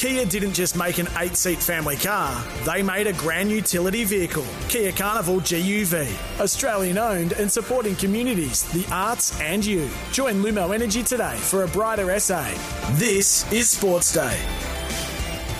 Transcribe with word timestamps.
Kia 0.00 0.24
didn't 0.24 0.54
just 0.54 0.78
make 0.78 0.96
an 0.96 1.06
eight 1.18 1.36
seat 1.36 1.62
family 1.62 1.94
car, 1.94 2.42
they 2.64 2.82
made 2.82 3.06
a 3.06 3.12
grand 3.12 3.50
utility 3.50 4.02
vehicle. 4.04 4.46
Kia 4.70 4.92
Carnival 4.92 5.40
GUV. 5.40 6.40
Australian 6.40 6.96
owned 6.96 7.32
and 7.32 7.52
supporting 7.52 7.94
communities, 7.96 8.62
the 8.72 8.86
arts, 8.90 9.38
and 9.42 9.62
you. 9.62 9.90
Join 10.10 10.36
Lumo 10.36 10.74
Energy 10.74 11.02
today 11.02 11.36
for 11.36 11.64
a 11.64 11.68
brighter 11.68 12.18
SA. 12.18 12.44
This 12.92 13.52
is 13.52 13.68
Sports 13.68 14.14
Day. 14.14 14.40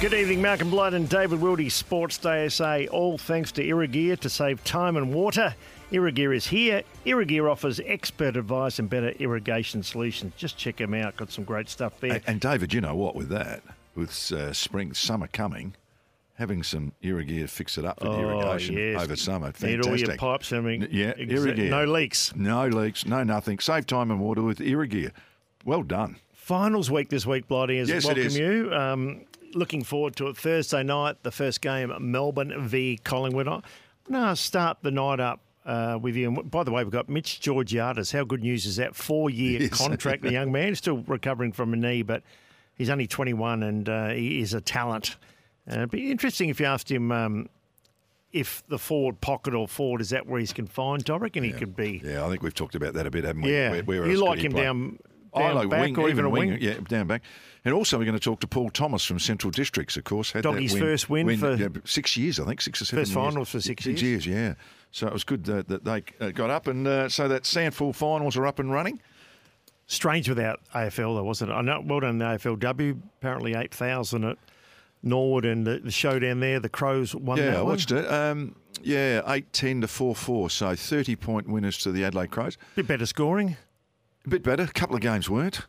Good 0.00 0.14
evening, 0.14 0.40
Malcolm 0.40 0.70
Blight 0.70 0.95
and 0.95 1.06
David 1.06 1.40
Wildy, 1.40 1.70
Sports 1.70 2.16
Day 2.16 2.48
SA. 2.48 2.84
All 2.90 3.18
thanks 3.18 3.52
to 3.52 3.62
Irrigear 3.62 4.18
to 4.20 4.30
save 4.30 4.64
time 4.64 4.96
and 4.96 5.12
water. 5.12 5.54
Irrigear 5.92 6.34
is 6.34 6.46
here. 6.46 6.82
Irrigear 7.04 7.52
offers 7.52 7.78
expert 7.84 8.38
advice 8.38 8.78
and 8.78 8.88
better 8.88 9.10
irrigation 9.18 9.82
solutions. 9.82 10.32
Just 10.38 10.56
check 10.56 10.78
them 10.78 10.95
out. 10.95 11.18
Got 11.18 11.30
some 11.30 11.45
great 11.45 11.68
stuff 11.68 12.00
there. 12.00 12.12
And, 12.12 12.22
and 12.26 12.40
David, 12.40 12.72
you 12.72 12.80
know 12.80 12.96
what? 12.96 13.14
With 13.14 13.28
that, 13.28 13.62
with 14.00 14.32
uh, 14.32 14.52
spring, 14.52 14.92
summer 14.95 15.28
coming, 15.28 15.74
having 16.34 16.62
some 16.62 16.93
Irrigear 17.02 17.48
fix 17.48 17.79
it 17.79 17.84
up 17.84 17.98
for 18.01 18.06
the 18.06 18.10
Oh, 18.12 18.20
irrigation 18.40 18.76
yes. 18.76 19.02
over 19.02 19.15
summer. 19.16 19.52
Need 19.62 19.87
all 19.87 19.96
your 19.96 20.16
pipes. 20.16 20.52
I 20.52 20.60
mean, 20.60 20.82
N- 20.84 20.88
yeah, 20.90 21.12
Irrigear. 21.15 21.68
no 21.70 21.84
leaks. 21.84 22.34
No 22.34 22.66
leaks, 22.66 23.06
no 23.06 23.23
nothing. 23.23 23.59
Save 23.60 23.87
time 23.87 24.10
and 24.10 24.18
water 24.21 24.43
with 24.43 24.59
Irrigear. 24.59 25.12
Well 25.65 25.82
done. 25.82 26.16
Finals 26.32 26.90
week 26.90 27.10
this 27.10 27.26
week, 27.26 27.46
Blighty, 27.46 27.78
as 27.78 27.88
Yes, 27.88 28.04
welcome 28.06 28.30
you. 28.30 28.74
Um, 28.74 29.21
looking 29.54 29.84
forward 29.84 30.16
to 30.16 30.28
it. 30.28 30.37
Thursday 30.37 30.82
night, 30.82 31.23
the 31.23 31.30
first 31.30 31.60
game, 31.60 31.93
Melbourne 32.01 32.52
v 32.66 32.98
Collingwood. 33.04 33.46
I'm 33.46 33.62
going 34.10 34.24
to 34.28 34.34
start 34.34 34.78
the 34.82 34.90
night 34.90 35.21
up 35.21 35.40
uh, 35.66 35.98
with 36.01 36.16
you. 36.16 36.28
And 36.28 36.51
by 36.51 36.65
the 36.65 36.73
way, 36.73 36.82
we've 36.82 36.93
got 36.93 37.09
Mitch 37.09 37.38
Georgiades. 37.40 38.10
How 38.10 38.24
good 38.24 38.43
news 38.43 38.65
is 38.66 38.76
that? 38.76 38.96
Four 38.96 39.30
year 39.30 39.60
Yes. 39.65 39.78
contract. 39.78 40.23
The 40.23 40.32
young 40.32 40.51
man 40.51 40.74
still 40.74 41.04
recovering 41.06 41.52
from 41.52 41.73
a 41.74 41.76
knee, 41.76 42.02
but 42.02 42.23
he's 42.80 42.90
only 42.90 43.06
21 43.06 43.62
and 43.62 43.88
uh, 43.88 44.09
he 44.09 44.40
is 44.40 44.54
a 44.54 44.60
talent. 44.60 45.16
Uh, 45.70 45.74
it'd 45.76 45.90
be 45.90 46.10
interesting 46.10 46.48
if 46.48 46.59
you 46.59 46.66
asked 46.66 46.90
him. 46.90 47.12
Um, 47.12 47.48
if 48.32 48.62
the 48.68 48.78
forward 48.78 49.20
pocket 49.20 49.54
or 49.54 49.66
forward 49.66 50.00
is 50.00 50.10
that 50.10 50.26
where 50.26 50.38
he's 50.40 50.52
confined? 50.52 51.10
I 51.10 51.16
reckon 51.16 51.42
he 51.42 51.52
could 51.52 51.74
be. 51.76 52.00
Yeah, 52.04 52.24
I 52.24 52.28
think 52.28 52.42
we've 52.42 52.54
talked 52.54 52.74
about 52.76 52.95
that 52.95 53.06
a 53.06 53.10
bit, 53.10 53.24
haven't 53.24 53.42
we? 53.42 53.52
Yeah, 53.52 53.70
Where- 53.72 53.82
where 53.82 54.06
you 54.09 54.24
like 54.24 54.38
him 54.38 54.52
play? 54.52 54.62
down, 54.62 54.98
I 55.34 55.40
down 55.40 55.54
like 55.56 55.68
back 55.68 55.80
wing, 55.82 55.98
or 55.98 56.09
even 56.09 56.24
a 56.24 56.30
wing. 56.30 56.56
Yeah, 56.60 56.74
down 56.88 57.06
back. 57.09 57.22
And 57.64 57.74
also, 57.74 57.98
we're 57.98 58.04
going 58.04 58.16
to 58.16 58.20
talk 58.24 58.40
to 58.40 58.46
Paul 58.46 58.70
Thomas 58.70 59.04
from 59.04 59.18
Central 59.18 59.50
Districts, 59.50 59.96
of 59.96 60.04
course. 60.04 60.30
Had 60.32 60.44
that 60.44 60.52
Doggy's 60.52 60.78
first 60.78 61.10
win 61.10 61.37
for- 61.38 61.56
yeah, 61.56 61.68
six 61.84 62.16
years, 62.16 62.38
I 62.40 62.44
think, 62.46 62.60
six 62.60 62.80
or 62.80 62.84
seven 62.87 63.02
First 63.02 63.10
years. 63.15 63.26
finals 63.26 63.48
for 63.50 63.60
six 63.60 63.84
Six 63.84 64.00
years, 64.00 64.26
yeah. 64.26 64.54
So 64.92 65.06
it 65.09 65.12
was 65.12 65.25
good 65.25 65.44
that, 65.44 65.66
that 65.69 65.84
they 65.84 66.04
uh, 66.20 66.31
got 66.31 66.50
up, 66.50 66.69
and 66.69 66.87
uh, 66.87 67.09
so 67.09 67.26
that 67.28 67.42
SANFL 67.42 67.94
finals 67.94 68.37
are 68.37 68.47
up 68.47 68.59
and 68.60 68.72
running. 68.72 69.00
Strange 69.91 70.28
without 70.28 70.60
AFL, 70.72 71.16
though, 71.16 71.25
wasn't 71.25 71.50
it? 71.50 71.55
I 71.55 71.62
know. 71.62 71.83
Well 71.84 71.99
done, 71.99 72.19
the 72.19 72.25
AFLW. 72.25 72.97
Apparently, 73.19 73.55
eight 73.55 73.75
thousand 73.75 74.25
at 74.25 74.38
Norwood, 75.03 75.44
and 75.44 75.66
the, 75.66 75.81
the 75.81 75.91
showdown 75.91 76.38
there, 76.38 76.60
the 76.60 76.69
Crows 76.69 77.12
won 77.12 77.38
yeah, 77.38 77.56
I 77.56 77.62
one. 77.62 77.72
watched 77.72 77.91
it. 77.91 78.09
Um, 78.09 78.55
yeah, 78.84 79.21
eight 79.27 79.53
ten 79.53 79.81
to 79.81 79.88
four 79.88 80.15
four. 80.15 80.49
So 80.49 80.77
thirty 80.77 81.17
point 81.17 81.49
winners 81.49 81.77
to 81.79 81.91
the 81.91 82.05
Adelaide 82.05 82.31
Crows. 82.31 82.56
Bit 82.77 82.87
better 82.87 83.05
scoring. 83.05 83.56
A 84.25 84.29
bit 84.29 84.45
better. 84.45 84.62
A 84.62 84.69
couple 84.69 84.95
of 84.95 85.03
games 85.03 85.29
weren't. 85.29 85.67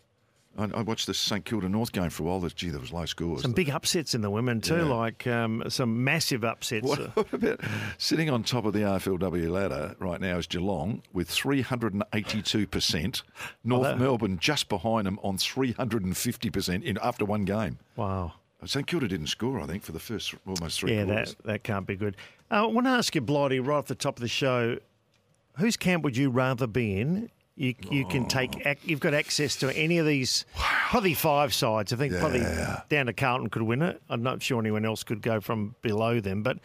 I, 0.58 0.66
I 0.66 0.82
watched 0.82 1.08
the 1.08 1.14
St 1.14 1.46
Kilda 1.46 1.70
North 1.70 1.92
game 1.94 2.10
for 2.10 2.24
a 2.24 2.26
while. 2.26 2.42
Gee, 2.50 2.70
there 2.70 2.80
was 2.80 2.92
low 2.92 3.06
scores. 3.06 3.42
Some 3.44 3.54
big 3.54 3.70
upsets 3.70 4.14
in 4.14 4.22
the 4.22 4.30
women 4.30 4.60
too, 4.62 4.76
Yeah. 4.78 4.84
like 4.84 5.26
um, 5.28 5.64
some 5.70 6.04
massive 6.04 6.44
upsets. 6.44 6.86
What, 6.86 7.00
what 7.16 7.32
about 7.34 7.62
sitting 7.98 8.30
on 8.30 8.44
top 8.44 8.66
of 8.66 8.74
the 8.74 8.80
AFLW 8.80 9.50
ladder 9.50 9.96
right 10.00 10.20
now 10.20 10.38
is 10.38 10.48
Geelong 10.48 11.04
with 11.14 11.30
382%. 11.30 13.22
North 13.64 13.84
that- 13.84 14.00
Melbourne 14.00 14.38
just 14.40 14.70
behind 14.70 15.08
them 15.08 15.20
on 15.24 15.38
350% 15.38 16.84
in 16.84 16.98
after 17.02 17.26
one 17.26 17.46
game. 17.46 17.80
wow. 17.96 18.34
St 18.64 18.86
Kilda 18.86 19.08
didn't 19.08 19.26
score, 19.28 19.60
I 19.60 19.66
think, 19.66 19.82
for 19.82 19.92
the 19.92 20.00
first 20.00 20.36
almost 20.46 20.80
three 20.82 20.94
Yeah, 20.94 21.06
quarters. 21.06 21.34
that 21.38 21.44
that 21.48 21.64
can't 21.64 21.88
be 21.88 21.96
good. 21.96 22.16
Uh, 22.52 22.62
I 22.62 22.66
want 22.68 22.86
to 22.86 22.92
ask 22.92 23.16
you, 23.16 23.22
Blighty, 23.22 23.60
right 23.60 23.78
off 23.78 23.88
the 23.88 23.96
top 23.96 24.18
of 24.18 24.22
the 24.22 24.28
show, 24.28 24.78
whose 25.58 25.76
camp 25.78 26.04
would 26.04 26.16
you 26.16 26.30
rather 26.30 26.68
be 26.68 27.00
in? 27.00 27.32
You, 27.56 27.76
you 27.90 28.06
can 28.06 28.28
take. 28.28 28.56
Oh. 28.66 28.70
ac- 28.70 28.80
You've 28.86 29.00
got 29.02 29.14
access 29.14 29.56
to 29.58 29.76
any 29.78 29.98
of 29.98 30.06
these. 30.06 30.46
Probably 30.56 31.14
five 31.14 31.54
sides. 31.54 31.92
I 31.94 31.96
think 31.98 32.14
probably 32.18 32.44
down 32.90 33.06
to 33.08 33.14
Carlton 33.14 33.50
could 33.50 33.62
win 33.64 33.82
it. 33.82 34.02
I'm 34.10 34.24
not 34.24 34.42
sure 34.42 34.60
anyone 34.60 34.86
else 34.86 35.04
could 35.04 35.22
go 35.22 35.40
from 35.40 35.76
below 35.82 36.20
them. 36.20 36.44
But 36.44 36.58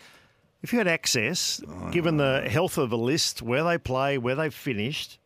if 0.63 0.73
you 0.73 0.79
had 0.79 0.89
access, 0.89 1.61
oh, 1.69 1.91
given 1.91 2.17
the 2.17 2.49
health 2.49 2.79
of 2.79 2.91
the 2.91 2.99
list, 2.99 3.43
where 3.43 3.63
they 3.65 3.79
play, 3.79 4.17
where 4.17 4.35
they've 4.35 4.55
finished, 4.55 5.19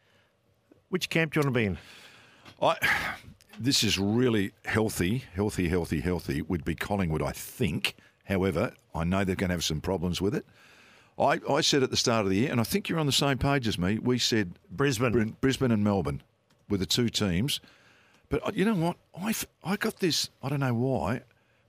which 0.88 1.08
camp 1.10 1.34
do 1.34 1.40
you 1.40 1.44
want 1.44 1.54
to 1.54 1.58
be 1.60 1.66
in? 1.66 1.78
I, 2.60 2.76
this 3.58 3.84
is 3.84 3.98
really 3.98 4.52
healthy, 4.64 5.24
healthy, 5.34 5.68
healthy, 5.68 6.00
healthy. 6.00 6.42
Would 6.42 6.64
be 6.64 6.74
Collingwood, 6.74 7.22
I 7.22 7.32
think. 7.32 7.94
However, 8.24 8.72
I 8.94 9.04
know 9.04 9.24
they're 9.24 9.36
going 9.36 9.48
to 9.50 9.54
have 9.54 9.64
some 9.64 9.80
problems 9.80 10.20
with 10.20 10.34
it. 10.34 10.44
I, 11.20 11.40
I 11.48 11.60
said 11.60 11.82
at 11.82 11.90
the 11.90 11.96
start 11.96 12.24
of 12.24 12.30
the 12.30 12.38
year, 12.38 12.50
and 12.50 12.60
I 12.60 12.64
think 12.64 12.88
you're 12.88 12.98
on 12.98 13.06
the 13.06 13.12
same 13.12 13.38
page 13.38 13.68
as 13.68 13.78
me. 13.78 13.98
We 13.98 14.18
said 14.18 14.52
Brisbane. 14.70 15.12
Br- 15.12 15.32
Brisbane 15.40 15.70
and 15.70 15.84
Melbourne 15.84 16.22
were 16.68 16.78
the 16.78 16.86
two 16.86 17.08
teams. 17.08 17.60
But 18.28 18.46
uh, 18.46 18.52
you 18.54 18.64
know 18.64 18.74
what? 18.74 18.96
I 19.20 19.34
I 19.64 19.76
got 19.76 19.98
this. 20.00 20.30
I 20.42 20.48
don't 20.48 20.60
know 20.60 20.74
why 20.74 21.22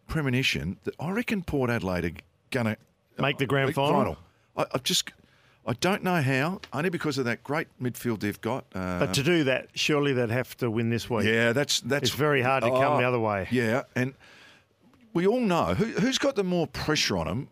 premonition 0.08 0.78
that 0.84 0.96
I 1.00 1.12
reckon 1.12 1.42
Port 1.44 1.70
Adelaide 1.70 2.06
are 2.06 2.12
going 2.52 2.66
to 2.68 2.78
Make 3.20 3.38
the 3.38 3.46
grand 3.46 3.74
final? 3.76 4.18
I, 4.56 4.66
I 4.74 4.78
just. 4.80 5.12
I 5.64 5.74
don't 5.74 6.02
know 6.04 6.20
how, 6.24 6.60
only 6.74 6.90
because 6.90 7.20
of 7.20 7.26
that 7.26 7.44
great 7.44 7.68
midfield 7.80 8.22
they've 8.22 8.42
got. 8.42 8.66
Uh, 8.74 8.98
But 8.98 9.14
to 9.14 9.22
do 9.22 9.44
that, 9.44 9.68
surely 9.76 10.12
they'd 10.12 10.32
have 10.32 10.58
to 10.58 10.72
win 10.72 10.90
this 10.90 11.08
week. 11.08 11.28
yeah, 11.28 11.54
that's 11.54 11.82
that's 11.82 12.10
It's 12.10 12.16
very 12.16 12.42
hard 12.42 12.64
to 12.64 12.70
come 12.70 12.98
the 13.00 13.08
other 13.08 13.20
way. 13.20 13.48
Yeah, 13.52 13.84
and 13.96 14.16
we 15.14 15.28
all 15.28 15.40
know 15.40 15.76
who, 15.76 15.86
who's 15.86 16.18
got 16.18 16.36
the 16.36 16.44
more 16.44 16.66
pressure 16.66 17.16
on 17.16 17.28
them 17.28 17.48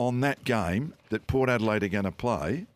on 0.00 0.20
that 0.22 0.42
game 0.44 0.94
that 1.10 1.26
Port 1.26 1.50
Adelaide 1.50 1.82
are 1.82 1.88
going 1.88 2.04
to 2.04 2.10
play 2.10 2.66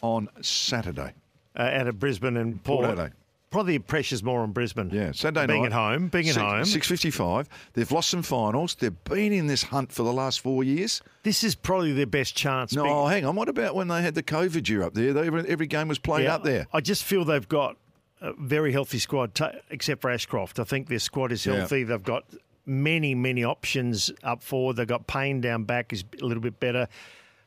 on 0.00 0.28
Saturday. 0.40 1.12
uh, 1.56 1.62
out 1.62 1.86
of 1.86 1.98
Brisbane 2.00 2.36
and 2.38 2.62
Port. 2.64 2.86
Adelaide. 2.86 3.12
Probably 3.50 3.78
pressure's 3.78 4.22
more 4.24 4.40
on 4.40 4.50
Brisbane. 4.50 4.90
Yeah, 4.90 5.12
Saturday 5.12 5.46
being 5.46 5.62
night. 5.62 5.66
at 5.66 5.72
home, 5.74 6.08
being 6.08 6.28
at 6.28 6.34
Six- 6.34 6.42
home. 6.42 6.62
6.55. 6.62 7.46
They've 7.74 7.92
lost 7.92 8.08
some 8.10 8.22
finals. 8.22 8.74
They've 8.74 9.04
been 9.04 9.32
in 9.32 9.46
this 9.46 9.62
hunt 9.64 9.92
for 9.92 10.02
the 10.02 10.12
last 10.12 10.40
four 10.40 10.64
years. 10.64 11.00
This 11.22 11.44
is 11.44 11.54
probably 11.54 11.92
their 11.92 12.06
best 12.06 12.34
chance. 12.34 12.72
No, 12.74 12.82
Being- 12.82 13.08
hang 13.10 13.24
on. 13.26 13.36
What 13.36 13.48
about 13.48 13.76
when 13.76 13.86
they 13.88 14.02
had 14.02 14.14
the 14.16 14.24
COVID 14.24 14.68
year 14.68 14.82
up 14.82 14.94
there? 14.94 15.12
They, 15.12 15.26
every, 15.28 15.46
every 15.48 15.66
game 15.68 15.86
was 15.86 15.98
played 16.00 16.24
Yeah, 16.24 16.34
up 16.36 16.42
there. 16.42 16.66
I 16.72 16.80
just 16.80 17.04
feel 17.04 17.24
they've 17.24 17.48
got 17.48 17.76
a 18.20 18.32
very 18.32 18.72
healthy 18.72 18.98
squad, 18.98 19.34
ta 19.36 19.52
except 19.70 20.00
for 20.00 20.10
Ashcroft. 20.10 20.58
I 20.58 20.64
think 20.64 20.88
their 20.88 20.98
squad 20.98 21.30
is 21.30 21.44
Yeah. 21.46 21.56
healthy. 21.58 21.84
They've 21.84 22.02
got 22.02 22.24
many, 22.66 23.14
many 23.14 23.44
options 23.44 24.10
up 24.22 24.42
forward. 24.42 24.76
They've 24.76 24.86
got 24.86 25.06
Payne 25.06 25.40
down 25.40 25.64
back 25.64 25.92
is 25.92 26.04
a 26.20 26.24
little 26.24 26.42
bit 26.42 26.58
better. 26.60 26.88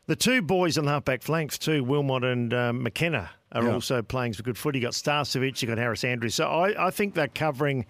The 0.05 0.15
two 0.15 0.41
boys 0.41 0.77
on 0.77 0.85
the 0.85 0.91
halfback 0.91 1.21
flanks 1.21 1.57
too, 1.57 1.83
Wilmot 1.83 2.23
and 2.23 2.53
um, 2.53 2.83
McKenna, 2.83 3.29
are 3.51 3.63
Yeah. 3.63 3.73
also 3.73 4.01
playing 4.01 4.33
some 4.33 4.43
good 4.43 4.57
footy. 4.57 4.79
You've 4.79 4.85
got 4.87 4.93
Starcevic, 4.93 5.61
you've 5.61 5.69
got 5.69 5.77
Harris 5.77 6.03
Andrews. 6.03 6.35
So 6.35 6.47
I, 6.47 6.87
I 6.87 6.91
think 6.91 7.13
they're 7.13 7.27
covering 7.27 7.85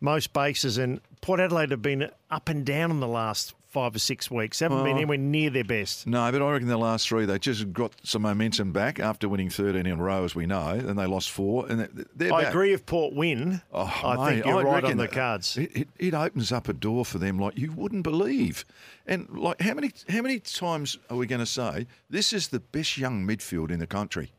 most 0.00 0.32
bases. 0.32 0.78
And 0.78 1.00
Port 1.20 1.40
Adelaide 1.40 1.70
have 1.72 1.82
been 1.82 2.10
up 2.30 2.48
and 2.48 2.64
down 2.64 2.90
in 2.90 3.00
the 3.00 3.08
last 3.08 3.54
five 3.68 3.94
or 3.94 3.98
six 3.98 4.30
weeks. 4.30 4.58
They 4.58 4.64
haven't 4.64 4.82
been 4.84 4.96
anywhere 4.96 5.18
near 5.18 5.50
their 5.50 5.62
best. 5.64 6.06
No, 6.06 6.32
but 6.32 6.40
I 6.40 6.50
reckon 6.52 6.68
the 6.68 6.78
last 6.78 7.06
three, 7.08 7.26
they 7.26 7.38
just 7.38 7.70
got 7.72 7.92
some 8.02 8.22
momentum 8.22 8.72
back 8.72 8.98
after 8.98 9.28
winning 9.28 9.50
13 9.50 9.84
in 9.86 9.92
a 9.98 10.02
row, 10.02 10.24
as 10.24 10.34
we 10.34 10.46
know, 10.46 10.70
and 10.70 10.98
they 10.98 11.04
lost 11.06 11.30
four. 11.30 11.66
And 11.68 11.80
they- 11.80 12.04
they're 12.16 12.32
I 12.32 12.44
back. 12.44 12.50
agree 12.54 12.72
if 12.72 12.86
Port 12.86 13.14
win. 13.14 13.60
Oh, 13.72 13.82
I 14.04 14.16
mate, 14.16 14.32
think 14.34 14.46
you're 14.46 14.60
I 14.60 14.62
right 14.62 14.74
reckon 14.82 14.90
on 14.92 14.96
the 14.96 15.08
cards. 15.08 15.56
It, 15.58 15.76
it, 15.76 15.88
it 15.98 16.14
opens 16.14 16.50
up 16.50 16.68
a 16.68 16.72
door 16.72 17.04
for 17.04 17.18
them 17.18 17.38
like 17.38 17.58
you 17.58 17.70
wouldn't 17.72 18.04
believe. 18.04 18.64
And 19.06 19.28
like 19.30 19.60
how 19.60 19.74
many 19.74 19.92
how 20.08 20.22
many 20.22 20.38
times 20.40 20.96
are 21.10 21.16
we 21.16 21.26
going 21.26 21.40
to 21.40 21.46
say 21.46 21.86
this 22.10 22.32
is 22.32 22.48
the 22.48 22.60
best 22.60 22.96
young 22.98 23.26
midfield 23.26 23.70
in 23.70 23.78
the 23.80 23.86
country? 23.86 24.32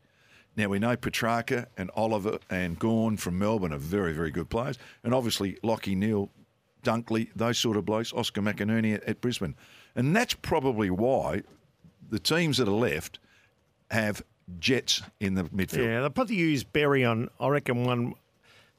Now 0.56 0.68
we 0.68 0.80
know 0.80 0.96
Petracca 0.96 1.66
and 1.78 1.90
Oliver 1.94 2.38
and 2.50 2.78
Gawn 2.78 3.16
from 3.16 3.38
Melbourne 3.38 3.72
are 3.72 3.78
very 3.78 4.12
very 4.12 4.30
good 4.32 4.50
players, 4.50 4.76
and 5.04 5.14
obviously 5.14 5.54
Lachie 5.64 5.96
Neale, 5.96 6.28
Dunkley, 6.82 7.28
those 7.34 7.58
sort 7.58 7.76
of 7.76 7.84
blokes, 7.84 8.12
Oscar 8.12 8.40
McInerney 8.42 8.94
at, 8.94 9.04
at 9.04 9.20
Brisbane, 9.20 9.54
and 9.94 10.14
that's 10.14 10.34
probably 10.34 10.90
why 10.90 11.42
the 12.10 12.18
teams 12.18 12.58
that 12.58 12.68
are 12.68 12.72
left 12.72 13.18
have 13.90 14.22
jets 14.58 15.02
in 15.20 15.34
the 15.34 15.44
midfield. 15.44 15.84
Yeah, 15.84 16.00
they'll 16.00 16.10
probably 16.10 16.36
use 16.36 16.64
Berry 16.64 17.04
on, 17.04 17.28
I 17.38 17.48
reckon, 17.48 17.84
one 17.84 18.14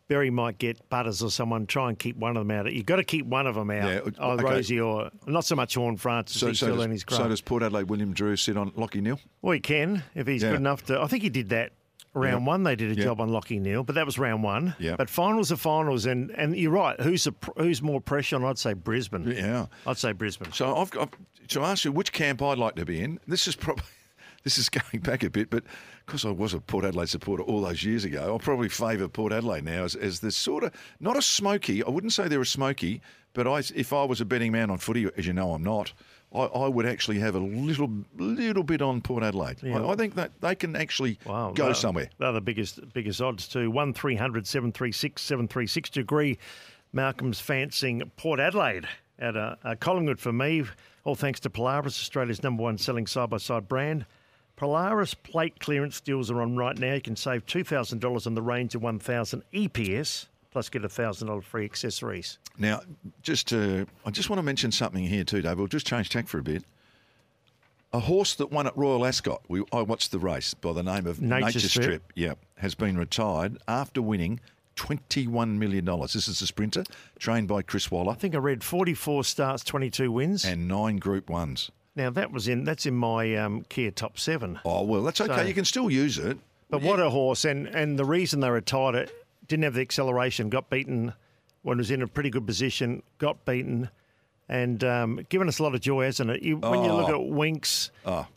Berry 0.07 0.29
might 0.29 0.57
get 0.57 0.89
Butters 0.89 1.23
or 1.23 1.31
someone. 1.31 1.65
Try 1.65 1.87
and 1.87 1.97
keep 1.97 2.17
one 2.17 2.35
of 2.35 2.45
them 2.45 2.51
out. 2.51 2.69
You've 2.73 2.85
got 2.85 2.97
to 2.97 3.03
keep 3.05 3.25
one 3.25 3.47
of 3.47 3.55
them 3.55 3.71
out. 3.71 3.89
Yeah, 3.89 4.11
oh, 4.19 4.31
okay. 4.31 4.43
Rozee 4.43 4.85
or 4.85 5.09
not 5.25 5.45
so 5.45 5.55
much 5.55 5.75
Horn 5.75 5.95
Francis. 5.95 6.37
So, 6.37 6.47
he's 6.47 6.59
so, 6.59 6.65
still 6.65 6.75
does, 6.75 6.85
in 6.85 6.91
his 6.91 7.01
so 7.07 7.15
craft. 7.15 7.29
does 7.29 7.39
Port 7.39 7.63
Adelaide 7.63 7.89
Willem 7.89 8.11
Drew 8.11 8.35
sit 8.35 8.57
on 8.57 8.71
Lachie 8.71 9.01
Neale? 9.01 9.21
well, 9.41 9.53
he 9.53 9.61
can 9.61 10.03
if 10.13 10.27
he's 10.27 10.43
Yeah. 10.43 10.49
good 10.49 10.59
enough 10.59 10.83
to. 10.87 10.99
I 10.99 11.07
think 11.07 11.23
he 11.23 11.29
did 11.29 11.47
that. 11.49 11.71
Round 12.13 12.41
Yep. 12.41 12.47
one, 12.47 12.63
they 12.63 12.75
did 12.75 12.91
a 12.91 12.95
Yep. 12.95 13.03
job 13.05 13.21
on 13.21 13.29
Lachie 13.29 13.59
Neale, 13.61 13.83
but 13.83 13.95
that 13.95 14.05
was 14.05 14.19
round 14.19 14.43
one. 14.43 14.75
Yep. 14.79 14.97
But 14.97 15.09
finals 15.09 15.51
are 15.51 15.55
finals, 15.55 16.05
and, 16.05 16.29
and 16.31 16.55
you're 16.57 16.71
right. 16.71 16.99
Who's 16.99 17.25
pr- 17.39 17.51
who's 17.57 17.81
more 17.81 18.01
pressure 18.01 18.35
on? 18.35 18.43
I'd 18.43 18.57
say 18.59 18.73
Brisbane. 18.73 19.31
Yeah. 19.31 19.67
I'd 19.87 19.97
say 19.97 20.11
Brisbane. 20.11 20.51
So 20.51 20.75
I've 20.75 20.91
got 20.91 21.13
to 21.47 21.61
ask 21.61 21.85
you 21.85 21.91
which 21.93 22.11
camp 22.11 22.41
I'd 22.41 22.57
like 22.57 22.75
to 22.75 22.85
be 22.85 23.01
in. 23.01 23.19
This 23.27 23.47
is 23.47 23.55
probably 23.55 23.85
this 24.43 24.57
is 24.57 24.67
going 24.69 25.01
back 25.03 25.23
a 25.23 25.29
bit, 25.29 25.49
but 25.49 25.63
because 26.05 26.25
I 26.25 26.31
was 26.31 26.53
a 26.53 26.59
Port 26.59 26.83
Adelaide 26.83 27.07
supporter 27.09 27.43
all 27.43 27.61
those 27.61 27.83
years 27.83 28.03
ago, 28.03 28.23
I'll 28.23 28.39
probably 28.39 28.67
favour 28.67 29.07
Port 29.07 29.31
Adelaide 29.31 29.63
now 29.63 29.83
as, 29.85 29.95
as 29.95 30.19
this 30.19 30.35
sort 30.35 30.63
of 30.65 30.73
not 30.99 31.15
a 31.15 31.21
smoky. 31.21 31.81
I 31.83 31.89
wouldn't 31.89 32.11
say 32.11 32.27
they're 32.27 32.41
a 32.41 32.45
smoky, 32.45 33.01
but 33.33 33.47
I, 33.47 33.59
if 33.73 33.93
I 33.93 34.03
was 34.03 34.19
a 34.19 34.25
betting 34.25 34.51
man 34.51 34.69
on 34.69 34.79
footy, 34.79 35.07
as 35.15 35.25
you 35.25 35.31
know, 35.33 35.53
I'm 35.53 35.63
not. 35.63 35.93
I, 36.33 36.39
I 36.43 36.67
would 36.69 36.85
actually 36.85 37.19
have 37.19 37.35
a 37.35 37.39
little 37.39 37.91
little 38.17 38.63
bit 38.63 38.81
on 38.81 39.01
Port 39.01 39.23
Adelaide. 39.23 39.57
I, 39.63 39.89
I 39.89 39.95
think 39.95 40.15
that 40.15 40.31
they 40.41 40.55
can 40.55 40.75
actually 40.75 41.19
Wow, 41.25 41.51
go 41.53 41.65
they're- 41.65 41.73
somewhere. 41.73 42.09
They're 42.19 42.31
the 42.31 42.41
biggest 42.41 42.79
biggest 42.93 43.21
odds 43.21 43.47
too. 43.47 43.69
One 43.69 43.93
736 43.93 45.21
736 45.21 45.89
degree. 45.89 46.37
Malcolm's 46.93 47.39
fancying 47.39 48.09
Port 48.17 48.39
Adelaide 48.39 48.87
at 49.19 49.35
a, 49.35 49.57
a 49.63 49.75
Collingwood 49.75 50.19
for 50.19 50.33
me. 50.33 50.63
All 51.03 51.15
thanks 51.15 51.39
to 51.41 51.49
Polaris, 51.49 51.99
Australia's 51.99 52.43
number 52.43 52.63
one 52.63 52.77
selling 52.77 53.07
side 53.07 53.29
by 53.29 53.37
side 53.37 53.67
brand. 53.67 54.05
Polaris 54.55 55.13
plate 55.15 55.59
clearance 55.59 55.99
deals 56.01 56.29
are 56.29 56.41
on 56.41 56.55
right 56.55 56.77
now. 56.77 56.93
You 56.93 57.01
can 57.01 57.15
save 57.15 57.45
two 57.45 57.63
thousand 57.63 57.99
dollars 57.99 58.27
on 58.27 58.35
the 58.35 58.41
range 58.41 58.75
of 58.75 58.81
one 58.83 58.99
thousand 58.99 59.43
EPS, 59.53 60.27
plus 60.51 60.69
get 60.69 60.83
a 60.85 60.89
thousand 60.89 61.27
dollar 61.27 61.41
free 61.41 61.65
accessories. 61.65 62.37
Now, 62.57 62.81
just 63.21 63.47
to, 63.49 63.87
I 64.05 64.11
just 64.11 64.29
want 64.29 64.37
to 64.39 64.43
mention 64.43 64.71
something 64.71 65.03
here 65.05 65.23
too, 65.23 65.41
Dave. 65.41 65.57
We'll 65.57 65.67
just 65.67 65.87
change 65.87 66.09
tack 66.09 66.27
for 66.27 66.37
a 66.39 66.43
bit. 66.43 66.63
A 67.93 67.99
horse 67.99 68.35
that 68.35 68.51
won 68.51 68.67
at 68.67 68.77
Royal 68.77 69.05
Ascot, 69.05 69.41
we, 69.49 69.63
I 69.73 69.81
watched 69.81 70.11
the 70.11 70.19
race 70.19 70.53
by 70.53 70.71
the 70.71 70.83
name 70.83 71.05
of 71.07 71.21
Nature 71.21 71.45
Nature, 71.45 71.59
Strip. 71.59 71.83
Strip. 71.83 72.03
Yeah, 72.15 72.33
has 72.57 72.73
been 72.73 72.97
retired 72.97 73.57
after 73.67 74.01
winning 74.01 74.39
twenty-one 74.75 75.59
million 75.59 75.83
dollars. 75.83 76.13
This 76.13 76.27
is 76.29 76.41
a 76.41 76.47
sprinter 76.47 76.83
trained 77.19 77.49
by 77.49 77.61
Chris 77.61 77.91
Waller 77.91 78.11
I 78.11 78.15
think 78.15 78.33
I 78.33 78.37
read 78.37 78.63
forty 78.63 78.93
four 78.93 79.23
starts, 79.25 79.63
twenty 79.63 79.89
two 79.89 80.09
wins. 80.11 80.45
and 80.45 80.67
nine 80.69 80.97
Group 80.97 81.29
Ones. 81.29 81.69
now 81.95 82.09
that 82.11 82.31
was 82.31 82.47
in 82.47 82.63
that's 82.63 82.85
in 82.85 82.95
my 82.95 83.35
um, 83.35 83.65
Kia 83.67 83.91
top 83.91 84.17
seven. 84.17 84.59
Oh 84.63 84.83
well, 84.83 85.03
that's 85.03 85.19
okay. 85.19 85.35
So- 85.35 85.41
you 85.43 85.53
can 85.53 85.65
still 85.65 85.89
use 85.89 86.17
it. 86.17 86.37
But 86.69 86.81
what 86.83 87.01
a 87.01 87.09
horse! 87.09 87.43
And 87.43 87.67
and 87.67 87.99
the 87.99 88.05
reason 88.05 88.39
they 88.39 88.49
retired 88.49 88.95
it 88.95 89.20
didn't 89.51 89.63
have 89.65 89.75
the 89.75 89.81
acceleration. 89.81 90.49
Got 90.49 90.69
beaten 90.69 91.13
when 91.61 91.77
it 91.77 91.81
was 91.81 91.91
in 91.91 92.01
a 92.01 92.07
pretty 92.07 92.29
good 92.31 92.47
position. 92.47 93.03
Got 93.19 93.45
beaten, 93.45 93.89
and 94.49 94.83
um, 94.83 95.25
given 95.29 95.47
us 95.47 95.59
a 95.59 95.63
lot 95.63 95.75
of 95.75 95.81
joy, 95.81 96.05
hasn't 96.05 96.29
it? 96.31 96.41
You, 96.41 96.57
When 96.57 96.83
you 96.83 96.91
look 96.93 97.09
Oh. 97.09 97.21
at 97.21 97.27
Winks 97.27 97.91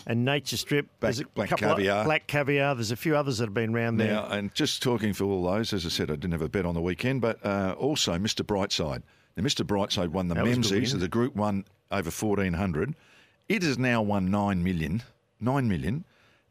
and 0.06 0.24
Nature 0.24 0.56
Strip, 0.58 0.86
there's 1.00 1.20
a 1.20 1.24
Black 1.34 1.48
couple 1.48 1.70
of- 1.70 2.04
Black 2.04 2.26
Caviar. 2.26 2.74
There's 2.74 2.90
a 2.90 2.96
few 2.96 3.16
others 3.16 3.38
that 3.38 3.46
have 3.46 3.54
been 3.54 3.74
around 3.74 3.96
there. 3.96 4.12
Now, 4.12 4.26
and 4.26 4.54
just 4.54 4.82
talking 4.82 5.12
for 5.12 5.24
all 5.24 5.42
those, 5.44 5.72
as 5.72 5.86
I 5.86 5.88
said, 5.88 6.10
I 6.10 6.14
didn't 6.16 6.32
have 6.32 6.42
a 6.42 6.48
bet 6.48 6.66
on 6.66 6.74
the 6.74 6.82
weekend, 6.82 7.20
but 7.22 7.44
uh, 7.44 7.74
also 7.78 8.12
Mr. 8.18 8.44
Brightside. 8.44 9.02
Now, 9.36 9.42
Mr. 9.42 9.64
Brightside 9.66 10.08
won 10.10 10.28
the 10.28 10.34
That 10.34 10.44
was 10.44 10.52
a 10.52 10.60
good 10.60 10.82
Memsies 10.82 10.94
of 10.94 11.00
the 11.00 11.08
Group 11.08 11.34
One 11.34 11.64
over 11.90 12.10
fourteen 12.10 12.52
hundred. 12.52 12.94
It 13.48 13.62
has 13.62 13.78
now 13.78 14.00
won 14.02 14.30
nine 14.30 14.62
million, 14.62 15.02
nine 15.40 15.68
million, 15.68 16.04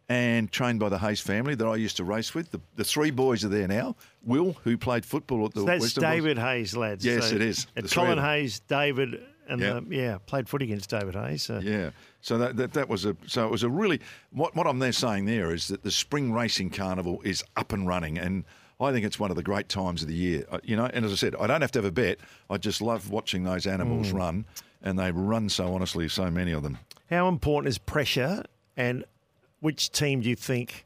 and 0.10 0.52
trained 0.52 0.80
by 0.80 0.90
the 0.90 0.98
Hayes 1.00 1.22
family 1.22 1.56
that 1.56 1.66
I 1.66 1.76
used 1.76 1.98
to 1.98 2.04
race 2.04 2.34
with. 2.36 2.52
The, 2.52 2.60
the 2.76 2.84
three 2.84 3.12
boys 3.12 3.44
are 3.46 3.50
there 3.50 3.68
now. 3.68 3.96
Will, 4.24 4.54
who 4.64 4.78
played 4.78 5.06
football 5.06 5.46
at 5.46 5.54
the 5.54 5.62
So 5.62 5.66
that's 5.66 5.82
Western 5.82 6.04
David 6.04 6.38
Hayes, 6.38 6.76
lads. 6.76 7.06
Yes, 7.06 7.30
So 7.30 7.36
it 7.36 7.42
is. 7.42 7.66
Three 7.76 7.88
Colin. 7.90 8.18
Hayes, 8.20 8.60
David, 8.68 9.24
and 9.48 9.62
Yeah. 9.62 9.80
the, 9.80 9.96
yeah, 9.96 10.18
played 10.26 10.48
footy 10.50 10.66
against 10.66 10.90
David 10.90 11.16
Hayes. 11.16 11.44
So. 11.44 11.60
Yeah. 11.60 11.92
So 12.22 12.38
that, 12.38 12.56
that 12.58 12.74
that 12.74 12.88
was 12.88 13.04
a 13.06 13.18
so 13.28 13.46
it 13.46 13.52
was 13.52 13.64
a 13.64 13.70
really 13.70 14.00
what 14.32 14.56
what 14.56 14.66
I'm 14.66 14.80
there 14.80 14.94
saying 14.94 15.26
there 15.26 15.54
is 15.54 15.68
that 15.68 15.84
the 15.84 15.92
spring 15.92 16.32
racing 16.32 16.70
carnival 16.70 17.20
is 17.26 17.44
up 17.58 17.74
and 17.74 17.86
running 17.86 18.18
and 18.18 18.46
I 18.80 18.92
think 18.94 19.06
it's 19.06 19.20
one 19.20 19.30
of 19.30 19.36
the 19.38 19.44
great 19.44 19.68
times 19.70 20.02
of 20.02 20.08
the 20.08 20.16
year. 20.16 20.46
Uh, 20.52 20.60
You 20.64 20.76
know, 20.76 20.86
and 20.86 21.06
as 21.06 21.12
I 21.12 21.16
said, 21.16 21.36
I 21.40 21.48
don't 21.48 21.62
have 21.62 21.72
to 21.74 21.80
have 21.80 21.86
a 21.86 21.92
bet. 21.92 22.18
I 22.50 22.58
just 22.58 22.82
love 22.82 23.10
watching 23.10 23.44
those 23.44 23.66
animals 23.68 24.12
Mm. 24.12 24.18
run, 24.18 24.46
and 24.82 24.98
they 25.00 25.12
run 25.12 25.48
so 25.50 25.74
honestly, 25.74 26.10
so 26.10 26.30
many 26.32 26.52
of 26.52 26.64
them. 26.64 26.80
How 27.10 27.28
important 27.30 27.70
is 27.70 27.78
pressure, 27.78 28.44
and 28.76 29.06
which 29.64 29.92
team 29.92 30.22
do 30.22 30.30
you 30.30 30.36
think 30.36 30.84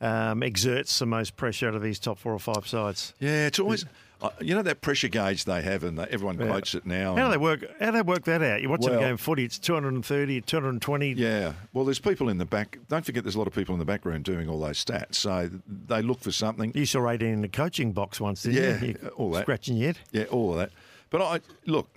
um, 0.00 0.42
exerts 0.42 0.98
the 0.98 1.06
most 1.06 1.36
pressure 1.36 1.68
out 1.68 1.74
of 1.74 1.82
these 1.82 1.98
top 1.98 2.18
four 2.18 2.32
or 2.32 2.38
five 2.38 2.66
sides? 2.66 3.14
Yeah, 3.18 3.46
it's 3.46 3.58
always 3.58 3.86
uh, 4.22 4.30
you 4.40 4.54
know 4.54 4.62
that 4.62 4.80
pressure 4.80 5.08
gauge 5.08 5.44
they 5.44 5.62
have, 5.62 5.82
and 5.84 5.98
they, 5.98 6.04
everyone 6.04 6.36
quotes 6.36 6.74
it 6.74 6.86
now. 6.86 7.16
How 7.16 7.26
do 7.26 7.30
they 7.32 7.36
work? 7.38 7.64
How 7.80 7.86
do 7.86 7.92
they 7.92 8.02
work 8.02 8.24
that 8.24 8.42
out? 8.42 8.62
You 8.62 8.68
watch 8.68 8.82
them 8.82 8.92
Well- 8.92 9.00
game 9.00 9.16
footy; 9.16 9.44
it's 9.44 9.58
230, 9.58 10.40
220. 10.42 11.12
Yeah, 11.12 11.54
well, 11.72 11.84
there's 11.84 11.98
people 11.98 12.28
in 12.28 12.38
the 12.38 12.44
back. 12.44 12.78
Don't 12.88 13.04
forget, 13.04 13.24
there's 13.24 13.34
a 13.34 13.38
lot 13.38 13.46
of 13.46 13.54
people 13.54 13.74
in 13.74 13.78
the 13.78 13.84
back 13.84 14.04
room 14.04 14.22
doing 14.22 14.48
all 14.48 14.60
those 14.60 14.82
stats. 14.84 15.16
So 15.16 15.50
they 15.88 16.02
look 16.02 16.20
for 16.20 16.32
something. 16.32 16.72
You 16.74 16.86
saw 16.86 17.00
Radin 17.00 17.32
in 17.32 17.40
the 17.42 17.48
coaching 17.48 17.92
box 17.92 18.20
once, 18.20 18.42
didn't 18.42 18.62
Yeah, 18.62 18.80
you? 18.86 18.98
You 19.02 19.08
all 19.16 19.30
that. 19.32 19.42
Scratching 19.42 19.76
your 19.76 19.88
head. 19.88 19.98
Yeah, 20.12 20.24
all 20.24 20.52
of 20.52 20.58
that. 20.58 20.70
But 21.10 21.22
I 21.22 21.40
look, 21.66 21.88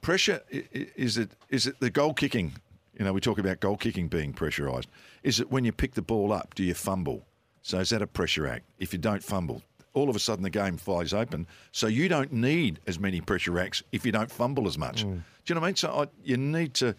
pressure 0.00 0.42
is 0.50 1.18
it 1.18 1.30
is 1.48 1.66
it 1.66 1.78
the 1.80 1.90
goal 1.90 2.14
kicking? 2.14 2.52
You 2.98 3.04
know, 3.04 3.12
we 3.12 3.20
talk 3.20 3.38
about 3.38 3.60
goal 3.60 3.76
kicking 3.76 4.08
being 4.08 4.32
pressurised. 4.32 4.86
Is 5.22 5.40
it 5.40 5.50
when 5.50 5.64
you 5.64 5.72
pick 5.72 5.94
the 5.94 6.02
ball 6.02 6.32
up, 6.32 6.54
do 6.54 6.62
you 6.62 6.74
fumble? 6.74 7.24
So 7.62 7.78
is 7.78 7.90
that 7.90 8.02
a 8.02 8.06
pressure 8.06 8.46
act? 8.46 8.64
If 8.78 8.92
you 8.92 8.98
don't 8.98 9.22
fumble, 9.22 9.62
all 9.94 10.10
of 10.10 10.16
a 10.16 10.18
sudden 10.18 10.42
the 10.42 10.50
game 10.50 10.76
flies 10.76 11.12
open. 11.14 11.46
So 11.70 11.86
you 11.86 12.08
don't 12.08 12.32
need 12.32 12.80
as 12.86 12.98
many 12.98 13.20
pressure 13.20 13.58
acts 13.58 13.82
if 13.92 14.04
you 14.04 14.12
don't 14.12 14.30
fumble 14.30 14.66
as 14.66 14.76
much. 14.76 15.04
Mm. 15.06 15.12
Do 15.14 15.22
you 15.46 15.54
know 15.54 15.60
what 15.60 15.66
I 15.66 15.70
mean? 15.70 15.76
So 15.76 15.90
I, 16.02 16.06
you 16.24 16.36
need 16.36 16.74
to. 16.74 16.94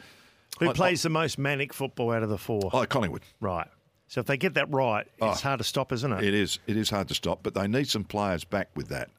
Who 0.59 0.69
I- 0.69 0.73
plays 0.73 1.01
the 1.03 1.09
most 1.09 1.37
manic 1.37 1.73
football 1.73 2.11
out 2.11 2.23
of 2.23 2.29
the 2.29 2.37
four? 2.37 2.69
Oh, 2.73 2.85
Collingwood. 2.85 3.21
Right. 3.39 3.67
So 4.07 4.19
if 4.19 4.27
they 4.27 4.37
get 4.37 4.53
that 4.55 4.71
right, 4.71 5.05
it's 5.21 5.39
Oh. 5.39 5.47
hard 5.47 5.57
to 5.59 5.63
stop, 5.63 5.91
isn't 5.91 6.11
it? 6.11 6.23
It 6.23 6.33
is. 6.33 6.59
It 6.67 6.77
is 6.77 6.89
hard 6.89 7.07
to 7.07 7.15
stop, 7.15 7.39
but 7.43 7.53
they 7.55 7.67
need 7.67 7.87
some 7.87 8.03
players 8.03 8.43
back 8.43 8.69
with 8.75 8.89
that, 8.89 9.09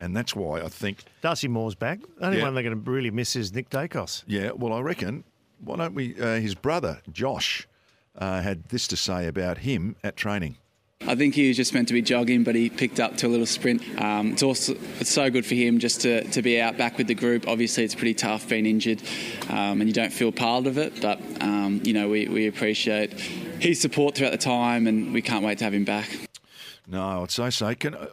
and 0.00 0.16
that's 0.16 0.36
why 0.36 0.60
I 0.60 0.68
think 0.68 1.02
Darcy 1.22 1.48
Moore's 1.48 1.74
back. 1.74 1.98
The 2.18 2.26
only 2.26 2.38
Yeah. 2.38 2.44
one 2.44 2.54
they're 2.54 2.62
going 2.62 2.84
to 2.84 2.90
really 2.90 3.10
miss 3.10 3.34
is 3.34 3.52
Nick 3.52 3.68
Daicos. 3.70 4.22
Yeah, 4.28 4.52
well, 4.52 4.72
I 4.72 4.80
reckon. 4.80 5.24
Why 5.64 5.76
don't 5.76 5.94
we? 5.94 6.20
Uh, 6.20 6.36
his 6.36 6.54
brother 6.54 7.00
Josh 7.12 7.66
uh, 8.16 8.42
had 8.42 8.64
this 8.68 8.86
to 8.88 8.96
say 8.96 9.26
about 9.26 9.58
him 9.58 9.96
at 10.04 10.16
training. 10.16 10.56
I 11.06 11.14
think 11.16 11.34
he 11.34 11.48
was 11.48 11.56
just 11.56 11.74
meant 11.74 11.88
to 11.88 11.94
be 11.94 12.00
jogging, 12.00 12.44
but 12.44 12.54
he 12.54 12.70
picked 12.70 12.98
up 12.98 13.18
to 13.18 13.26
a 13.26 13.28
little 13.28 13.46
sprint. 13.46 13.82
Um, 14.00 14.32
it's 14.32 14.42
also 14.42 14.74
it's 15.00 15.10
so 15.10 15.28
good 15.30 15.44
for 15.44 15.54
him 15.54 15.78
just 15.78 16.00
to, 16.02 16.24
to 16.28 16.40
be 16.40 16.60
out 16.60 16.78
back 16.78 16.96
with 16.96 17.08
the 17.08 17.14
group. 17.14 17.46
Obviously, 17.46 17.84
it's 17.84 17.94
pretty 17.94 18.14
tough 18.14 18.48
being 18.48 18.64
injured, 18.64 19.02
um, 19.50 19.80
and 19.80 19.86
you 19.86 19.92
don't 19.92 20.12
feel 20.12 20.32
part 20.32 20.66
of 20.66 20.78
it. 20.78 21.02
But 21.02 21.20
um, 21.42 21.80
you 21.84 21.92
know, 21.92 22.08
we, 22.08 22.28
we 22.28 22.46
appreciate 22.46 23.12
his 23.60 23.80
support 23.80 24.14
throughout 24.14 24.32
the 24.32 24.38
time, 24.38 24.86
and 24.86 25.12
we 25.12 25.20
can't 25.20 25.44
wait 25.44 25.58
to 25.58 25.64
have 25.64 25.74
him 25.74 25.84
back. 25.84 26.08
No, 26.86 27.22
I'd 27.22 27.30
say 27.30 27.50
so. 27.50 27.74
Can 27.74 27.94
uh, 27.94 28.06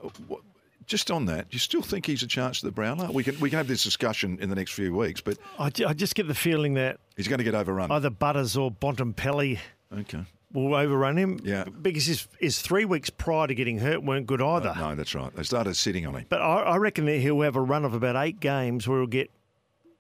just 0.91 1.09
on 1.09 1.25
that, 1.25 1.49
do 1.49 1.55
you 1.55 1.59
still 1.59 1.81
think 1.81 2.05
he's 2.05 2.21
a 2.21 2.27
chance 2.27 2.59
to 2.59 2.65
the 2.65 2.71
Brownlow? 2.71 3.11
We 3.11 3.23
can 3.23 3.39
we 3.39 3.49
can 3.49 3.57
have 3.57 3.67
this 3.67 3.83
discussion 3.83 4.37
in 4.41 4.49
the 4.49 4.55
next 4.55 4.73
few 4.73 4.93
weeks, 4.93 5.21
but 5.21 5.37
I, 5.57 5.69
ju- 5.69 5.87
I 5.87 5.93
just 5.93 6.15
get 6.15 6.27
the 6.27 6.35
feeling 6.35 6.73
that 6.73 6.99
he's 7.15 7.29
going 7.29 7.37
to 7.37 7.45
get 7.45 7.55
overrun. 7.55 7.89
either 7.91 8.09
Butters 8.09 8.57
or 8.57 8.69
Bontempelli 8.69 9.57
okay. 9.97 10.25
will 10.51 10.75
overrun 10.75 11.17
him. 11.17 11.39
Yeah. 11.43 11.63
Because 11.63 12.05
his, 12.05 12.27
his 12.39 12.61
three 12.61 12.83
weeks 12.83 13.09
prior 13.09 13.47
to 13.47 13.55
getting 13.55 13.79
hurt 13.79 14.03
weren't 14.03 14.27
good 14.27 14.41
either. 14.41 14.73
No, 14.77 14.93
that's 14.93 15.15
right. 15.15 15.33
They 15.33 15.43
started 15.43 15.75
sitting 15.75 16.05
on 16.05 16.13
him. 16.15 16.25
But 16.27 16.41
I, 16.41 16.61
I 16.61 16.75
reckon 16.75 17.05
that 17.05 17.19
he'll 17.19 17.41
have 17.41 17.55
a 17.55 17.61
run 17.61 17.85
of 17.85 17.93
about 17.93 18.17
eight 18.17 18.41
games 18.41 18.85
where 18.85 18.99
he'll 18.99 19.07
get 19.07 19.31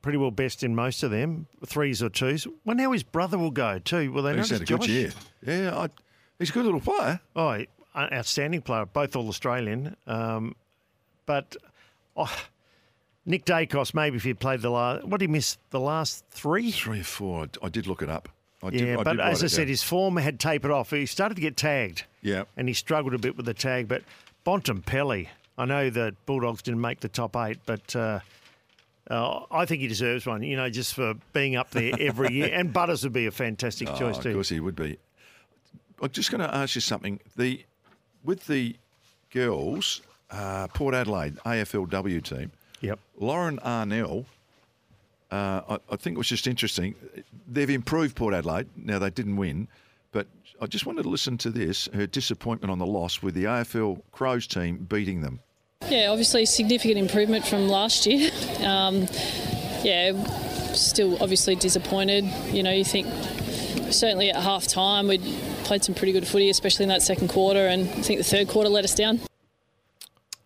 pretty 0.01 0.17
well 0.17 0.31
best 0.31 0.61
in 0.61 0.75
most 0.75 1.03
of 1.03 1.11
them, 1.11 1.47
threes 1.65 2.03
or 2.03 2.09
twos. 2.09 2.47
Well, 2.65 2.75
now 2.75 2.91
his 2.91 3.03
brother 3.03 3.37
will 3.37 3.51
go 3.51 3.79
too. 3.79 4.11
Will 4.11 4.23
they 4.23 4.35
He's 4.35 4.49
had 4.49 4.61
a 4.61 4.65
good 4.65 4.87
year. 4.87 5.11
Yeah, 5.45 5.77
I, 5.77 5.89
he's 6.37 6.49
a 6.49 6.53
good 6.53 6.65
little 6.65 6.81
player. 6.81 7.21
Oh, 7.33 7.49
an 7.93 8.13
outstanding 8.13 8.61
player, 8.61 8.85
both 8.85 9.15
all 9.15 9.27
Australian. 9.29 9.95
Um, 10.07 10.55
but 11.25 11.55
oh, 12.17 12.33
Nick 13.25 13.45
Daicos, 13.45 13.93
maybe 13.93 14.17
if 14.17 14.23
he 14.23 14.33
played 14.33 14.61
the 14.61 14.69
last, 14.69 15.03
what 15.05 15.19
did 15.19 15.29
he 15.29 15.31
miss? 15.31 15.57
The 15.69 15.79
last 15.79 16.25
three? 16.31 16.71
Three 16.71 17.01
or 17.01 17.03
four. 17.05 17.43
I, 17.61 17.65
I 17.65 17.69
did 17.69 17.87
look 17.87 18.01
it 18.01 18.09
up. 18.09 18.29
I 18.63 18.69
did, 18.69 18.81
Yeah, 18.81 18.99
I 18.99 19.03
but 19.03 19.11
did 19.13 19.19
as 19.21 19.43
I 19.43 19.47
said, 19.47 19.61
down. 19.63 19.67
his 19.69 19.83
form 19.83 20.17
had 20.17 20.39
tapered 20.39 20.71
off. 20.71 20.91
He 20.91 21.05
started 21.05 21.35
to 21.35 21.41
get 21.41 21.57
tagged. 21.57 22.03
Yeah. 22.21 22.43
And 22.57 22.67
he 22.67 22.73
struggled 22.73 23.13
a 23.13 23.17
bit 23.17 23.35
with 23.37 23.45
the 23.45 23.53
tag. 23.53 23.87
But 23.87 24.03
Bontempelli, 24.45 25.27
I 25.57 25.65
know 25.65 25.89
the 25.89 26.15
Bulldogs 26.25 26.61
didn't 26.61 26.81
make 26.81 26.99
the 26.99 27.09
top 27.09 27.35
eight, 27.37 27.57
but 27.65 27.95
uh, 27.95 28.19
uh, 29.09 29.41
I 29.51 29.65
think 29.65 29.81
he 29.81 29.87
deserves 29.87 30.25
one, 30.25 30.43
you 30.43 30.55
know, 30.55 30.69
just 30.69 30.93
for 30.93 31.15
being 31.33 31.55
up 31.55 31.71
there 31.71 31.93
every 31.99 32.33
year. 32.33 32.49
And 32.53 32.71
Butters 32.71 33.03
would 33.03 33.13
be 33.13 33.25
a 33.25 33.31
fantastic 33.31 33.89
Oh, 33.89 33.95
choice 33.97 34.17
too. 34.19 34.29
of 34.29 34.35
course 34.35 34.49
he 34.49 34.59
would 34.59 34.75
be. 34.75 34.97
I'm 36.01 36.09
just 36.11 36.31
going 36.31 36.41
to 36.41 36.53
ask 36.53 36.75
you 36.75 36.81
something. 36.81 37.19
The 37.35 37.63
with 38.23 38.45
the 38.47 38.75
girls, 39.31 40.01
uh, 40.31 40.67
Port 40.69 40.93
Adelaide 40.95 41.35
AFLW 41.45 42.23
team, 42.23 42.51
Yep. 42.81 42.99
Lauren 43.19 43.57
Arnell. 43.59 44.25
Uh, 45.31 45.61
I, 45.69 45.93
I 45.93 45.95
think 45.95 46.15
it 46.15 46.17
was 46.17 46.27
just 46.27 46.45
interesting. 46.47 46.93
They've 47.47 47.69
improved 47.69 48.15
Port 48.15 48.33
Adelaide. 48.33 48.67
Now 48.75 48.99
they 48.99 49.09
didn't 49.09 49.37
win, 49.37 49.67
but 50.11 50.27
I 50.61 50.65
just 50.65 50.85
wanted 50.85 51.03
to 51.03 51.09
listen 51.09 51.37
to 51.39 51.49
this. 51.49 51.87
Her 51.93 52.05
disappointment 52.05 52.69
on 52.71 52.79
the 52.79 52.85
loss 52.85 53.21
with 53.21 53.33
the 53.33 53.45
AFL 53.45 54.01
Crows 54.11 54.45
team 54.47 54.85
beating 54.89 55.21
them. 55.21 55.39
Yeah, 55.89 56.07
obviously 56.09 56.45
significant 56.45 56.97
improvement 56.97 57.45
from 57.45 57.67
last 57.69 58.05
year. 58.05 58.29
Um, 58.61 59.07
yeah, 59.83 60.11
still 60.73 61.17
obviously 61.23 61.55
disappointed. 61.55 62.25
You 62.51 62.61
know, 62.61 62.71
you 62.71 62.85
think 62.85 63.07
certainly 63.91 64.29
at 64.29 64.35
half 64.35 64.67
time 64.67 65.07
we'd 65.07 65.23
played 65.63 65.83
some 65.83 65.95
pretty 65.95 66.13
good 66.13 66.27
footy, 66.27 66.49
especially 66.51 66.83
in 66.83 66.89
that 66.89 67.01
second 67.01 67.29
quarter, 67.29 67.65
and 67.67 67.89
I 67.89 68.01
think 68.03 68.19
the 68.19 68.23
third 68.23 68.47
quarter 68.47 68.69
let 68.69 68.83
us 68.83 68.93
down. 68.93 69.19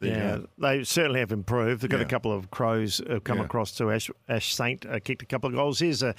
Yeah, 0.09 0.39
they 0.57 0.83
certainly 0.83 1.19
have 1.19 1.31
improved. 1.31 1.81
They've 1.81 1.89
got 1.89 1.99
Yeah. 1.99 2.05
a 2.05 2.09
couple 2.09 2.31
of 2.31 2.51
crows 2.51 3.01
have 3.09 3.23
come 3.23 3.37
Yeah. 3.39 3.45
across 3.45 3.71
to 3.77 3.91
Ash, 3.91 4.09
Ash 4.29 4.53
Saint, 4.53 4.85
uh, 4.85 4.99
kicked 4.99 5.21
a 5.21 5.25
couple 5.25 5.49
of 5.49 5.55
goals. 5.55 5.79
Here's 5.79 6.03
a 6.03 6.15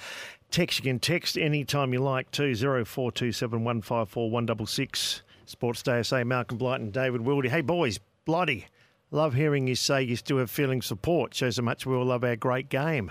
text 0.51 0.79
you 0.79 0.83
can 0.83 0.99
text 0.99 1.37
anytime 1.37 1.93
you 1.93 1.99
like 1.99 2.31
to 2.31 2.53
0427 2.55 3.63
154 3.63 4.29
166. 4.31 5.21
Sports 5.45 5.81
Day 5.81 5.99
SA, 6.01 6.23
Malcolm 6.25 6.57
Blight 6.57 6.81
and 6.81 6.91
David 6.91 7.21
Wildy. 7.21 7.49
Hey, 7.49 7.61
boys, 7.61 7.99
bloody. 8.25 8.65
love 9.09 9.33
hearing 9.35 9.65
you 9.67 9.75
say 9.75 10.03
you 10.03 10.17
still 10.17 10.37
have 10.37 10.51
feeling 10.51 10.81
support. 10.81 11.33
Shows 11.33 11.55
how 11.55 11.63
much 11.63 11.85
we 11.85 11.95
all 11.95 12.03
love 12.03 12.25
our 12.25 12.35
great 12.35 12.67
game. 12.67 13.09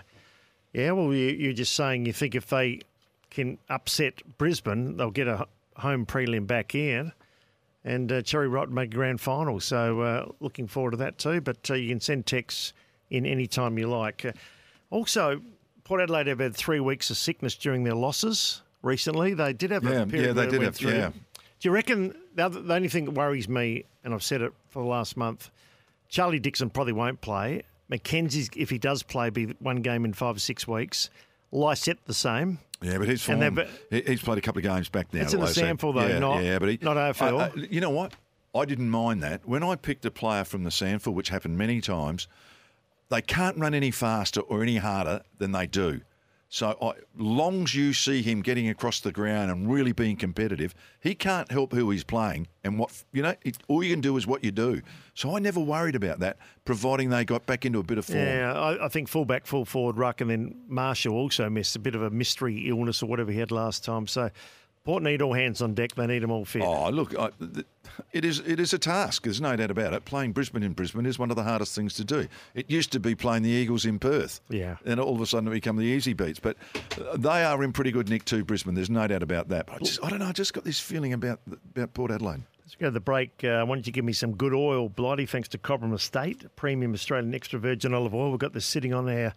Yeah, 0.75 0.91
well, 0.91 1.15
you, 1.15 1.29
you're 1.29 1.55
just 1.55 1.73
saying 1.75 2.05
you 2.05 2.13
think 2.13 2.35
if 2.35 2.49
they 2.49 2.81
can 3.31 3.57
upset 3.71 4.21
Brisbane, 4.37 4.99
they'll 4.99 5.11
get 5.11 5.27
a 5.27 5.47
home 5.77 6.05
prelim 6.05 6.47
back 6.47 6.73
here. 6.73 7.13
And 7.87 8.11
uh, 8.11 8.21
Cherry 8.21 8.49
Rot 8.49 8.69
make 8.71 8.91
grand 8.93 9.21
final. 9.21 9.61
So 9.61 10.01
uh, 10.01 10.27
looking 10.41 10.67
forward 10.67 10.91
to 10.91 10.97
that 10.99 11.17
too. 11.19 11.41
But 11.41 11.71
uh, 11.71 11.75
you 11.75 11.89
can 11.89 12.01
send 12.01 12.27
texts 12.27 12.73
in 13.11 13.25
any 13.25 13.47
time 13.47 13.79
you 13.79 13.87
like. 13.87 14.25
Uh, 14.27 14.33
also, 14.91 15.41
Port 15.85 16.01
Adelaide 16.01 16.27
have 16.27 16.41
had 16.41 16.55
three 16.57 16.81
weeks 16.81 17.11
of 17.11 17.17
sickness 17.17 17.55
during 17.55 17.85
their 17.85 17.95
losses 17.95 18.63
recently. 18.83 19.35
They 19.35 19.53
did 19.53 19.71
have 19.71 19.85
Yeah, 19.85 20.03
a 20.03 20.07
period 20.07 20.27
yeah, 20.27 20.33
they 20.45 20.51
did 20.51 20.63
have- 20.63 20.75
through. 20.77 20.91
yeah. 20.93 21.11
Do 21.59 21.69
you 21.69 21.71
reckon 21.71 22.15
the, 22.35 22.45
other, 22.45 22.61
the 22.61 22.75
only 22.75 22.89
thing 22.89 23.07
that 23.07 23.13
worries 23.13 23.49
me, 23.49 23.85
and 24.05 24.13
I've 24.13 24.23
said 24.23 24.43
it 24.43 24.53
for 24.69 24.83
the 24.83 24.89
last 24.89 25.17
month, 25.17 25.51
Charlie 26.11 26.39
Dixon 26.39 26.69
probably 26.69 26.93
won't 26.93 27.21
play. 27.23 27.63
Mackenzie's, 27.89 28.51
if 28.57 28.69
he 28.69 28.77
does 28.79 29.03
play, 29.03 29.31
be 29.31 29.47
one 29.61 29.77
game 29.77 30.05
in 30.05 30.13
five 30.13 30.37
or 30.37 30.41
six 30.41 30.69
weeks. 30.69 31.09
Lycett 31.53 31.99
the 32.05 32.13
same. 32.15 32.59
Yeah, 32.83 32.99
but 32.99 33.09
his 33.09 33.23
form, 33.23 33.41
he's 33.91 34.21
played 34.23 34.39
a 34.39 34.41
couple 34.43 34.59
of 34.59 34.65
games 34.65 34.89
back 34.89 35.13
now. 35.15 35.23
It's 35.23 35.33
in 35.33 35.41
the 35.41 35.47
SANFL, 35.63 35.95
though, 35.95 36.07
yeah, 36.07 36.19
not- 36.19 36.43
yeah, 36.45 36.59
but 36.59 36.69
he, 36.69 36.79
not 36.83 36.97
AFL. 36.97 37.41
I- 37.41 37.47
I- 37.47 37.67
you 37.71 37.81
know 37.81 37.91
what? 37.91 38.15
I 38.55 38.65
didn't 38.65 38.91
mind 38.91 39.23
that. 39.23 39.47
When 39.49 39.63
I 39.63 39.77
picked 39.77 40.05
a 40.07 40.11
player 40.11 40.45
from 40.45 40.65
the 40.65 40.71
SANFL, 40.71 41.13
which 41.15 41.29
happened 41.31 41.57
many 41.59 41.81
times, 41.81 42.29
they 43.09 43.21
can't 43.23 43.57
run 43.59 43.75
any 43.75 43.91
faster 43.91 44.41
or 44.41 44.63
any 44.63 44.77
harder 44.77 45.23
than 45.39 45.53
they 45.53 45.67
do. 45.67 46.01
So, 46.49 46.77
I, 46.81 46.93
long 47.17 47.65
as 47.65 47.75
you 47.75 47.93
see 47.93 48.23
him 48.23 48.41
getting 48.41 48.69
across 48.69 49.01
the 49.01 49.11
ground 49.11 49.51
and 49.51 49.71
really 49.71 49.93
being 49.93 50.17
competitive, 50.17 50.75
he 51.01 51.15
can't 51.15 51.51
help 51.51 51.73
who 51.73 51.91
he's 51.91 52.05
playing 52.05 52.47
and 52.63 52.79
what 52.79 53.03
you 53.13 53.23
know. 53.23 53.35
It, 53.43 53.59
all 53.67 53.83
you 53.83 53.93
can 53.93 54.01
do 54.01 54.17
is 54.17 54.27
what 54.27 54.45
you 54.45 54.53
do. 54.53 54.81
So 55.15 55.35
I 55.35 55.41
never 55.41 55.59
worried 55.59 55.97
about 55.97 56.21
that, 56.21 56.37
providing 56.65 57.11
they 57.11 57.25
got 57.25 57.47
back 57.47 57.65
into 57.65 57.81
a 57.81 57.83
bit 57.83 57.99
of 57.99 58.05
form. 58.05 58.19
Yeah, 58.21 58.53
I, 58.53 58.87
I 58.87 58.89
think 58.89 59.09
fullback, 59.09 59.45
full 59.45 59.65
forward, 59.65 59.97
ruck, 59.97 60.21
and 60.21 60.31
then 60.31 60.57
Marshall 60.69 61.15
also 61.15 61.51
missed 61.51 61.75
a 61.75 61.81
bit 61.81 61.97
of 61.97 62.03
a 62.03 62.11
mystery 62.11 62.69
illness 62.69 63.03
or 63.03 63.07
whatever 63.07 63.33
he 63.33 63.39
had 63.41 63.51
last 63.51 63.85
time. 63.85 64.07
So 64.07 64.31
Port 64.87 65.03
need 65.03 65.21
all 65.21 65.33
hands 65.33 65.61
on 65.61 65.75
deck. 65.75 65.97
They 65.97 66.07
need 66.07 66.21
them 66.21 66.31
all 66.31 66.45
fit. 66.45 66.63
Oh, 66.63 66.89
look, 66.91 67.19
I, 67.19 67.31
it 68.13 68.25
is 68.25 68.39
it 68.39 68.61
is 68.61 68.73
a 68.73 68.79
task. 68.79 69.25
There's 69.25 69.41
no 69.41 69.57
doubt 69.57 69.73
about 69.73 69.93
it. 69.93 70.05
Playing 70.05 70.31
Brisbane 70.31 70.63
in 70.63 70.75
Brisbane 70.75 71.07
is 71.07 71.19
one 71.19 71.29
of 71.31 71.37
the 71.37 71.43
hardest 71.43 71.75
things 71.75 71.95
to 71.95 72.05
do. 72.05 72.29
It 72.55 72.71
used 72.71 72.93
to 72.93 73.01
be 73.01 73.17
playing 73.17 73.43
the 73.43 73.51
Eagles 73.51 73.85
in 73.85 73.99
Perth. 73.99 74.41
Yeah. 74.49 74.77
And 74.87 75.01
all 75.01 75.17
of 75.17 75.21
a 75.21 75.27
sudden 75.27 75.49
it 75.49 75.51
become 75.51 75.77
the 75.77 75.83
easy 75.83 76.13
beats. 76.13 76.39
But 76.39 76.57
uh, 77.01 77.17
they 77.17 77.43
are 77.43 77.65
in 77.65 77.73
pretty 77.73 77.91
good 77.91 78.09
nick 78.09 78.25
too, 78.25 78.45
Brisbane. 78.45 78.75
There's 78.75 78.89
no 78.89 79.09
doubt 79.09 79.25
about 79.25 79.49
that. 79.49 79.67
But 79.67 79.75
I, 79.75 79.79
just, 79.81 80.05
I 80.05 80.09
don't 80.09 80.21
know. 80.21 80.27
I 80.27 80.33
just 80.33 80.55
got 80.55 80.63
this 80.63 80.79
feeling 80.79 81.13
about 81.13 81.41
about 81.49 81.93
Port 81.93 82.13
Adelaide. 82.13 82.43
Let's 82.61 82.77
go 82.77 82.87
to 82.87 82.93
the 82.93 83.01
break. 83.01 83.43
Uh, 83.43 83.65
why 83.65 83.75
don't 83.75 83.87
you 83.89 83.93
give 83.93 84.05
me 84.05 84.13
some 84.13 84.37
good 84.37 84.55
oil, 84.55 84.89
Blighty, 84.89 85.27
thanks 85.27 85.49
to 85.49 85.59
Cobram 85.59 85.95
Estate, 85.95 86.45
premium 86.55 86.95
Australian 86.95 87.35
extra 87.35 87.59
virgin 87.59 87.93
olive 87.93 88.15
oil. 88.15 88.31
We've 88.31 88.39
got 88.39 88.53
this 88.53 88.67
sitting 88.67 88.95
on 88.95 89.09
our 89.09 89.35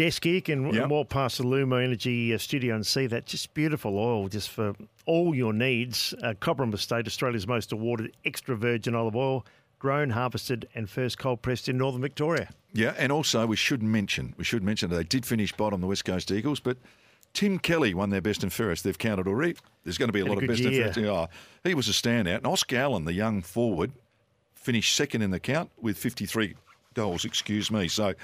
desk 0.00 0.24
here. 0.24 0.34
You 0.34 0.42
can 0.42 0.72
Yep. 0.74 0.88
walk 0.88 1.08
past 1.10 1.36
the 1.38 1.44
Lumo 1.44 1.82
Energy 1.82 2.32
uh, 2.32 2.38
studio 2.38 2.74
and 2.74 2.86
see 2.86 3.06
that. 3.06 3.26
Just 3.26 3.52
beautiful 3.52 3.98
oil, 3.98 4.28
just 4.28 4.48
for 4.48 4.74
all 5.04 5.34
your 5.34 5.52
needs. 5.52 6.14
Uh, 6.22 6.32
Cobram 6.40 6.72
Estate, 6.72 7.06
Australia's 7.06 7.46
most 7.46 7.70
awarded 7.72 8.12
extra 8.24 8.56
virgin 8.56 8.94
olive 8.94 9.14
oil, 9.14 9.44
grown, 9.78 10.10
harvested, 10.10 10.66
and 10.74 10.88
first 10.88 11.18
cold 11.18 11.42
pressed 11.42 11.68
in 11.68 11.76
northern 11.76 12.00
Victoria. 12.00 12.48
Yeah, 12.72 12.94
and 12.96 13.12
also 13.12 13.46
we 13.46 13.56
should 13.56 13.82
mention 13.82 14.34
we 14.38 14.44
should 14.44 14.62
mention 14.62 14.88
that 14.90 14.96
they 14.96 15.04
did 15.04 15.26
finish 15.26 15.52
bottom 15.52 15.80
the 15.80 15.86
West 15.86 16.04
Coast 16.06 16.30
Eagles, 16.30 16.60
but 16.60 16.78
Tim 17.34 17.58
Kelly 17.58 17.92
won 17.92 18.08
their 18.10 18.20
best 18.22 18.42
and 18.42 18.52
fairest. 18.52 18.84
They've 18.84 18.96
counted 18.98 19.26
already. 19.28 19.56
There's 19.84 19.98
going 19.98 20.08
to 20.08 20.12
be 20.12 20.20
a 20.20 20.24
Had 20.24 20.28
a 20.28 20.32
lot 20.34 20.42
of 20.42 20.48
good 20.48 20.48
best 20.48 20.62
year. 20.62 20.86
and 20.86 20.94
fairest. 20.94 21.10
Oh, 21.10 21.28
he 21.68 21.74
was 21.74 21.88
a 21.88 21.92
standout. 21.92 22.38
And 22.38 22.46
Oscar 22.46 22.76
Allen, 22.76 23.04
the 23.04 23.12
young 23.12 23.42
forward, 23.42 23.92
finished 24.54 24.94
second 24.96 25.20
in 25.22 25.30
the 25.30 25.40
count 25.40 25.70
with 25.80 25.98
53 25.98 26.54
goals. 26.94 27.24
Excuse 27.26 27.70
me. 27.70 27.86
So. 27.88 28.14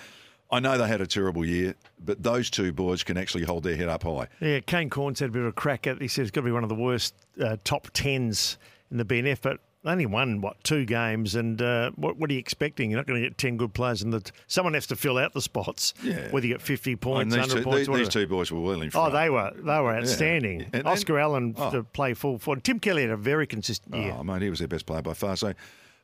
I 0.50 0.61
know 0.61 0.79
they 0.79 0.87
had 0.87 1.00
a 1.00 1.07
terrible 1.07 1.45
year, 1.45 1.75
but 2.05 2.23
those 2.23 2.50
two 2.50 2.73
boys 2.73 3.03
can 3.03 3.17
actually 3.17 3.45
hold 3.45 3.65
their 3.65 3.76
head 3.76 3.88
up 3.88 4.05
high. 4.05 4.29
Yeah, 4.41 4.61
Kane 4.61 4.91
Cornes 4.91 5.19
had 5.19 5.31
a 5.31 5.33
bit 5.33 5.43
of 5.43 5.49
a 5.49 5.53
crack 5.53 5.87
at. 5.87 6.00
He 6.00 6.09
said 6.09 6.23
it's 6.23 6.31
got 6.31 6.43
to 6.43 6.45
be 6.45 6.53
one 6.53 6.62
of 6.62 6.69
the 6.69 6.75
worst 6.76 7.15
uh, 7.43 7.57
top 7.65 7.88
tens 7.93 8.57
in 8.91 8.99
the 8.99 9.05
BNF, 9.05 9.38
but 9.43 9.59
they 9.83 9.91
only 9.91 10.07
won 10.07 10.41
what 10.41 10.62
two 10.62 10.85
games. 10.85 11.35
And 11.35 11.61
uh, 11.61 11.91
what, 11.97 12.17
what 12.17 12.31
are 12.31 12.33
you 12.33 12.38
expecting? 12.38 12.91
You're 12.91 12.99
not 12.99 13.07
going 13.07 13.21
to 13.23 13.29
get 13.29 13.38
ten 13.38 13.57
good 13.57 13.75
players, 13.75 14.03
and 14.03 14.12
the 14.12 14.23
someone 14.47 14.75
has 14.75 14.87
to 14.88 14.97
fill 14.97 15.19
out 15.19 15.33
the 15.35 15.43
spots. 15.43 15.95
Yeah. 16.03 16.31
whether 16.31 16.47
you 16.47 16.55
get 16.55 16.62
fifty 16.62 16.95
points, 16.95 17.35
And 17.35 17.45
these, 17.45 17.65
points, 17.65 17.88
these, 17.88 17.97
these 17.99 18.09
two 18.09 18.26
boys 18.29 18.53
were 18.53 18.61
well 18.61 18.83
in 18.83 18.91
Oh, 18.95 19.11
they 19.11 19.29
were 19.31 19.53
they 19.57 19.81
were 19.81 19.97
outstanding. 19.97 20.62
And 20.62 20.73
then- 20.73 20.87
Oscar 20.87 21.19
Allen 21.19 21.55
oh. 21.59 21.71
to 21.71 21.83
play 21.83 22.15
full 22.15 22.38
forward. 22.38 22.62
Tim 22.62 22.79
Kelly 22.79 23.03
had 23.03 23.11
a 23.11 23.17
very 23.17 23.47
consistent 23.49 23.97
year. 23.97 24.15
Oh, 24.17 24.23
mate, 24.23 24.43
he 24.43 24.50
was 24.50 24.61
their 24.61 24.69
best 24.69 24.87
player 24.87 25.03
by 25.03 25.15
far. 25.15 25.37
So, 25.37 25.55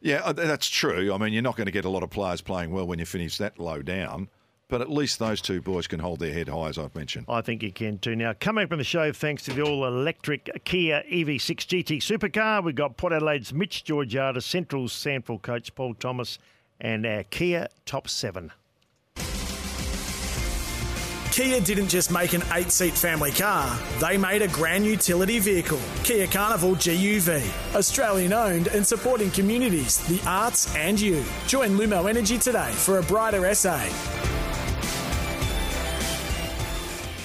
yeah, 0.02 0.20
uh, 0.24 0.32
that's 0.32 0.68
true. 0.68 1.12
I 1.12 1.18
mean, 1.18 1.32
you're 1.32 1.42
not 1.42 1.56
going 1.56 1.66
to 1.66 1.72
get 1.72 1.84
a 1.84 1.88
lot 1.88 2.02
of 2.02 2.10
players 2.10 2.40
playing 2.40 2.72
well 2.72 2.86
when 2.86 2.98
you 2.98 3.06
finish 3.06 3.38
that 3.38 3.58
low 3.58 3.82
down, 3.82 4.28
but 4.68 4.80
at 4.80 4.90
least 4.90 5.18
those 5.18 5.40
two 5.40 5.62
boys 5.62 5.86
can 5.86 6.00
hold 6.00 6.18
their 6.18 6.32
head 6.32 6.48
high, 6.48 6.68
as 6.68 6.78
I've 6.78 6.94
mentioned. 6.94 7.26
I 7.28 7.40
think 7.40 7.62
you 7.62 7.72
can 7.72 7.98
too. 7.98 8.16
Now, 8.16 8.34
coming 8.38 8.66
from 8.66 8.78
the 8.78 8.84
show, 8.84 9.12
thanks 9.12 9.44
to 9.44 9.52
the 9.52 9.62
all 9.62 9.86
electric 9.86 10.64
Kia 10.64 11.04
EV6 11.10 11.84
GT 11.84 11.98
supercar, 11.98 12.64
we've 12.64 12.74
got 12.74 12.96
Port 12.96 13.12
Adelaide's 13.12 13.52
Mitch 13.52 13.84
Georgiades, 13.84 14.44
Central's 14.44 14.92
SANFL 14.92 15.40
coach 15.40 15.74
Paul 15.74 15.94
Thomas, 15.94 16.38
and 16.80 17.06
our 17.06 17.22
Kia 17.24 17.68
Top 17.86 18.08
7. 18.08 18.50
Kia 21.32 21.60
didn't 21.60 21.88
just 21.88 22.12
make 22.12 22.34
an 22.34 22.42
eight 22.52 22.70
seat 22.70 22.92
family 22.92 23.30
car, 23.30 23.80
they 24.00 24.18
made 24.18 24.42
a 24.42 24.48
grand 24.48 24.84
utility 24.84 25.38
vehicle. 25.38 25.80
Kia 26.04 26.26
Carnival 26.26 26.72
GUV. 26.72 27.74
Australian 27.74 28.34
owned 28.34 28.66
and 28.66 28.86
supporting 28.86 29.30
communities, 29.30 30.06
the 30.08 30.20
arts, 30.28 30.74
and 30.76 31.00
you. 31.00 31.24
Join 31.46 31.70
Lumo 31.70 32.06
Energy 32.10 32.36
today 32.36 32.70
for 32.72 32.98
a 32.98 33.02
brighter 33.04 33.54
SA. 33.54 33.80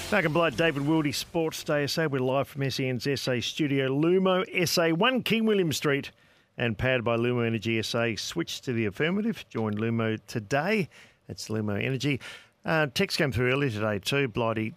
Malcolm 0.10 0.32
Blight, 0.32 0.56
David 0.56 0.84
Wildy, 0.84 1.14
Sports 1.14 1.62
Day 1.66 1.86
SA. 1.86 2.08
We're 2.08 2.22
live 2.22 2.48
from 2.48 2.72
SEN's 2.72 3.06
SA 3.20 3.42
studio, 3.42 3.90
Lumo 3.90 4.46
SA, 4.66 4.96
1 4.96 5.24
King 5.24 5.46
William 5.46 5.74
Street, 5.74 6.12
and 6.58 6.78
powered 6.78 7.04
by 7.04 7.18
Lumo 7.18 7.46
Energy 7.46 7.84
SA. 7.84 8.16
Switch 8.16 8.62
to 8.62 8.72
the 8.72 8.86
affirmative. 8.86 9.44
Join 9.50 9.76
Lumo 9.76 10.18
today. 10.28 10.88
That's 11.28 11.50
Lumo 11.50 11.84
Energy. 11.84 12.22
Uh, 12.68 12.88
text 12.94 13.18
came 13.18 13.32
through 13.32 13.50
earlier 13.50 13.70
today 13.70 13.98
too, 13.98 14.28
Blighty. 14.28 14.74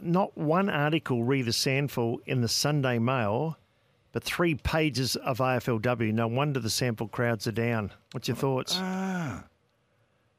Not 0.00 0.36
one 0.36 0.70
article, 0.70 1.22
re 1.22 1.42
the 1.42 1.50
SANFL, 1.50 2.18
in 2.26 2.40
the 2.40 2.48
Sunday 2.48 2.98
Mail, 2.98 3.58
but 4.12 4.24
three 4.24 4.54
pages 4.54 5.16
of 5.16 5.38
AFLW. 5.38 6.12
No 6.14 6.26
wonder 6.26 6.58
the 6.60 6.68
SANFL 6.70 7.10
crowds 7.10 7.46
are 7.46 7.52
down. 7.52 7.92
What's 8.12 8.26
your 8.26 8.36
thoughts? 8.38 8.76
Ah. 8.78 9.44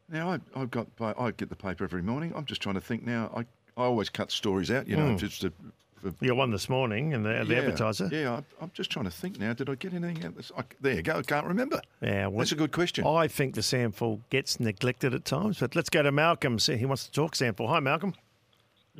Now, 0.09 0.31
I, 0.31 0.39
I've 0.55 0.71
got, 0.71 0.87
I 0.99 1.31
get 1.31 1.49
the 1.49 1.55
paper 1.55 1.83
every 1.83 2.01
morning. 2.01 2.33
I'm 2.35 2.45
just 2.45 2.61
trying 2.61 2.75
to 2.75 2.81
think 2.81 3.05
now. 3.05 3.31
I, 3.35 3.41
I 3.79 3.85
always 3.85 4.09
cut 4.09 4.31
stories 4.31 4.71
out, 4.71 4.87
you 4.87 4.95
know, 4.95 5.15
just 5.15 5.41
to. 5.41 5.53
For, 6.01 6.13
you 6.21 6.29
got 6.29 6.37
one 6.37 6.51
this 6.51 6.69
morning 6.69 7.11
in 7.11 7.23
the, 7.23 7.43
the 7.45 7.53
yeah, 7.53 7.59
advertiser. 7.59 8.09
Yeah, 8.11 8.33
I, 8.33 8.63
I'm 8.63 8.71
just 8.73 8.91
trying 8.91 9.05
to 9.05 9.11
think 9.11 9.39
now. 9.39 9.53
Did 9.53 9.69
I 9.69 9.75
get 9.75 9.93
anything 9.93 10.23
out? 10.25 10.35
This? 10.35 10.51
I, 10.57 10.63
there 10.81 10.93
you 10.93 11.01
go. 11.01 11.17
I 11.17 11.21
can't 11.21 11.45
remember. 11.45 11.81
Yeah, 12.01 12.27
well, 12.27 12.39
That's 12.39 12.51
a 12.51 12.55
good 12.55 12.71
question. 12.71 13.05
I 13.05 13.27
think 13.27 13.55
the 13.55 13.61
SANFL 13.61 14.21
gets 14.29 14.59
neglected 14.59 15.13
at 15.13 15.25
times, 15.25 15.59
but 15.59 15.75
let's 15.75 15.89
go 15.89 16.03
to 16.03 16.11
Malcolm. 16.11 16.59
See, 16.59 16.77
he 16.77 16.85
wants 16.85 17.05
to 17.05 17.11
talk 17.11 17.35
SANFL. 17.35 17.67
Hi, 17.67 17.79
Malcolm. 17.79 18.13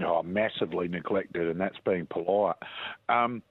Oh, 0.03 0.21
massively 0.23 0.87
neglected, 0.87 1.47
and 1.47 1.59
that's 1.59 1.77
being 1.85 2.05
polite. 2.05 2.57
Um, 3.09 3.41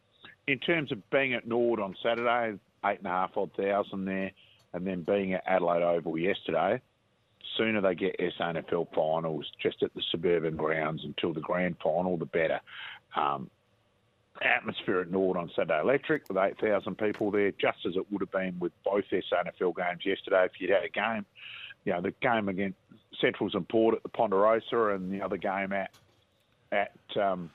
in 0.46 0.58
terms 0.58 0.92
of 0.92 1.08
being 1.10 1.34
at 1.34 1.46
Nord 1.46 1.80
on 1.80 1.96
Saturday, 2.02 2.58
eight 2.84 2.98
and 2.98 3.06
a 3.06 3.10
half 3.10 3.36
odd 3.36 3.50
thousand 3.56 4.04
there, 4.04 4.30
and 4.72 4.86
then 4.86 5.02
being 5.02 5.32
at 5.32 5.42
Adelaide 5.46 5.82
Oval 5.82 6.18
yesterday, 6.18 6.80
sooner 7.56 7.80
they 7.80 7.94
get 7.94 8.16
SANFL 8.18 8.88
finals 8.94 9.50
just 9.60 9.82
at 9.82 9.92
the 9.94 10.02
suburban 10.10 10.56
grounds 10.56 11.02
until 11.04 11.32
the 11.32 11.40
grand 11.40 11.76
final, 11.82 12.16
the 12.16 12.26
better. 12.26 12.60
Um, 13.16 13.50
atmosphere 14.42 15.00
at 15.00 15.10
Nord 15.10 15.38
on 15.38 15.50
Saturday 15.56 15.80
Electric 15.80 16.24
with 16.28 16.36
8,000 16.36 16.96
people 16.98 17.30
there, 17.30 17.52
just 17.52 17.78
as 17.86 17.96
it 17.96 18.04
would 18.12 18.20
have 18.20 18.30
been 18.30 18.58
with 18.58 18.72
both 18.84 19.04
SANFL 19.10 19.74
games 19.74 20.04
yesterday 20.04 20.44
if 20.44 20.52
you'd 20.60 20.68
had 20.70 20.84
a 20.84 20.90
game. 20.90 21.24
You 21.86 21.94
know, 21.94 22.02
the 22.02 22.10
game 22.20 22.48
against 22.50 22.76
Centrals 23.20 23.54
and 23.54 23.66
Port 23.66 23.94
at 23.94 24.02
the 24.02 24.10
Ponderosa 24.10 24.88
and 24.94 25.10
the 25.10 25.22
other 25.24 25.38
game 25.38 25.72
at 25.72 25.90
at 26.72 26.92
um, 27.18 27.50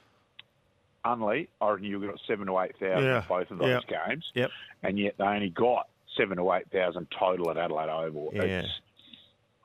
Unley, 1.05 1.47
I 1.59 1.69
reckon 1.71 1.85
you 1.85 1.99
got 1.99 2.19
seven 2.27 2.47
to 2.47 2.59
eight 2.59 2.75
thousand 2.79 3.03
Yeah. 3.05 3.17
at 3.19 3.27
both 3.27 3.51
of 3.51 3.57
those 3.59 3.83
Yep. 3.89 4.07
games, 4.07 4.31
Yep. 4.33 4.51
and 4.83 4.97
yet 4.97 5.15
they 5.17 5.23
only 5.25 5.49
got 5.49 5.87
seven 6.17 6.37
to 6.37 6.53
eight 6.53 6.69
thousand 6.71 7.07
total 7.11 7.51
at 7.51 7.57
Adelaide 7.57 7.89
Oval. 7.89 8.31
Yeah. 8.33 8.41
It's, 8.43 8.69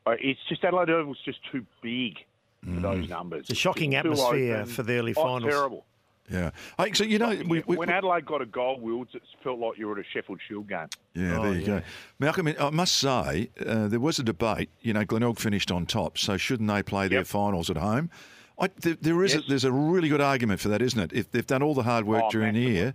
uh, 0.05 0.17
it's 0.21 0.41
just 0.49 0.65
Adelaide 0.65 0.91
Oval's 0.91 1.21
just 1.25 1.39
too 1.51 1.65
big 1.81 2.19
for 2.65 2.81
those 2.81 3.09
numbers. 3.09 3.41
It's 3.43 3.51
a 3.51 3.55
shocking 3.55 3.93
Just 3.93 4.05
too 4.05 4.11
atmosphere 4.13 4.57
open. 4.57 4.67
for 4.73 4.83
the 4.83 4.93
early 4.99 5.15
Oh, 5.17 5.23
finals. 5.23 5.45
terrible. 5.53 5.87
Yeah. 6.29 6.51
Hey, 6.77 6.93
so 6.93 7.05
you 7.05 7.21
know, 7.21 7.29
we, 7.47 7.63
we, 7.69 7.77
when 7.77 7.89
Adelaide 7.89 8.27
got 8.27 8.43
a 8.43 8.47
goal, 8.47 8.81
Wills, 8.81 9.07
it 9.15 9.23
felt 9.45 9.61
like 9.61 9.79
you 9.79 9.87
were 9.87 9.97
at 9.99 10.05
a 10.05 10.09
Sheffield 10.13 10.41
Shield 10.49 10.69
game. 10.69 10.89
Yeah, 11.15 11.39
Oh, 11.39 11.43
there 11.45 11.53
you 11.53 11.61
yeah. 11.61 11.67
go. 11.67 11.83
Malcolm, 12.19 12.49
I 12.59 12.71
must 12.71 12.97
say, 12.97 13.51
uh, 13.65 13.87
there 13.87 14.01
was 14.01 14.19
a 14.19 14.25
debate. 14.25 14.69
You 14.81 14.93
know, 14.93 15.05
Glenelg 15.05 15.39
finished 15.39 15.71
on 15.71 15.87
top, 15.87 16.19
so 16.19 16.37
shouldn't 16.37 16.69
they 16.69 16.83
play 16.83 17.07
their 17.07 17.25
finals 17.25 17.71
at 17.71 17.77
home? 17.77 18.11
I, 18.59 18.71
there, 18.81 18.97
there 19.01 19.23
is 19.23 19.35
Yes. 19.35 19.45
a, 19.45 19.49
there's 19.49 19.65
a 19.65 19.71
really 19.71 20.09
good 20.09 20.21
argument 20.21 20.59
for 20.59 20.69
that, 20.71 20.83
isn't 20.83 20.99
it? 20.99 21.13
If 21.13 21.31
they've 21.31 21.47
done 21.47 21.63
all 21.63 21.75
the 21.75 21.85
hard 21.85 22.07
work 22.07 22.25
Oh, 22.27 22.31
during 22.31 22.55
the 22.55 22.61
year, 22.61 22.95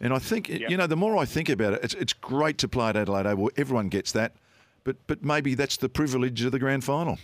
and 0.00 0.14
I 0.14 0.18
think 0.18 0.48
Yep. 0.48 0.70
you 0.70 0.78
know, 0.78 0.86
the 0.86 0.96
more 0.96 1.18
I 1.18 1.26
think 1.26 1.50
about 1.50 1.74
it, 1.74 1.80
it's 1.82 1.92
it's 1.94 2.14
great 2.14 2.56
to 2.58 2.68
play 2.68 2.88
at 2.88 2.96
Adelaide 2.96 3.26
Oval. 3.26 3.50
Everyone 3.58 3.90
gets 3.90 4.12
that, 4.12 4.32
but 4.84 4.96
but 5.06 5.22
maybe 5.22 5.54
that's 5.54 5.76
the 5.76 5.90
privilege 5.90 6.42
of 6.44 6.52
the 6.52 6.58
grand 6.58 6.84
final. 6.84 7.18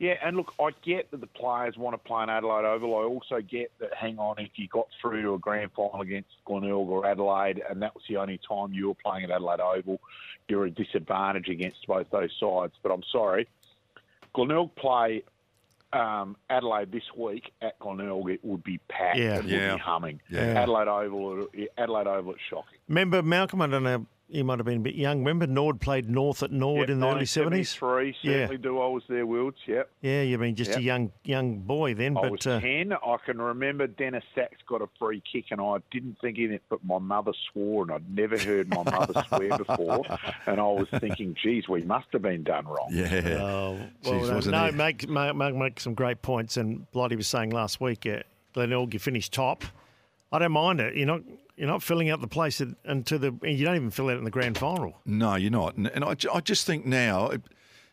Yeah, 0.00 0.14
and 0.24 0.36
look, 0.36 0.52
I 0.60 0.70
get 0.82 1.10
that 1.12 1.20
the 1.20 1.26
players 1.28 1.76
want 1.78 1.94
to 1.94 1.98
play 1.98 2.24
in 2.24 2.28
Adelaide 2.28 2.64
Oval. 2.64 2.96
I 2.96 3.02
also 3.04 3.40
get 3.40 3.70
that, 3.78 3.94
hang 3.94 4.18
on, 4.18 4.38
if 4.38 4.50
you 4.56 4.66
got 4.66 4.88
through 5.00 5.22
to 5.22 5.34
a 5.34 5.38
grand 5.38 5.70
final 5.72 6.00
against 6.00 6.30
Glenelg 6.44 6.88
or 6.88 7.06
Adelaide, 7.06 7.62
and 7.70 7.80
that 7.82 7.94
was 7.94 8.02
the 8.08 8.16
only 8.16 8.38
time 8.46 8.72
you 8.72 8.88
were 8.88 8.94
playing 8.94 9.24
at 9.24 9.30
Adelaide 9.30 9.60
Oval, 9.60 10.00
you're 10.48 10.66
at 10.66 10.72
a 10.72 10.74
disadvantage 10.74 11.48
against 11.48 11.86
both 11.86 12.10
those 12.10 12.32
sides. 12.40 12.72
But 12.82 12.90
I'm 12.90 13.04
sorry, 13.04 13.46
Glenelg 14.32 14.74
play 14.74 15.22
um, 15.92 16.36
Adelaide 16.50 16.90
this 16.90 17.04
week 17.16 17.52
at 17.62 17.78
Glenelg, 17.78 18.28
it 18.30 18.40
would 18.44 18.64
be 18.64 18.78
packed. 18.88 19.16
Yeah. 19.16 19.36
it 19.36 19.42
would 19.44 19.50
Yeah. 19.52 19.74
be 19.74 19.78
humming. 19.80 20.20
Yeah. 20.28 20.40
Adelaide 20.60 20.88
Oval, 20.88 21.46
Adelaide 21.78 22.08
Oval, 22.08 22.32
it's 22.32 22.42
shocking. 22.50 22.78
Remember, 22.88 23.22
Malcolm, 23.22 23.62
I 23.62 23.68
don't 23.68 23.84
know, 23.84 24.04
you 24.34 24.44
might 24.44 24.58
have 24.58 24.66
been 24.66 24.78
a 24.78 24.80
bit 24.80 24.94
young. 24.94 25.18
Remember, 25.20 25.46
Nord 25.46 25.80
played 25.80 26.10
North 26.10 26.42
at 26.42 26.50
Nord 26.50 26.90
in 26.90 27.00
the 27.00 27.06
early 27.06 27.24
70s? 27.24 27.80
1973, 27.80 28.16
Yeah. 28.22 28.32
certainly 28.32 28.56
do. 28.58 28.80
I 28.80 28.86
was 28.88 29.02
there, 29.08 29.26
Wilds, 29.26 29.56
yep. 29.66 29.90
Yeah, 30.02 30.22
you 30.22 30.36
mean 30.38 30.54
just 30.54 30.76
a 30.76 30.82
young 30.82 31.12
young 31.24 31.58
boy 31.60 31.94
then, 31.94 32.16
I 32.16 32.22
but 32.22 32.30
was 32.32 32.46
uh, 32.46 32.60
10. 32.60 32.92
I 32.92 33.16
can 33.24 33.40
remember 33.40 33.86
Dennis 33.86 34.24
Sachs 34.34 34.56
got 34.68 34.82
a 34.82 34.88
free 34.98 35.22
kick, 35.30 35.46
and 35.50 35.60
I 35.60 35.76
didn't 35.90 36.18
think 36.20 36.38
in 36.38 36.52
it, 36.52 36.62
but 36.68 36.84
my 36.84 36.98
mother 36.98 37.32
swore, 37.52 37.82
and 37.84 37.92
I'd 37.92 38.14
never 38.14 38.36
heard 38.38 38.68
my 38.68 38.82
mother 38.82 39.24
swear 39.28 39.56
before. 39.56 40.02
And 40.46 40.60
I 40.60 40.64
was 40.64 40.88
thinking, 41.00 41.36
geez, 41.42 41.68
we 41.68 41.82
must 41.82 42.06
have 42.12 42.22
been 42.22 42.42
done 42.42 42.66
wrong. 42.66 42.88
Yeah. 42.90 43.38
Oh, 43.40 43.78
well, 44.04 44.30
uh, 44.30 44.34
wasn't 44.34 44.56
no, 44.56 44.66
he? 44.66 44.72
make, 44.72 45.08
make, 45.08 45.34
make, 45.36 45.54
make 45.54 45.80
some 45.80 45.94
great 45.94 46.22
points. 46.22 46.56
And 46.56 46.90
Blighty 46.92 47.16
was 47.16 47.28
saying 47.28 47.50
last 47.50 47.80
week, 47.80 48.04
uh, 48.06 48.20
Glenelg, 48.52 48.94
you 48.94 49.00
finished 49.00 49.32
top. 49.32 49.64
I 50.34 50.40
don't 50.40 50.52
mind 50.52 50.80
it. 50.80 50.96
You're 50.96 51.06
not 51.06 51.20
you're 51.56 51.68
not 51.68 51.82
filling 51.82 52.10
out 52.10 52.20
the 52.20 52.26
place 52.26 52.60
until 52.84 53.18
the 53.20 53.28
and 53.42 53.56
you 53.58 53.64
don't 53.64 53.76
even 53.76 53.90
fill 53.90 54.08
out 54.08 54.18
in 54.18 54.24
the 54.24 54.30
grand 54.30 54.58
final. 54.58 54.94
No, 55.06 55.36
you're 55.36 55.50
not. 55.50 55.76
And, 55.76 55.86
and 55.86 56.04
I, 56.04 56.16
I 56.32 56.40
just 56.40 56.66
think 56.66 56.84
now, 56.84 57.28
it, 57.28 57.42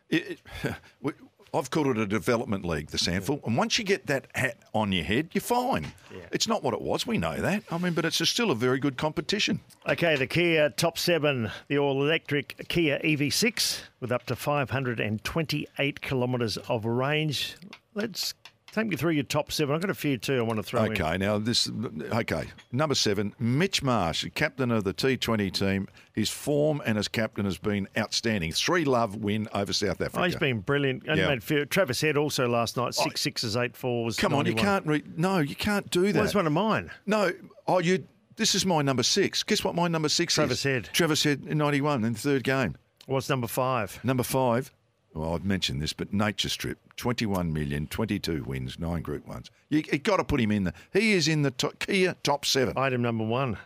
it, 0.10 0.41
we- 1.01 1.13
I've 1.53 1.69
called 1.69 1.88
it 1.88 1.98
a 1.98 2.05
development 2.07 2.65
league, 2.65 2.91
the 2.91 2.98
SANFL. 2.98 3.45
And 3.45 3.57
once 3.57 3.77
you 3.77 3.83
get 3.83 4.07
that 4.07 4.27
hat 4.36 4.55
on 4.74 4.93
your 4.93 5.03
head, 5.03 5.31
you're 5.33 5.41
fine. 5.41 5.86
It's 6.31 6.48
not 6.48 6.63
what 6.63 6.74
it 6.74 6.81
was. 6.81 7.05
We 7.05 7.17
know 7.17 7.36
that. 7.36 7.63
I 7.69 7.77
mean, 7.77 7.91
but 7.91 8.05
it's 8.05 8.25
still 8.29 8.51
a 8.51 8.55
very 8.55 8.79
good 8.79 8.95
competition. 8.95 9.60
Okay, 9.86 10.15
the 10.15 10.27
Kia 10.27 10.69
Top 10.69 10.98
7, 10.98 11.51
the 11.67 11.77
all 11.77 12.01
electric 12.01 12.69
Kia 12.69 13.00
EV6 13.03 13.81
with 14.00 14.13
up 14.13 14.25
to 14.27 14.36
528 14.38 16.00
kilometres 16.01 16.55
of 16.69 16.86
range. 16.86 17.55
Let's 17.93 18.33
take 18.72 18.88
me 18.88 18.96
through 18.96 19.12
your 19.12 19.24
top 19.24 19.51
seven. 19.51 19.75
I've 19.75 19.82
got 19.82 19.90
a 19.90 19.96
few 19.96 20.18
too 20.18 20.38
I 20.38 20.42
want 20.42 20.58
to 20.58 20.63
throw 20.63 20.84
in. 20.84 20.92
Okay, 20.94 21.18
now 21.18 21.38
this. 21.38 21.70
Okay, 22.12 22.46
number 22.72 22.96
seven, 22.96 23.34
Mitch 23.40 23.84
Marsh, 23.84 24.25
captain 24.36 24.72
of 24.72 24.84
the 24.84 24.94
T20 24.94 25.51
team. 25.51 25.88
His 26.13 26.30
form 26.30 26.82
and 26.86 26.98
as 26.98 27.08
captain 27.08 27.46
has 27.46 27.58
been 27.58 27.88
outstanding. 27.98 28.51
Three 28.51 28.86
love 28.86 29.16
win 29.16 29.48
over 29.54 29.74
South 29.74 30.01
Africa. 30.01 30.20
Oh, 30.20 30.24
he's 30.24 30.36
been 30.36 30.60
brilliant. 30.60 31.08
Only 31.08 31.22
Yeah. 31.22 31.30
made 31.30 31.44
few. 31.44 31.66
Travis 31.66 32.01
Head 32.01 32.18
also 32.18 32.48
last 32.48 32.78
night, 32.78 32.94
six 32.94 33.22
sixes, 33.22 33.56
eight 33.56 33.75
fours. 33.75 34.18
Come 34.18 34.34
on, 34.34 34.46
you 34.46 34.56
can't 34.56 34.86
read. 34.86 35.18
No, 35.18 35.38
you 35.40 35.55
can't 35.55 35.90
do 35.90 36.01
that. 36.07 36.16
Well, 36.16 36.24
that's 36.24 36.36
one 36.36 36.48
of 36.48 36.53
mine. 36.53 36.92
No, 37.05 37.31
oh, 37.68 37.79
you. 37.79 38.05
This 38.38 38.55
is 38.55 38.66
my 38.66 38.81
number 38.81 39.03
six. 39.03 39.44
Guess 39.44 39.64
what 39.64 39.75
my 39.75 39.88
number 39.88 40.10
six 40.10 40.34
Travis 40.34 40.60
is? 40.60 40.62
Travis 40.64 40.86
Head. 40.88 40.94
Travis 40.96 41.24
Head 41.24 41.44
in 41.48 41.57
91 41.57 42.03
in 42.03 42.14
the 42.14 42.20
third 42.20 42.44
game. 42.44 42.75
What's 43.05 43.29
number 43.29 43.48
five? 43.48 44.00
Number 44.03 44.24
five, 44.24 44.72
well, 45.13 45.33
I've 45.35 45.43
mentioned 45.45 45.81
this, 45.81 45.93
but 45.93 46.13
Nature 46.13 46.50
Strip, 46.50 46.77
21 46.95 47.51
million, 47.51 47.87
22 47.87 48.43
wins, 48.45 48.79
nine 48.79 49.01
Group 49.01 49.27
Ones. 49.27 49.51
You, 49.69 49.83
you 49.91 50.00
got 50.00 50.17
to 50.17 50.24
put 50.24 50.39
him 50.39 50.51
in 50.51 50.63
there. 50.65 50.74
He 50.93 51.13
is 51.13 51.27
in 51.27 51.41
the 51.41 51.51
top, 51.51 51.79
Kia 51.79 52.15
top 52.24 52.45
seven. 52.45 52.77
Item 52.77 53.01
number 53.01 53.24
one. 53.25 53.57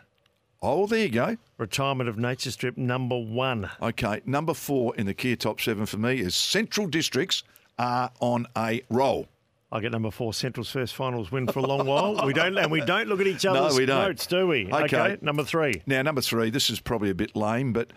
Oh, 0.62 0.86
there 0.86 1.00
you 1.00 1.08
go. 1.10 1.36
Retirement 1.58 2.08
of 2.08 2.18
Nature 2.18 2.50
Strip 2.50 2.76
number 2.76 3.18
one. 3.18 3.70
Okay, 3.80 4.22
number 4.24 4.54
four 4.54 4.96
in 4.96 5.06
the 5.06 5.14
Kia 5.14 5.36
top 5.36 5.60
seven 5.60 5.86
for 5.86 5.98
me 5.98 6.18
is 6.18 6.34
Central 6.34 6.86
Districts 6.86 7.44
are 7.78 8.10
on 8.20 8.46
a 8.56 8.82
roll. 8.90 9.28
I 9.70 9.80
get 9.80 9.92
number 9.92 10.10
four. 10.10 10.32
Central's 10.32 10.70
first 10.70 10.94
finals 10.94 11.30
win 11.30 11.46
for 11.48 11.58
a 11.58 11.62
long 11.66 11.86
while. 11.86 12.24
We 12.24 12.32
don't, 12.32 12.56
and 12.56 12.70
we 12.70 12.80
don't 12.80 13.08
look 13.08 13.20
at 13.20 13.26
each 13.26 13.44
No, 13.44 13.54
other's 13.54 13.76
we 13.76 13.84
don't. 13.84 14.00
notes, 14.08 14.26
do 14.26 14.46
we? 14.46 14.72
Okay. 14.72 15.18
Number 15.20 15.44
three. 15.44 15.82
Now, 15.86 16.02
number 16.02 16.20
three, 16.20 16.50
this 16.50 16.70
is 16.70 16.80
probably 16.80 17.10
a 17.10 17.14
bit 17.14 17.34
lame, 17.36 17.72
but 17.72 17.92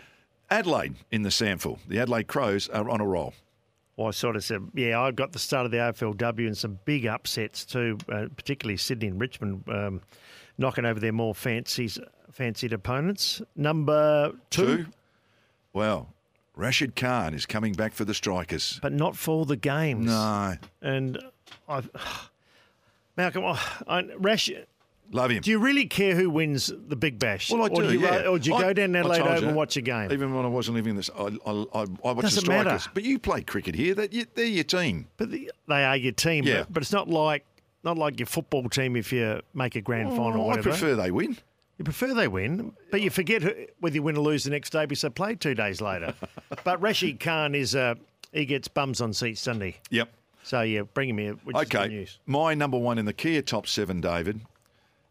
Adelaide 0.51 0.95
in 1.11 1.21
the 1.23 1.29
SANFL. 1.29 1.79
The 1.87 1.99
Adelaide 1.99 2.27
Crows 2.27 2.69
are 2.69 2.89
on 2.89 3.01
a 3.01 3.05
roll. 3.05 3.33
Well, 3.97 4.07
I 4.07 4.11
sort 4.11 4.35
of 4.35 4.43
said, 4.43 4.61
yeah, 4.73 4.99
I 5.01 5.11
got 5.11 5.33
the 5.33 5.39
start 5.39 5.65
of 5.65 5.71
the 5.71 5.77
AFLW 5.77 6.47
and 6.47 6.57
some 6.57 6.79
big 6.85 7.05
upsets 7.05 7.65
too, 7.65 7.97
uh, 8.09 8.27
particularly 8.35 8.77
Sydney 8.77 9.07
and 9.09 9.19
Richmond 9.19 9.63
um, 9.67 10.01
knocking 10.57 10.85
over 10.85 10.99
their 10.99 11.11
more 11.11 11.35
fancies, 11.35 11.99
fancied 12.31 12.71
opponents. 12.73 13.41
Number 13.55 14.31
two, 14.49 14.77
Two. 14.77 14.85
Well, 15.73 16.13
Rashid 16.55 16.95
Khan 16.95 17.33
is 17.33 17.45
coming 17.45 17.73
back 17.73 17.93
for 17.93 18.05
the 18.05 18.13
Strikers. 18.13 18.79
but 18.81 18.93
not 18.93 19.15
for 19.17 19.45
the 19.45 19.55
games. 19.57 20.05
No, 20.05 20.55
And 20.81 21.21
I, 21.67 21.83
Malcolm, 23.17 23.43
I, 23.45 23.59
I, 23.87 24.03
Rash, 24.17 24.49
love 25.11 25.31
him. 25.31 25.41
do 25.41 25.51
you 25.51 25.59
really 25.59 25.85
care 25.85 26.15
who 26.15 26.29
wins 26.29 26.71
the 26.87 26.95
Big 26.95 27.19
Bash? 27.19 27.51
Well, 27.51 27.63
I 27.63 27.67
or 27.67 27.81
do, 27.83 27.93
you, 27.93 27.99
yeah. 28.01 28.27
Or 28.27 28.39
do 28.39 28.49
you 28.49 28.55
I- 28.55 28.61
go 28.61 28.73
down 28.73 28.95
Adelaide 28.95 29.21
Oval 29.21 29.47
and 29.49 29.55
watch 29.55 29.77
a 29.77 29.81
game? 29.81 30.11
Even 30.11 30.33
when 30.35 30.45
I 30.45 30.49
wasn't 30.49 30.75
living 30.77 30.95
this, 30.95 31.09
I, 31.17 31.23
I, 31.23 31.29
I, 31.45 31.51
I 31.73 31.83
watched 31.83 32.21
Doesn't 32.21 32.35
the 32.35 32.41
Strikers. 32.41 32.65
matter. 32.65 32.89
But 32.93 33.03
you 33.03 33.19
play 33.19 33.41
cricket 33.41 33.75
here. 33.75 33.93
That 33.95 34.13
you, 34.13 34.25
they're 34.35 34.45
your 34.45 34.63
team. 34.63 35.07
But 35.17 35.31
the, 35.31 35.51
they 35.67 35.83
are 35.85 35.97
your 35.97 36.11
team. 36.13 36.43
Yeah. 36.45 36.59
But, 36.63 36.73
but 36.73 36.83
it's 36.83 36.91
not 36.93 37.07
like 37.09 37.45
not 37.83 37.97
like 37.97 38.19
your 38.19 38.27
football 38.27 38.67
team 38.69 38.95
if 38.95 39.11
you 39.13 39.41
make 39.53 39.75
a 39.75 39.81
grand 39.81 40.09
final. 40.09 40.41
or 40.41 40.53
Oh, 40.53 40.57
I 40.57 40.61
prefer 40.61 40.95
they 40.95 41.11
win. 41.11 41.37
You 41.77 41.85
prefer 41.85 42.13
they 42.13 42.27
win, 42.27 42.73
but 42.91 42.99
you 43.01 43.09
forget 43.09 43.41
who- 43.41 43.55
whether 43.79 43.95
you 43.95 44.03
win 44.03 44.17
or 44.17 44.21
lose 44.21 44.43
the 44.43 44.49
next 44.49 44.71
day 44.71 44.85
because 44.85 45.01
they 45.01 45.09
played 45.09 45.39
two 45.39 45.55
days 45.55 45.79
later. 45.79 46.13
but 46.65 46.81
Rashid 46.81 47.21
Khan 47.21 47.55
is 47.55 47.73
uh, 47.73 47.95
he 48.33 48.45
gets 48.45 48.67
bums 48.67 48.99
on 48.99 49.13
seats, 49.13 49.45
he? 49.45 49.77
Yep. 49.89 50.09
So 50.43 50.61
yeah, 50.61 50.81
bring 50.81 51.09
him 51.09 51.17
here. 51.19 51.33
Which 51.45 51.55
is 51.55 51.69
good 51.69 51.79
Okay. 51.81 51.87
news. 51.89 52.19
My 52.25 52.53
number 52.53 52.77
one 52.77 52.97
in 52.97 53.05
the 53.05 53.13
Kia 53.13 53.41
top 53.41 53.65
seven, 53.65 54.01
David, 54.01 54.41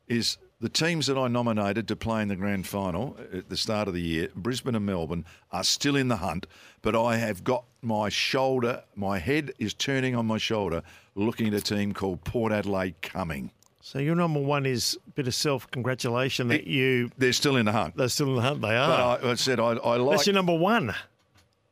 is 0.09 0.39
the 0.61 0.69
teams 0.69 1.07
that 1.07 1.17
I 1.17 1.29
nominated 1.29 1.87
to 1.89 1.97
play 1.97 2.21
in 2.23 2.29
the 2.29 2.37
grand 2.37 2.67
final 2.67 3.17
at 3.33 3.49
the 3.49 3.57
start 3.57 3.87
of 3.89 3.95
the 3.95 4.01
year, 4.03 4.29
Brisbane 4.35 4.75
and 4.75 4.85
Melbourne, 4.85 5.25
are 5.53 5.63
still 5.65 5.95
in 5.97 6.09
the 6.09 6.17
hunt. 6.17 6.47
But 6.83 6.97
I 6.97 7.17
have 7.17 7.45
got 7.45 7.65
my 7.83 8.09
shoulder, 8.09 8.83
my 8.97 9.19
head 9.19 9.53
is 9.59 9.73
turning 9.75 10.17
on 10.17 10.27
my 10.27 10.39
shoulder, 10.39 10.83
looking 11.15 11.47
at 11.49 11.55
a 11.55 11.61
team 11.61 11.93
called 11.95 12.25
Port 12.25 12.51
Adelaide 12.53 13.01
coming. 13.03 13.53
So 13.81 13.99
your 14.01 14.17
number 14.17 14.41
one 14.41 14.67
is 14.67 14.99
a 15.07 15.11
bit 15.13 15.29
of 15.29 15.35
self 15.35 15.71
congratulation 15.71 16.49
that 16.49 16.67
you 16.67 17.11
They're 17.17 17.33
still 17.33 17.57
in 17.57 17.65
the 17.67 17.73
hunt. 17.73 17.97
they're 17.97 18.09
still 18.09 18.29
in 18.29 18.35
the 18.35 18.43
hunt. 18.43 18.61
They 18.61 18.77
are. 18.77 19.19
But 19.19 19.25
I, 19.27 19.31
I 19.31 19.35
said 19.37 19.61
I, 19.61 19.73
I 19.75 19.97
like. 19.97 20.17
That's 20.17 20.27
your 20.27 20.35
number 20.35 20.55
one. 20.57 20.95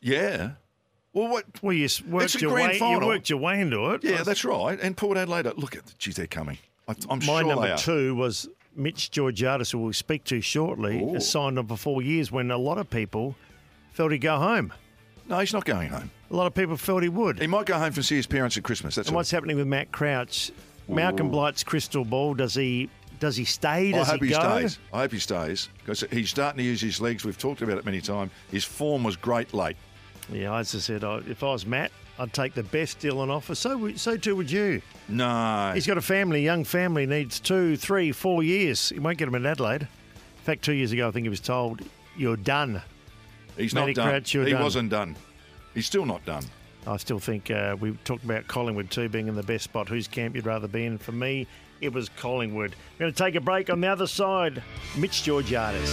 yeah. 0.01 0.53
Well, 1.13 1.29
what? 1.29 1.45
Well, 1.63 1.73
you 1.73 1.89
worked 2.09 2.35
a 2.35 2.39
your 2.41 2.51
grand 2.51 2.79
way. 2.81 2.91
You 2.91 3.01
worked 3.01 3.31
your 3.31 3.39
way 3.39 3.61
into 3.61 3.91
it. 3.93 4.05
Yeah, 4.05 4.23
that's 4.23 4.45
right. 4.45 4.79
And 4.81 4.95
Port 4.97 5.17
Adelaide, 5.17 5.47
look 5.57 5.75
at, 5.75 5.97
geez, 5.99 6.17
they're 6.17 6.27
coming. 6.27 6.59
I, 6.89 6.95
I'm 7.11 7.19
My 7.21 7.41
sure 7.41 7.45
number 7.45 7.77
two 7.77 8.15
was 8.15 8.49
Mitch 8.75 9.11
Georgiades, 9.11 9.71
who 9.71 9.79
we'll 9.79 9.93
speak 9.93 10.25
to 10.25 10.41
shortly, 10.41 11.03
Ooh. 11.03 11.15
has 11.15 11.29
signed 11.29 11.59
on 11.59 11.67
for 11.67 11.77
four 11.77 12.03
years 12.03 12.31
when 12.31 12.51
a 12.51 12.59
lot 12.59 12.79
of 12.79 12.89
people 12.89 13.35
felt 13.93 14.13
he'd 14.13 14.19
go 14.19 14.39
home. 14.39 14.73
No, 15.29 15.41
he's 15.41 15.53
not 15.53 15.65
going 15.65 15.89
home. 15.89 16.11
A 16.31 16.37
lot 16.37 16.47
of 16.47 16.55
people 16.55 16.77
felt 16.77 17.03
he 17.03 17.09
would. 17.09 17.41
He 17.41 17.47
might 17.49 17.67
go 17.67 17.79
home 17.79 17.93
to 17.95 18.03
see 18.03 18.17
his 18.17 18.27
parents 18.27 18.57
at 18.57 18.63
Christmas. 18.63 18.95
That's 18.95 19.09
And 19.09 19.17
what's 19.17 19.31
happening 19.31 19.57
with 19.57 19.67
Matt 19.67 19.91
Crouch? 19.91 20.53
Malcolm 20.89 21.31
Blight's 21.31 21.65
crystal 21.65 22.05
ball. 22.05 22.35
Does 22.35 22.55
he 22.55 22.89
does 23.19 23.37
he 23.37 23.45
stay? 23.45 23.89
I 23.89 23.93
Does 23.93 24.09
hope 24.09 24.21
he 24.23 24.29
he, 24.29 24.35
stays. 24.35 24.79
I 24.93 24.99
hope 24.99 25.13
he 25.13 25.19
stays 25.19 25.69
because 25.79 26.05
he's 26.13 26.31
starting 26.31 26.59
to 26.59 26.63
use 26.65 26.81
his 26.81 27.01
legs. 27.01 27.25
We've 27.25 27.39
talked 27.39 27.63
about 27.63 27.79
it 27.79 27.85
many 27.85 28.01
times. 28.01 28.31
His 28.53 28.65
form 28.65 29.03
was 29.03 29.17
great 29.17 29.53
late. 29.53 29.77
Yeah, 30.31 30.57
as 30.57 30.75
I 30.75 30.79
said, 30.79 31.03
I, 31.03 31.19
if 31.29 31.43
I 31.43 31.47
was 31.53 31.67
Matt, 31.67 31.91
I'd 32.19 32.33
take 32.33 32.55
the 32.55 32.63
best 32.63 32.99
deal 32.99 33.21
on 33.21 33.31
offer. 33.31 33.55
So 33.55 33.93
so 33.95 34.17
too 34.17 34.37
would 34.37 34.51
you. 34.51 34.81
No, 35.09 35.73
He's 35.75 35.87
got 35.87 35.99
a 35.99 36.03
family, 36.03 36.43
young 36.43 36.65
family, 36.65 37.07
needs 37.07 37.39
two, 37.41 37.77
three, 37.77 38.11
four 38.13 38.43
years. 38.43 38.89
He 38.89 38.99
won't 38.99 39.19
get 39.19 39.29
him 39.29 39.35
in 39.35 39.45
Adelaide. 39.47 39.83
In 39.83 39.89
fact, 40.45 40.63
two 40.63 40.73
years 40.73 40.93
ago, 40.93 41.09
I 41.09 41.11
think 41.11 41.25
he 41.25 41.29
was 41.29 41.41
told, 41.41 41.83
"You're 42.17 42.37
done." 42.37 42.81
he's 43.57 43.75
Matty 43.75 43.93
not 43.93 43.97
done. 43.97 44.09
Crouch, 44.11 44.35
you're 44.35 44.45
he 44.45 44.53
done. 44.53 44.63
wasn't 44.63 44.91
done. 44.91 45.17
He's 45.75 45.87
still 45.87 46.07
not 46.07 46.25
done. 46.25 46.45
I 46.87 46.97
still 46.99 47.19
think 47.19 47.51
uh, 47.51 47.77
we 47.79 47.93
talked 48.05 48.25
about 48.25 48.47
Collingwood 48.47 48.91
too 48.91 49.09
being 49.09 49.27
in 49.29 49.35
the 49.35 49.43
best 49.43 49.65
spot. 49.65 49.89
Whose 49.89 50.07
camp 50.09 50.37
you'd 50.37 50.47
rather 50.47 50.69
be 50.69 50.85
in? 50.85 50.99
For 50.99 51.13
me, 51.13 51.47
it 51.81 51.93
was 51.93 52.09
Collingwood. 52.11 52.77
We're 52.95 53.05
going 53.07 53.13
to 53.13 53.19
take 53.25 53.35
a 53.35 53.41
break 53.41 53.71
on 53.71 53.81
the 53.81 53.89
other 53.89 54.07
side. 54.07 54.63
Mitch 54.97 55.23
Georgiades. 55.25 55.93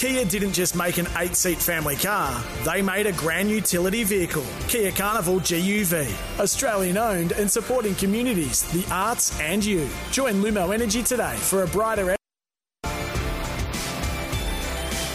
Kia 0.00 0.24
didn't 0.24 0.54
just 0.54 0.74
make 0.74 0.96
an 0.96 1.06
eight 1.18 1.36
seat 1.36 1.58
family 1.58 1.94
car, 1.94 2.42
they 2.64 2.80
made 2.80 3.06
a 3.06 3.12
grand 3.12 3.50
utility 3.50 4.02
vehicle. 4.02 4.46
Kia 4.66 4.92
Carnival 4.92 5.40
GUV. 5.40 6.10
Australian 6.40 6.96
owned 6.96 7.32
and 7.32 7.50
supporting 7.50 7.94
communities, 7.96 8.62
the 8.72 8.82
arts, 8.90 9.38
and 9.40 9.62
you. 9.62 9.86
Join 10.10 10.36
Lumo 10.36 10.72
Energy 10.72 11.02
today 11.02 11.36
for 11.36 11.64
a 11.64 11.66
brighter. 11.66 12.16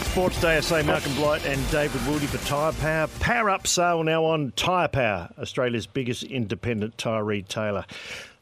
Sports 0.02 0.40
Day, 0.40 0.56
I 0.56 0.60
say 0.60 0.82
Malcolm 0.84 1.16
Blight 1.16 1.44
and 1.46 1.68
David 1.72 2.00
Wildy 2.02 2.26
for 2.26 2.38
Tyre 2.46 2.70
Power. 2.74 3.08
Power 3.18 3.50
up 3.50 3.66
sale 3.66 4.04
now 4.04 4.24
on 4.24 4.52
Tyre 4.54 4.86
Power, 4.86 5.30
Australia's 5.36 5.88
biggest 5.88 6.22
independent 6.22 6.96
tyre 6.96 7.24
retailer. 7.24 7.84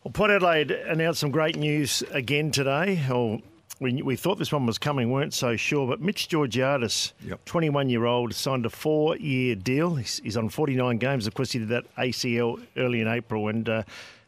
Well, 0.04 0.12
Port 0.12 0.30
Adelaide 0.30 0.72
announced 0.72 1.20
some 1.20 1.30
great 1.30 1.56
news 1.56 2.02
again 2.10 2.50
today. 2.50 3.02
Or 3.10 3.40
we, 3.80 4.02
we 4.02 4.16
thought 4.16 4.38
this 4.38 4.52
one 4.52 4.66
was 4.66 4.78
coming, 4.78 5.10
weren't 5.10 5.34
so 5.34 5.56
sure. 5.56 5.86
But 5.86 6.00
Mitch 6.00 6.28
Georgiades, 6.28 7.12
Yep. 7.24 7.44
21 7.44 7.88
year 7.88 8.04
old, 8.04 8.34
signed 8.34 8.66
a 8.66 8.70
four 8.70 9.16
year 9.16 9.54
deal. 9.54 9.96
He's, 9.96 10.20
he's 10.22 10.36
on 10.36 10.48
49 10.48 10.98
games. 10.98 11.26
Of 11.26 11.34
course, 11.34 11.52
he 11.52 11.58
did 11.58 11.68
that 11.68 11.84
ACL 11.96 12.64
early 12.76 13.00
in 13.00 13.08
April 13.08 13.48
and 13.48 13.68
uh, 13.68 13.82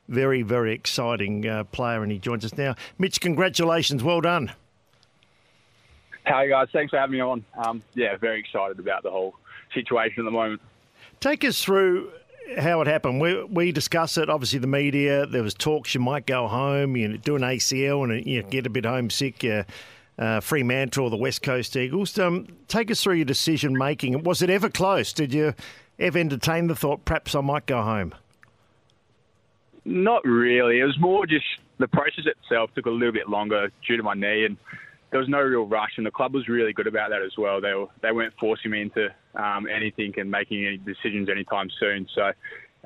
very, 0.09 0.43
very 0.43 0.73
exciting 0.73 1.47
uh, 1.47 1.65
player. 1.65 2.03
And 2.03 2.11
he 2.11 2.19
joins 2.19 2.45
us 2.45 2.57
now. 2.57 2.75
Mitch, 2.99 3.21
congratulations. 3.21 4.03
Well 4.03 4.21
done. 4.21 4.53
How 6.25 6.41
you 6.43 6.51
guys? 6.51 6.69
Thanks 6.73 6.91
for 6.91 6.99
having 6.99 7.13
me 7.13 7.21
on. 7.21 7.45
Um, 7.57 7.83
yeah, 7.95 8.17
very 8.17 8.41
excited 8.41 8.81
about 8.81 9.05
the 9.05 9.11
whole 9.11 9.35
situation 9.73 10.21
at 10.21 10.25
the 10.25 10.31
moment. 10.33 10.61
Take 11.21 11.45
us 11.45 11.63
through 11.63 12.11
how 12.59 12.81
it 12.81 12.87
happened. 12.87 13.21
We, 13.21 13.43
we 13.45 13.73
discussed 13.73 14.19
it. 14.19 14.31
Obviously, 14.31 14.59
the 14.59 14.67
media. 14.67 15.27
There 15.27 15.43
was 15.43 15.55
talks 15.55 15.95
you 15.95 16.01
might 16.01 16.27
go 16.27 16.49
home, 16.49 16.97
you 16.97 17.19
do 17.19 17.37
an 17.37 17.43
ACL, 17.43 18.05
and 18.05 18.27
you 18.27 18.43
get 18.43 18.67
a 18.67 18.71
bit 18.71 18.85
homesick. 18.85 19.45
Uh, 19.45 19.65
uh, 20.19 20.41
Fremantle 20.41 21.11
the 21.11 21.17
West 21.17 21.43
Coast 21.43 21.77
Eagles. 21.77 22.19
Um, 22.19 22.47
take 22.69 22.91
us 22.91 23.03
through 23.03 23.17
your 23.17 23.27
decision 23.27 23.77
making. 23.77 24.23
Was 24.23 24.41
it 24.41 24.49
ever 24.49 24.71
close? 24.71 25.13
Did 25.13 25.35
you 25.35 25.55
ever 25.99 26.19
entertain 26.19 26.69
the 26.69 26.75
thought 26.75 27.05
perhaps 27.05 27.35
I 27.35 27.43
might 27.43 27.67
go 27.67 27.83
home? 27.83 28.15
Not 29.85 30.25
really. 30.25 30.81
It 30.81 30.85
was 30.85 30.99
more 30.99 31.27
just 31.27 31.45
the 31.79 31.89
process 31.89 32.25
itself 32.27 32.71
took 32.75 32.87
a 32.87 32.91
little 32.91 33.13
bit 33.13 33.29
longer 33.29 33.71
due 33.87 33.97
to 33.97 34.03
my 34.03 34.15
knee, 34.15 34.47
and 34.47 34.57
there 35.11 35.21
was 35.21 35.29
no 35.29 35.40
real 35.40 35.66
rush. 35.66 35.92
And 35.97 36.07
the 36.07 36.11
club 36.11 36.35
was 36.35 36.49
really 36.49 36.73
good 36.73 36.87
about 36.87 37.11
that 37.11 37.23
as 37.23 37.33
well. 37.38 37.61
They 37.61 37.75
were, 37.75 37.87
they 38.03 38.12
weren't 38.12 38.35
forcing 38.38 38.71
me 38.71 38.83
into 38.83 39.09
um, 39.35 39.66
anything 39.69 40.12
and 40.16 40.31
making 40.31 40.66
any 40.66 40.79
decisions 40.79 41.29
anytime 41.29 41.69
soon. 41.79 42.09
So 42.14 42.33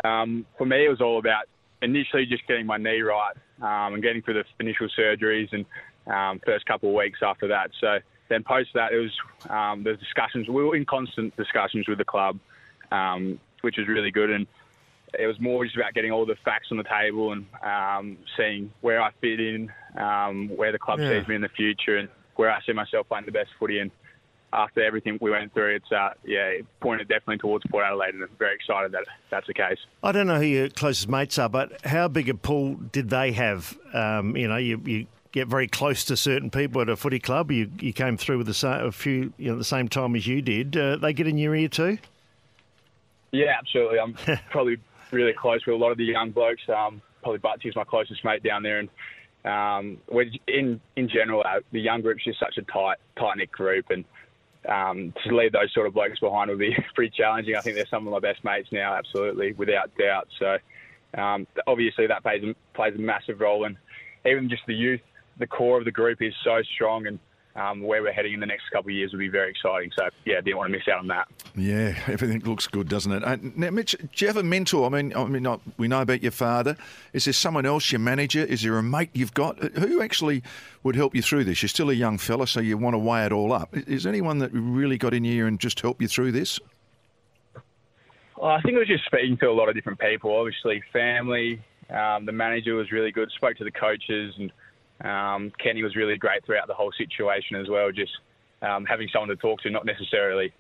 um, 0.08 0.46
for 0.58 0.66
me, 0.66 0.86
it 0.86 0.88
was 0.88 1.00
all 1.00 1.18
about 1.18 1.44
initially 1.82 2.26
just 2.26 2.46
getting 2.46 2.66
my 2.66 2.76
knee 2.76 3.00
right 3.00 3.34
um, 3.62 3.94
and 3.94 4.02
getting 4.02 4.22
through 4.22 4.34
the 4.34 4.44
initial 4.58 4.88
surgeries 4.98 5.48
and 5.52 5.64
um, 6.06 6.40
first 6.44 6.66
couple 6.66 6.90
of 6.90 6.94
weeks 6.94 7.20
after 7.22 7.48
that. 7.48 7.70
So 7.80 7.98
then 8.28 8.44
post 8.44 8.70
that, 8.74 8.92
it 8.92 8.98
was 8.98 9.12
um, 9.48 9.82
the 9.84 9.94
discussions. 9.96 10.48
We 10.48 10.62
were 10.64 10.76
in 10.76 10.84
constant 10.84 11.36
discussions 11.36 11.88
with 11.88 11.98
the 11.98 12.04
club, 12.04 12.38
um, 12.90 13.38
which 13.62 13.76
was 13.76 13.88
really 13.88 14.10
good. 14.10 14.30
And 14.30 14.46
it 15.18 15.26
was 15.26 15.38
more 15.40 15.64
just 15.64 15.76
about 15.76 15.94
getting 15.94 16.10
all 16.12 16.26
the 16.26 16.36
facts 16.44 16.68
on 16.70 16.76
the 16.76 16.84
table 16.84 17.32
and 17.32 17.46
um, 17.64 18.16
seeing 18.36 18.70
where 18.80 19.00
I 19.02 19.10
fit 19.20 19.40
in, 19.40 19.70
um, 19.96 20.48
where 20.56 20.72
the 20.72 20.78
club 20.78 20.98
Yeah. 21.00 21.20
sees 21.20 21.28
me 21.28 21.34
in 21.34 21.40
the 21.40 21.48
future, 21.50 21.96
and 21.98 22.08
where 22.36 22.50
I 22.50 22.60
see 22.66 22.72
myself 22.72 23.08
playing 23.08 23.26
the 23.26 23.32
best 23.32 23.50
footy. 23.58 23.78
And 23.80 23.90
after 24.52 24.82
everything 24.82 25.18
we 25.20 25.30
went 25.30 25.52
through, 25.54 25.76
it's 25.76 25.92
uh, 25.92 26.10
yeah, 26.24 26.46
it 26.46 26.66
pointed 26.80 27.08
definitely 27.08 27.38
towards 27.38 27.64
Port 27.70 27.84
Adelaide, 27.84 28.14
and 28.14 28.22
I'm 28.24 28.30
very 28.38 28.54
excited 28.54 28.92
that 28.92 29.04
that's 29.30 29.46
the 29.46 29.54
case. 29.54 29.78
I 30.02 30.12
don't 30.12 30.26
know 30.26 30.38
who 30.38 30.46
your 30.46 30.68
closest 30.68 31.08
mates 31.08 31.38
are, 31.38 31.48
but 31.48 31.84
how 31.86 32.08
big 32.08 32.28
a 32.28 32.34
pool 32.34 32.74
did 32.74 33.10
they 33.10 33.32
have? 33.32 33.78
Um, 33.94 34.36
you 34.36 34.48
know, 34.48 34.56
you, 34.56 34.80
you 34.84 35.06
get 35.32 35.46
very 35.46 35.68
close 35.68 36.04
to 36.06 36.16
certain 36.16 36.50
people 36.50 36.80
at 36.80 36.88
a 36.88 36.96
footy 36.96 37.20
club. 37.20 37.52
You 37.52 37.70
you 37.78 37.92
came 37.92 38.16
through 38.16 38.38
with 38.38 38.48
the 38.48 38.54
same, 38.54 38.84
a 38.86 38.90
few 38.92 39.32
you 39.38 39.52
know 39.52 39.56
the 39.58 39.64
same 39.64 39.88
time 39.88 40.16
as 40.16 40.26
you 40.26 40.42
did. 40.42 40.76
Uh, 40.76 40.96
they 40.96 41.12
get 41.12 41.28
in 41.28 41.38
your 41.38 41.54
ear 41.54 41.68
too. 41.68 41.98
Yeah, 43.32 43.54
absolutely. 43.58 44.00
I'm 44.00 44.14
probably 44.50 44.78
really 45.12 45.32
close 45.32 45.64
with 45.66 45.74
a 45.74 45.78
lot 45.78 45.92
of 45.92 45.98
the 45.98 46.04
young 46.04 46.30
blokes. 46.30 46.62
Um, 46.68 47.02
probably 47.22 47.38
Butsy's 47.38 47.76
my 47.76 47.84
closest 47.84 48.24
mate 48.24 48.42
down 48.42 48.62
there, 48.62 48.78
and 48.78 48.88
um, 49.44 49.98
we're 50.10 50.30
in 50.46 50.80
in 50.96 51.08
general, 51.08 51.42
uh, 51.46 51.60
the 51.72 51.80
young 51.80 52.02
group's 52.02 52.24
just 52.24 52.38
such 52.38 52.58
a 52.58 52.62
tight 52.62 52.98
tight 53.18 53.36
knit 53.36 53.50
group, 53.50 53.86
and 53.90 54.04
um, 54.68 55.14
to 55.24 55.34
leave 55.34 55.52
those 55.52 55.72
sort 55.72 55.86
of 55.86 55.94
blokes 55.94 56.20
behind 56.20 56.50
would 56.50 56.58
be 56.58 56.76
pretty 56.94 57.12
challenging. 57.16 57.56
I 57.56 57.60
think 57.60 57.76
they're 57.76 57.86
some 57.86 58.06
of 58.06 58.12
my 58.12 58.20
best 58.20 58.44
mates 58.44 58.68
now, 58.72 58.94
absolutely, 58.94 59.52
without 59.52 59.90
doubt. 59.96 60.28
So 60.38 60.58
um, 61.20 61.46
obviously 61.66 62.06
that 62.06 62.22
plays 62.22 62.42
plays 62.74 62.94
a 62.94 62.98
massive 62.98 63.40
role, 63.40 63.64
and 63.64 63.76
even 64.26 64.48
just 64.48 64.62
the 64.66 64.74
youth, 64.74 65.00
the 65.38 65.46
core 65.46 65.78
of 65.78 65.84
the 65.84 65.90
group 65.90 66.20
is 66.20 66.34
so 66.44 66.62
strong, 66.74 67.06
and 67.06 67.18
um, 67.56 67.82
where 67.82 68.02
we're 68.02 68.12
heading 68.12 68.34
in 68.34 68.40
the 68.40 68.46
next 68.46 68.70
couple 68.70 68.90
of 68.90 68.94
years 68.94 69.12
will 69.12 69.18
be 69.18 69.28
very 69.28 69.50
exciting. 69.50 69.90
So 69.96 70.08
yeah, 70.24 70.40
didn't 70.40 70.56
want 70.56 70.72
to 70.72 70.78
miss 70.78 70.88
out 70.88 71.00
on 71.00 71.08
that. 71.08 71.28
Yeah, 71.56 71.98
everything 72.06 72.40
looks 72.40 72.66
good, 72.66 72.88
doesn't 72.88 73.12
it? 73.12 73.24
Uh, 73.24 73.38
now, 73.56 73.70
Mitch, 73.70 73.96
do 73.98 74.08
you 74.16 74.26
have 74.28 74.36
a 74.36 74.42
mentor? 74.42 74.86
I 74.86 74.88
mean, 74.88 75.14
I 75.14 75.24
mean, 75.24 75.60
we 75.76 75.88
know 75.88 76.02
about 76.02 76.22
your 76.22 76.32
father. 76.32 76.76
Is 77.12 77.24
there 77.24 77.34
someone 77.34 77.66
else, 77.66 77.90
your 77.90 77.98
manager? 77.98 78.44
Is 78.44 78.62
there 78.62 78.78
a 78.78 78.82
mate 78.82 79.10
you've 79.12 79.34
got 79.34 79.58
who 79.58 80.00
actually 80.00 80.42
would 80.82 80.96
help 80.96 81.14
you 81.14 81.22
through 81.22 81.44
this? 81.44 81.62
You're 81.62 81.68
still 81.68 81.90
a 81.90 81.94
young 81.94 82.18
fella, 82.18 82.46
so 82.46 82.60
you 82.60 82.78
want 82.78 82.94
to 82.94 82.98
weigh 82.98 83.26
it 83.26 83.32
all 83.32 83.52
up. 83.52 83.76
Is 83.76 84.04
there 84.04 84.12
anyone 84.12 84.38
that 84.38 84.50
really 84.52 84.98
got 84.98 85.12
in 85.12 85.24
here 85.24 85.46
and 85.46 85.58
just 85.58 85.80
helped 85.80 86.00
you 86.00 86.08
through 86.08 86.32
this? 86.32 86.60
Well, 88.36 88.50
I 88.50 88.60
think 88.62 88.76
it 88.76 88.78
was 88.78 88.88
just 88.88 89.04
speaking 89.04 89.36
to 89.38 89.50
a 89.50 89.52
lot 89.52 89.68
of 89.68 89.74
different 89.74 89.98
people. 89.98 90.34
Obviously, 90.34 90.82
family. 90.92 91.62
Um, 91.90 92.24
the 92.24 92.32
manager 92.32 92.74
was 92.74 92.92
really 92.92 93.10
good. 93.10 93.30
Spoke 93.32 93.56
to 93.56 93.64
the 93.64 93.70
coaches, 93.70 94.34
and 94.38 94.52
um, 95.02 95.52
Kenny 95.62 95.82
was 95.82 95.96
really 95.96 96.16
great 96.16 96.44
throughout 96.44 96.68
the 96.68 96.74
whole 96.74 96.92
situation 96.96 97.56
as 97.56 97.68
well. 97.68 97.90
Just 97.90 98.12
um, 98.62 98.84
having 98.84 99.08
someone 99.12 99.28
to 99.28 99.36
talk 99.36 99.60
to, 99.62 99.70
not 99.70 99.86
necessarily 99.86 100.52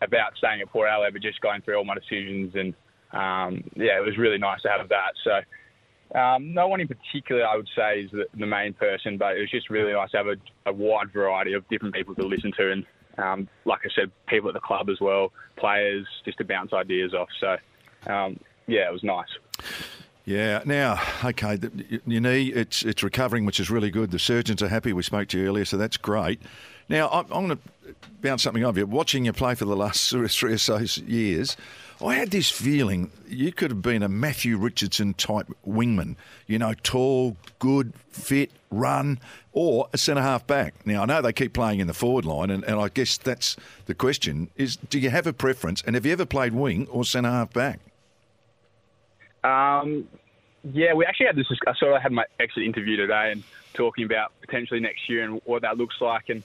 about 0.00 0.36
staying 0.36 0.60
at 0.60 0.70
Port 0.70 0.88
Adelaide, 0.88 1.12
but 1.12 1.22
just 1.22 1.40
going 1.40 1.60
through 1.62 1.76
all 1.76 1.84
my 1.84 1.94
decisions. 1.94 2.54
And 2.54 2.74
um, 3.12 3.64
yeah, 3.76 3.98
it 3.98 4.04
was 4.04 4.16
really 4.16 4.38
nice 4.38 4.62
to 4.62 4.68
have 4.68 4.88
that. 4.88 5.12
So 5.24 6.18
um, 6.18 6.54
no 6.54 6.68
one 6.68 6.80
in 6.80 6.88
particular, 6.88 7.46
I 7.46 7.56
would 7.56 7.68
say, 7.76 8.00
is 8.00 8.10
the, 8.10 8.26
the 8.38 8.46
main 8.46 8.72
person, 8.72 9.18
but 9.18 9.36
it 9.36 9.40
was 9.40 9.50
just 9.50 9.68
really 9.68 9.92
nice 9.92 10.10
to 10.12 10.16
have 10.18 10.26
a, 10.26 10.36
a 10.66 10.72
wide 10.72 11.12
variety 11.12 11.52
of 11.52 11.68
different 11.68 11.94
people 11.94 12.14
to 12.14 12.26
listen 12.26 12.52
to, 12.56 12.72
and 12.72 12.86
um, 13.18 13.48
like 13.64 13.80
I 13.84 13.88
said, 13.94 14.10
people 14.26 14.48
at 14.48 14.54
the 14.54 14.60
club 14.60 14.88
as 14.88 15.00
well, 15.00 15.32
players, 15.56 16.06
just 16.24 16.38
to 16.38 16.44
bounce 16.44 16.72
ideas 16.72 17.12
off. 17.12 17.28
So 17.40 17.56
um, 18.10 18.40
yeah, 18.66 18.88
it 18.88 18.92
was 18.92 19.02
nice. 19.02 19.28
Yeah. 20.28 20.60
Now, 20.66 21.00
okay, 21.24 21.56
the, 21.56 22.02
your 22.06 22.20
knee, 22.20 22.48
it's 22.48 22.82
it's 22.82 23.02
recovering, 23.02 23.46
which 23.46 23.58
is 23.58 23.70
really 23.70 23.90
good. 23.90 24.10
The 24.10 24.18
surgeons 24.18 24.62
are 24.62 24.68
happy. 24.68 24.92
We 24.92 25.02
spoke 25.02 25.28
to 25.28 25.38
you 25.38 25.48
earlier, 25.48 25.64
so 25.64 25.78
that's 25.78 25.96
great. 25.96 26.42
Now, 26.90 27.08
I'm, 27.08 27.24
I'm 27.32 27.46
going 27.46 27.56
to 27.56 27.94
bounce 28.20 28.42
something 28.42 28.62
off 28.62 28.76
you. 28.76 28.84
Watching 28.84 29.24
you 29.24 29.32
play 29.32 29.54
for 29.54 29.64
the 29.64 29.74
last 29.74 30.10
three 30.10 30.52
or 30.52 30.58
so 30.58 30.80
years, 31.06 31.56
I 32.04 32.16
had 32.16 32.30
this 32.30 32.50
feeling 32.50 33.10
you 33.26 33.52
could 33.52 33.70
have 33.70 33.80
been 33.80 34.02
a 34.02 34.08
Matthew 34.10 34.58
Richardson 34.58 35.14
type 35.14 35.46
wingman. 35.66 36.16
You 36.46 36.58
know, 36.58 36.74
tall, 36.82 37.38
good, 37.58 37.94
fit, 38.10 38.50
run, 38.70 39.20
or 39.54 39.88
a 39.94 39.98
centre 39.98 40.20
half 40.20 40.46
back. 40.46 40.74
Now, 40.84 41.04
I 41.04 41.06
know 41.06 41.22
they 41.22 41.32
keep 41.32 41.54
playing 41.54 41.80
in 41.80 41.86
the 41.86 41.94
forward 41.94 42.26
line, 42.26 42.50
and, 42.50 42.64
and 42.64 42.78
I 42.78 42.90
guess 42.90 43.16
that's 43.16 43.56
the 43.86 43.94
question: 43.94 44.50
is 44.56 44.76
do 44.76 44.98
you 44.98 45.08
have 45.08 45.26
a 45.26 45.32
preference? 45.32 45.82
And 45.86 45.94
have 45.94 46.04
you 46.04 46.12
ever 46.12 46.26
played 46.26 46.52
wing 46.52 46.86
or 46.90 47.06
centre 47.06 47.30
half 47.30 47.50
back? 47.54 47.80
Um, 49.44 50.08
yeah, 50.72 50.92
we 50.94 51.04
actually 51.04 51.26
had 51.26 51.36
this. 51.36 51.46
I 51.66 51.72
sort 51.78 51.94
of 51.94 52.02
had 52.02 52.12
my 52.12 52.24
exit 52.40 52.64
interview 52.64 52.96
today 52.96 53.30
and 53.32 53.44
talking 53.76 54.04
about 54.04 54.32
potentially 54.40 54.80
next 54.80 55.08
year 55.08 55.24
and 55.24 55.40
what 55.44 55.62
that 55.62 55.76
looks 55.76 55.96
like. 56.00 56.24
And 56.28 56.42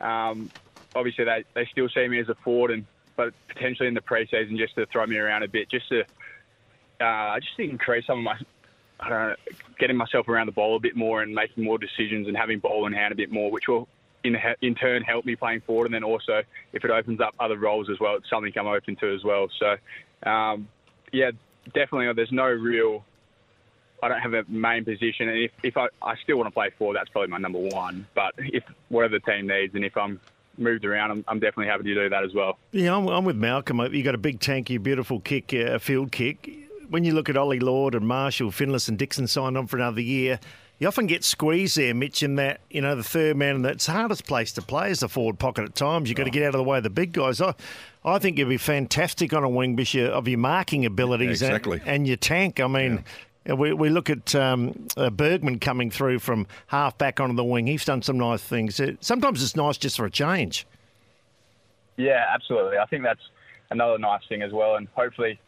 um, 0.00 0.50
obviously, 0.94 1.24
they, 1.24 1.44
they 1.54 1.68
still 1.70 1.88
see 1.94 2.06
me 2.08 2.20
as 2.20 2.28
a 2.28 2.36
forward, 2.44 2.70
and 2.70 2.86
but 3.16 3.34
potentially 3.48 3.88
in 3.88 3.94
the 3.94 4.00
preseason 4.00 4.56
just 4.56 4.74
to 4.76 4.86
throw 4.92 5.06
me 5.06 5.16
around 5.16 5.42
a 5.42 5.48
bit, 5.48 5.70
just 5.70 5.88
to 5.88 6.00
uh, 7.04 7.36
just 7.40 7.56
to 7.56 7.68
increase 7.68 8.06
some 8.06 8.18
of 8.18 8.24
my. 8.24 8.34
I 9.02 9.08
don't 9.08 9.28
know, 9.30 9.34
getting 9.78 9.96
myself 9.96 10.28
around 10.28 10.44
the 10.46 10.52
ball 10.52 10.76
a 10.76 10.80
bit 10.80 10.94
more 10.94 11.22
and 11.22 11.34
making 11.34 11.64
more 11.64 11.78
decisions 11.78 12.28
and 12.28 12.36
having 12.36 12.58
ball 12.58 12.86
in 12.86 12.92
hand 12.92 13.12
a 13.12 13.16
bit 13.16 13.32
more, 13.32 13.50
which 13.50 13.64
will 13.66 13.88
in 14.24 14.36
in 14.60 14.74
turn 14.74 15.02
help 15.02 15.24
me 15.24 15.36
playing 15.36 15.62
forward. 15.66 15.86
And 15.86 15.94
then 15.94 16.04
also, 16.04 16.42
if 16.74 16.84
it 16.84 16.90
opens 16.90 17.20
up 17.20 17.34
other 17.40 17.58
roles 17.58 17.88
as 17.90 17.98
well, 17.98 18.16
it's 18.16 18.28
something 18.28 18.52
I'm 18.58 18.66
open 18.66 18.96
to 18.96 19.14
as 19.14 19.24
well. 19.24 19.48
So, 19.58 20.30
um, 20.30 20.68
yeah, 21.12 21.30
definitely. 21.66 22.12
There's 22.14 22.32
no 22.32 22.46
real. 22.46 23.04
I 24.02 24.08
don't 24.08 24.20
have 24.20 24.32
a 24.32 24.44
main 24.48 24.84
position, 24.84 25.28
and 25.28 25.38
if, 25.38 25.50
if 25.62 25.76
I, 25.76 25.88
I 26.02 26.14
still 26.22 26.38
want 26.38 26.46
to 26.46 26.52
play 26.52 26.70
four, 26.78 26.94
that's 26.94 27.10
probably 27.10 27.28
my 27.28 27.36
number 27.38 27.58
one. 27.58 28.06
But 28.14 28.32
if 28.38 28.64
whatever 28.88 29.18
the 29.18 29.30
team 29.30 29.46
needs, 29.46 29.74
and 29.74 29.84
if 29.84 29.94
I'm 29.96 30.20
moved 30.56 30.84
around, 30.84 31.10
I'm, 31.10 31.24
I'm 31.28 31.38
definitely 31.38 31.66
happy 31.66 31.84
to 31.84 31.94
do 31.94 32.08
that 32.08 32.24
as 32.24 32.32
well. 32.32 32.58
Yeah, 32.72 32.96
I'm, 32.96 33.06
I'm 33.08 33.24
with 33.24 33.36
Malcolm. 33.36 33.78
You 33.92 34.02
got 34.02 34.14
a 34.14 34.18
big 34.18 34.40
tanky, 34.40 34.82
beautiful 34.82 35.20
kick, 35.20 35.52
uh, 35.52 35.78
field 35.78 36.12
kick. 36.12 36.50
When 36.88 37.04
you 37.04 37.12
look 37.12 37.28
at 37.28 37.36
Ollie 37.36 37.60
Lord 37.60 37.94
and 37.94 38.06
Marshall, 38.06 38.50
Finless 38.50 38.88
and 38.88 38.98
Dixon 38.98 39.26
signed 39.26 39.56
on 39.56 39.66
for 39.66 39.76
another 39.76 40.00
year, 40.00 40.40
you 40.80 40.88
often 40.88 41.06
get 41.06 41.22
squeezed 41.22 41.76
there, 41.76 41.94
Mitch, 41.94 42.22
in 42.22 42.36
that, 42.36 42.60
you 42.70 42.80
know, 42.80 42.96
the 42.96 43.02
third 43.04 43.36
man, 43.36 43.56
and 43.56 43.64
that's 43.64 43.84
the 43.86 43.92
hardest 43.92 44.26
place 44.26 44.50
to 44.52 44.62
play 44.62 44.90
is 44.90 45.00
the 45.00 45.08
forward 45.10 45.38
pocket 45.38 45.64
at 45.64 45.74
times. 45.74 46.08
You've 46.08 46.16
got 46.16 46.24
to 46.24 46.30
get 46.30 46.42
out 46.42 46.54
of 46.54 46.58
the 46.58 46.64
way 46.64 46.78
of 46.78 46.84
the 46.84 46.90
big 46.90 47.12
guys. 47.12 47.38
I, 47.40 47.54
I 48.02 48.18
think 48.18 48.38
you'd 48.38 48.48
be 48.48 48.56
fantastic 48.56 49.34
on 49.34 49.44
a 49.44 49.48
wing 49.48 49.76
because 49.76 50.08
of 50.10 50.26
your 50.26 50.38
marking 50.38 50.86
abilities 50.86 51.42
and- 51.42 51.52
Exactly. 51.52 51.82
and, 51.84 52.08
your 52.08 52.16
tank. 52.16 52.60
I 52.60 52.66
mean, 52.66 53.04
we, 53.46 53.74
we 53.74 53.90
look 53.90 54.08
at 54.08 54.34
um, 54.34 54.88
uh, 54.96 55.10
Bergman 55.10 55.58
coming 55.58 55.90
through 55.90 56.18
from 56.18 56.46
half 56.68 56.96
back 56.96 57.20
onto 57.20 57.36
the 57.36 57.44
wing. 57.44 57.66
He's 57.66 57.84
done 57.84 58.00
some 58.00 58.16
nice 58.16 58.42
things. 58.42 58.80
Sometimes 59.00 59.42
it's 59.42 59.54
nice 59.56 59.76
just 59.76 59.98
for 59.98 60.06
a 60.06 60.10
change. 60.10 60.66
Yeah, 61.98 62.24
absolutely. 62.32 62.78
I 62.78 62.86
think 62.86 63.02
that's 63.02 63.20
another 63.70 63.98
nice 63.98 64.22
thing 64.30 64.40
as 64.40 64.52
well. 64.52 64.76
And 64.76 64.88
hopefully, 64.94 65.38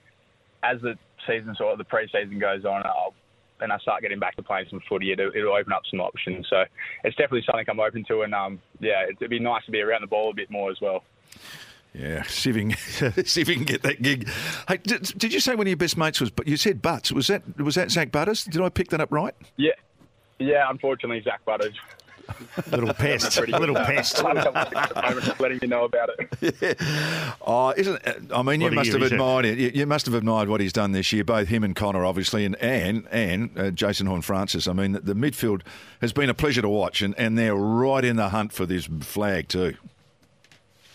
as 0.62 0.78
the 0.82 0.98
season 1.26 1.54
sort 1.56 1.72
of 1.72 1.78
the 1.78 1.84
pre-season 1.84 2.38
goes 2.38 2.66
on, 2.66 2.82
I'll, 2.84 3.14
and 3.62 3.72
I 3.72 3.78
start 3.78 4.02
getting 4.02 4.18
back 4.18 4.36
to 4.36 4.42
playing 4.42 4.66
some 4.68 4.80
footy, 4.88 5.12
it'll, 5.12 5.30
it'll 5.34 5.54
open 5.54 5.72
up 5.72 5.82
some 5.90 6.00
options. 6.00 6.46
So 6.50 6.64
it's 7.04 7.16
definitely 7.16 7.44
something 7.46 7.64
I'm 7.68 7.80
open 7.80 8.04
to. 8.08 8.22
And 8.22 8.34
um, 8.34 8.60
yeah, 8.80 9.06
it'd 9.08 9.30
be 9.30 9.38
nice 9.38 9.64
to 9.66 9.70
be 9.70 9.80
around 9.80 10.02
the 10.02 10.06
ball 10.06 10.30
a 10.30 10.34
bit 10.34 10.50
more 10.50 10.70
as 10.70 10.80
well. 10.80 11.04
Yeah, 11.94 12.22
see 12.22 12.50
if, 12.50 12.56
can, 12.56 13.24
see 13.26 13.42
if 13.42 13.48
you 13.48 13.54
can 13.54 13.64
get 13.64 13.82
that 13.82 14.00
gig. 14.00 14.28
Hey, 14.66 14.78
did, 14.78 15.02
did 15.18 15.32
you 15.32 15.40
say 15.40 15.54
one 15.54 15.66
of 15.66 15.68
your 15.68 15.76
best 15.76 15.96
mates 15.96 16.20
was? 16.20 16.30
But 16.30 16.48
you 16.48 16.56
said 16.56 16.80
Butts. 16.80 17.12
Was 17.12 17.26
that 17.26 17.42
was 17.60 17.74
that 17.74 17.90
Zak 17.90 18.10
Butters? 18.10 18.44
Did 18.44 18.62
I 18.62 18.70
pick 18.70 18.88
that 18.90 19.00
up 19.00 19.12
right? 19.12 19.34
Yeah, 19.56 19.72
yeah. 20.38 20.70
Unfortunately, 20.70 21.20
Zak 21.22 21.44
Butters. 21.44 21.74
Little 22.70 22.92
pest. 22.94 23.38
little 23.48 23.74
pest. 23.74 24.22
letting 25.40 25.58
you 25.62 25.68
know 25.68 25.84
about 25.84 26.10
it. 26.18 26.28
Yeah. 26.62 27.34
Oh, 27.46 27.72
isn't? 27.76 28.00
I 28.32 28.42
mean, 28.42 28.60
you 28.60 28.66
What 28.66 28.72
a 28.72 28.76
must 28.76 28.90
year 28.90 28.98
have 28.98 29.12
admired 29.12 29.46
it. 29.46 29.58
You, 29.58 29.70
you 29.74 29.86
must 29.86 30.06
have 30.06 30.14
admired 30.14 30.48
what 30.48 30.60
he's 30.60 30.72
done 30.72 30.92
this 30.92 31.12
year. 31.12 31.24
Both 31.24 31.48
him 31.48 31.64
and 31.64 31.74
Connor, 31.74 32.04
obviously, 32.04 32.44
and 32.44 32.56
and 32.56 33.06
and 33.10 33.58
uh, 33.58 33.70
Jason 33.70 34.06
Horn 34.06 34.22
Francis. 34.22 34.68
I 34.68 34.72
mean, 34.72 34.92
the, 34.92 35.00
the 35.00 35.14
midfield 35.14 35.62
has 36.00 36.12
been 36.12 36.28
a 36.28 36.34
pleasure 36.34 36.62
to 36.62 36.68
watch, 36.68 37.00
and, 37.02 37.14
and 37.18 37.38
they're 37.38 37.54
right 37.54 38.04
in 38.04 38.16
the 38.16 38.28
hunt 38.28 38.52
for 38.52 38.66
this 38.66 38.86
flag 39.00 39.48
too. 39.48 39.74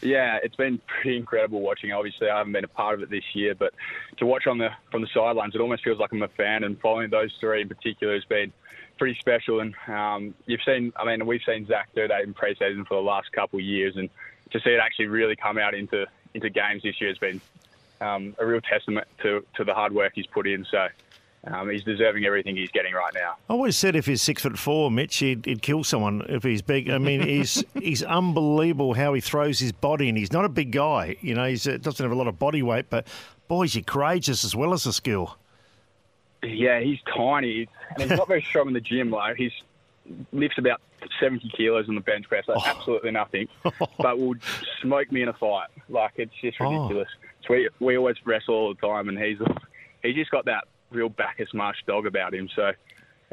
Yeah, 0.02 0.38
it's 0.44 0.56
been 0.56 0.80
pretty 1.02 1.18
incredible 1.18 1.62
watching. 1.62 1.92
Obviously, 1.92 2.30
I 2.30 2.38
haven't 2.38 2.54
been 2.54 2.64
a 2.64 2.70
part 2.70 2.94
of 2.96 3.02
it 3.02 3.10
this 3.10 3.24
year, 3.34 3.56
but 3.56 3.74
to 4.18 4.26
watch 4.26 4.46
on 4.48 4.58
the 4.60 4.70
from 4.92 5.02
the 5.02 5.08
sidelines, 5.14 5.56
it 5.56 5.62
almost 5.62 5.84
feels 5.84 6.00
like 6.00 6.12
I'm 6.12 6.22
a 6.22 6.28
fan. 6.28 6.64
And 6.64 6.80
following 6.80 7.10
those 7.10 7.34
three 7.40 7.62
in 7.62 7.68
particular 7.68 8.14
has 8.14 8.26
been 8.26 8.54
pretty 8.98 9.18
special. 9.20 9.60
And 9.60 9.74
um, 9.88 10.34
you've 10.46 10.62
seen, 10.66 10.92
I 10.96 11.06
mean, 11.06 11.26
we've 11.26 11.42
seen 11.46 11.66
Zak 11.66 11.90
do 11.96 12.08
that 12.08 12.22
in 12.24 12.34
pre-season 12.34 12.86
for 12.86 12.96
the 12.96 13.02
last 13.02 13.32
couple 13.32 13.60
of 13.60 13.66
years, 13.66 13.96
and 13.96 14.10
to 14.52 14.60
see 14.60 14.72
it 14.72 14.80
actually 14.82 15.08
really 15.08 15.36
come 15.36 15.58
out 15.58 15.74
into 15.74 16.06
into 16.34 16.50
games 16.50 16.84
this 16.84 17.00
year 17.00 17.10
has 17.10 17.18
been 17.18 17.42
um, 18.02 18.36
a 18.40 18.46
real 18.46 18.62
testament 18.62 19.08
to 19.24 19.46
to 19.56 19.64
the 19.64 19.74
hard 19.74 19.94
work 19.94 20.14
he's 20.16 20.28
put 20.28 20.48
in. 20.48 20.66
So. 20.70 20.88
Um, 21.44 21.70
he's 21.70 21.84
deserving 21.84 22.26
everything 22.26 22.58
he's 22.58 22.72
getting 22.72 22.94
right 22.94 23.14
now. 23.14 23.36
I 23.48 23.54
always 23.54 23.78
said 23.78 23.96
if 23.96 24.06
he's 24.06 24.22
six 24.22 24.42
foot 24.42 24.58
four, 24.58 24.92
Mitch, 24.92 25.16
he'd, 25.18 25.46
he'd 25.46 25.62
kill 25.62 25.84
someone 25.84 26.26
if 26.28 26.44
he's 26.44 26.62
big. 26.62 26.90
I 26.90 26.98
mean, 26.98 27.22
he's 27.22 27.64
he's 27.74 28.04
unbelievable 28.04 28.96
how 28.96 29.14
he 29.14 29.22
throws 29.22 29.60
his 29.60 29.72
body, 29.72 30.10
and 30.10 30.18
he's 30.18 30.34
not 30.34 30.44
a 30.44 30.50
big 30.50 30.72
guy. 30.72 31.16
You 31.22 31.36
know, 31.36 31.46
he 31.46 31.54
doesn't 31.56 32.00
have 32.00 32.12
a 32.12 32.16
lot 32.16 32.28
of 32.28 32.38
body 32.38 32.64
weight, 32.64 32.90
but 32.90 33.08
boy, 33.48 33.68
he's 33.68 33.82
courageous 33.86 34.44
as 34.44 34.56
well 34.56 34.74
as 34.74 34.86
a 34.88 34.92
skill. 34.92 35.38
Yeah, 36.44 36.80
he's 36.80 37.00
tiny, 37.16 37.68
and 37.96 38.10
he's 38.10 38.18
not 38.18 38.28
very 38.28 38.42
strong 38.42 38.68
in 38.68 38.74
the 38.74 38.82
gym. 38.82 39.10
Like 39.12 39.38
he's 39.38 39.52
lifts 40.32 40.58
about 40.58 40.82
seventy 41.20 41.50
kilos 41.50 41.90
on 41.90 41.96
the 41.96 42.02
bench 42.02 42.28
press, 42.28 42.48
like 42.48 42.66
absolutely 42.68 43.12
nothing, 43.12 43.48
but 44.00 44.20
will 44.20 44.36
smoke 44.82 45.12
me 45.12 45.22
in 45.24 45.30
a 45.30 45.34
fight. 45.34 45.68
Like 45.90 46.14
it's 46.18 46.32
just 46.42 46.58
Oh. 46.62 46.70
ridiculous. 46.84 47.10
So 47.48 47.54
we 47.54 47.70
we 47.80 47.98
always 47.98 48.18
wrestle 48.26 48.54
all 48.56 48.74
the 48.74 48.88
time, 48.88 49.10
and 49.10 49.18
he's 49.18 49.38
he's 50.04 50.16
just 50.16 50.32
got 50.32 50.46
that 50.46 50.66
real 50.92 51.10
Bacchus 51.10 51.54
marsh 51.54 51.78
dog 51.88 52.06
about 52.06 52.34
him. 52.34 52.50
So. 52.56 52.72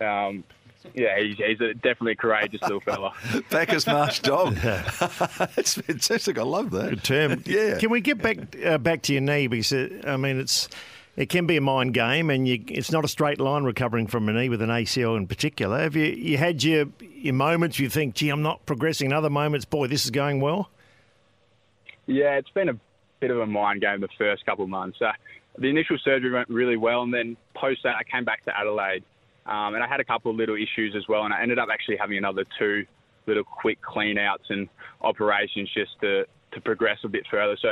Um, 0.05 0.45
yeah, 0.93 1.19
he's, 1.19 1.39
he's 1.39 1.61
a, 1.63 1.73
definitely 1.73 2.13
a 2.13 2.17
courageous 2.17 2.61
little 2.61 2.81
fella. 2.81 3.15
Bacchus 3.51 3.87
Marsh 3.87 4.21
dog. 4.21 4.55
That's 4.57 5.75
fantastic. 5.81 6.37
I 6.39 6.43
love 6.43 6.73
that. 6.73 6.91
Good 6.91 7.05
term. 7.05 7.43
Yeah. 7.47 7.79
Can 7.79 7.89
we 7.89 8.03
get 8.03 8.19
back 8.21 8.37
uh, 8.63 8.77
back 8.77 9.01
to 9.03 9.15
your 9.15 9.23
knee? 9.23 9.47
Because 9.47 9.73
uh, 9.73 10.03
I 10.07 10.19
mean, 10.19 10.39
it's 10.39 10.69
it 11.17 11.29
can 11.29 11.47
be 11.47 11.57
a 11.57 11.61
mind 11.61 11.95
game, 11.95 12.31
and 12.31 12.47
you, 12.49 12.63
it's 12.69 12.91
not 12.91 13.05
a 13.05 13.09
straight 13.09 13.41
line 13.41 13.65
recovering 13.65 14.07
from 14.07 14.29
a 14.29 14.33
knee 14.33 14.49
with 14.49 14.63
an 14.63 14.71
ACL 14.71 15.17
in 15.17 15.27
particular. 15.27 15.79
Have 15.79 15.97
you 15.97 16.07
you 16.07 16.37
had 16.37 16.63
your 16.63 16.87
your 17.01 17.35
moments? 17.35 17.79
You 17.79 17.89
think, 17.89 18.15
gee, 18.15 18.31
I'm 18.31 18.43
not 18.43 18.65
progressing. 18.67 19.13
Other 19.13 19.31
moments, 19.31 19.65
boy, 19.65 19.87
this 19.87 20.05
is 20.05 20.11
going 20.11 20.41
well. 20.41 20.71
Yeah, 22.07 22.33
it's 22.35 22.51
been 22.51 22.69
a 22.69 22.79
bit 23.21 23.31
of 23.31 23.39
a 23.39 23.47
mind 23.47 23.81
game 23.81 24.01
the 24.01 24.09
first 24.19 24.45
couple 24.45 24.65
of 24.65 24.71
months. 24.71 24.99
Uh, 25.01 25.13
the 25.59 25.69
initial 25.69 25.97
surgery 26.05 26.33
went 26.33 26.49
really 26.49 26.77
well, 26.77 27.03
and 27.03 27.15
then 27.15 27.37
post 27.55 27.81
that, 27.85 27.95
I 27.97 28.03
came 28.05 28.25
back 28.25 28.45
to 28.45 28.59
Adelaide, 28.59 29.05
um, 29.47 29.75
and 29.75 29.83
I 29.83 29.87
had 29.87 30.01
a 30.01 30.05
couple 30.05 30.31
of 30.31 30.37
little 30.37 30.57
issues 30.57 30.95
as 30.97 31.05
well, 31.09 31.25
and 31.25 31.33
I 31.33 31.41
ended 31.41 31.59
up 31.59 31.69
actually 31.73 31.97
having 31.97 32.19
another 32.19 32.45
two 32.59 32.85
little 33.27 33.45
quick 33.45 33.81
clean 33.81 34.19
outs 34.19 34.45
and 34.51 34.69
operations 35.01 35.71
just 35.73 35.93
to, 36.01 36.27
to 36.53 36.61
progress 36.61 36.99
a 37.05 37.09
bit 37.09 37.25
further. 37.31 37.57
So 37.63 37.69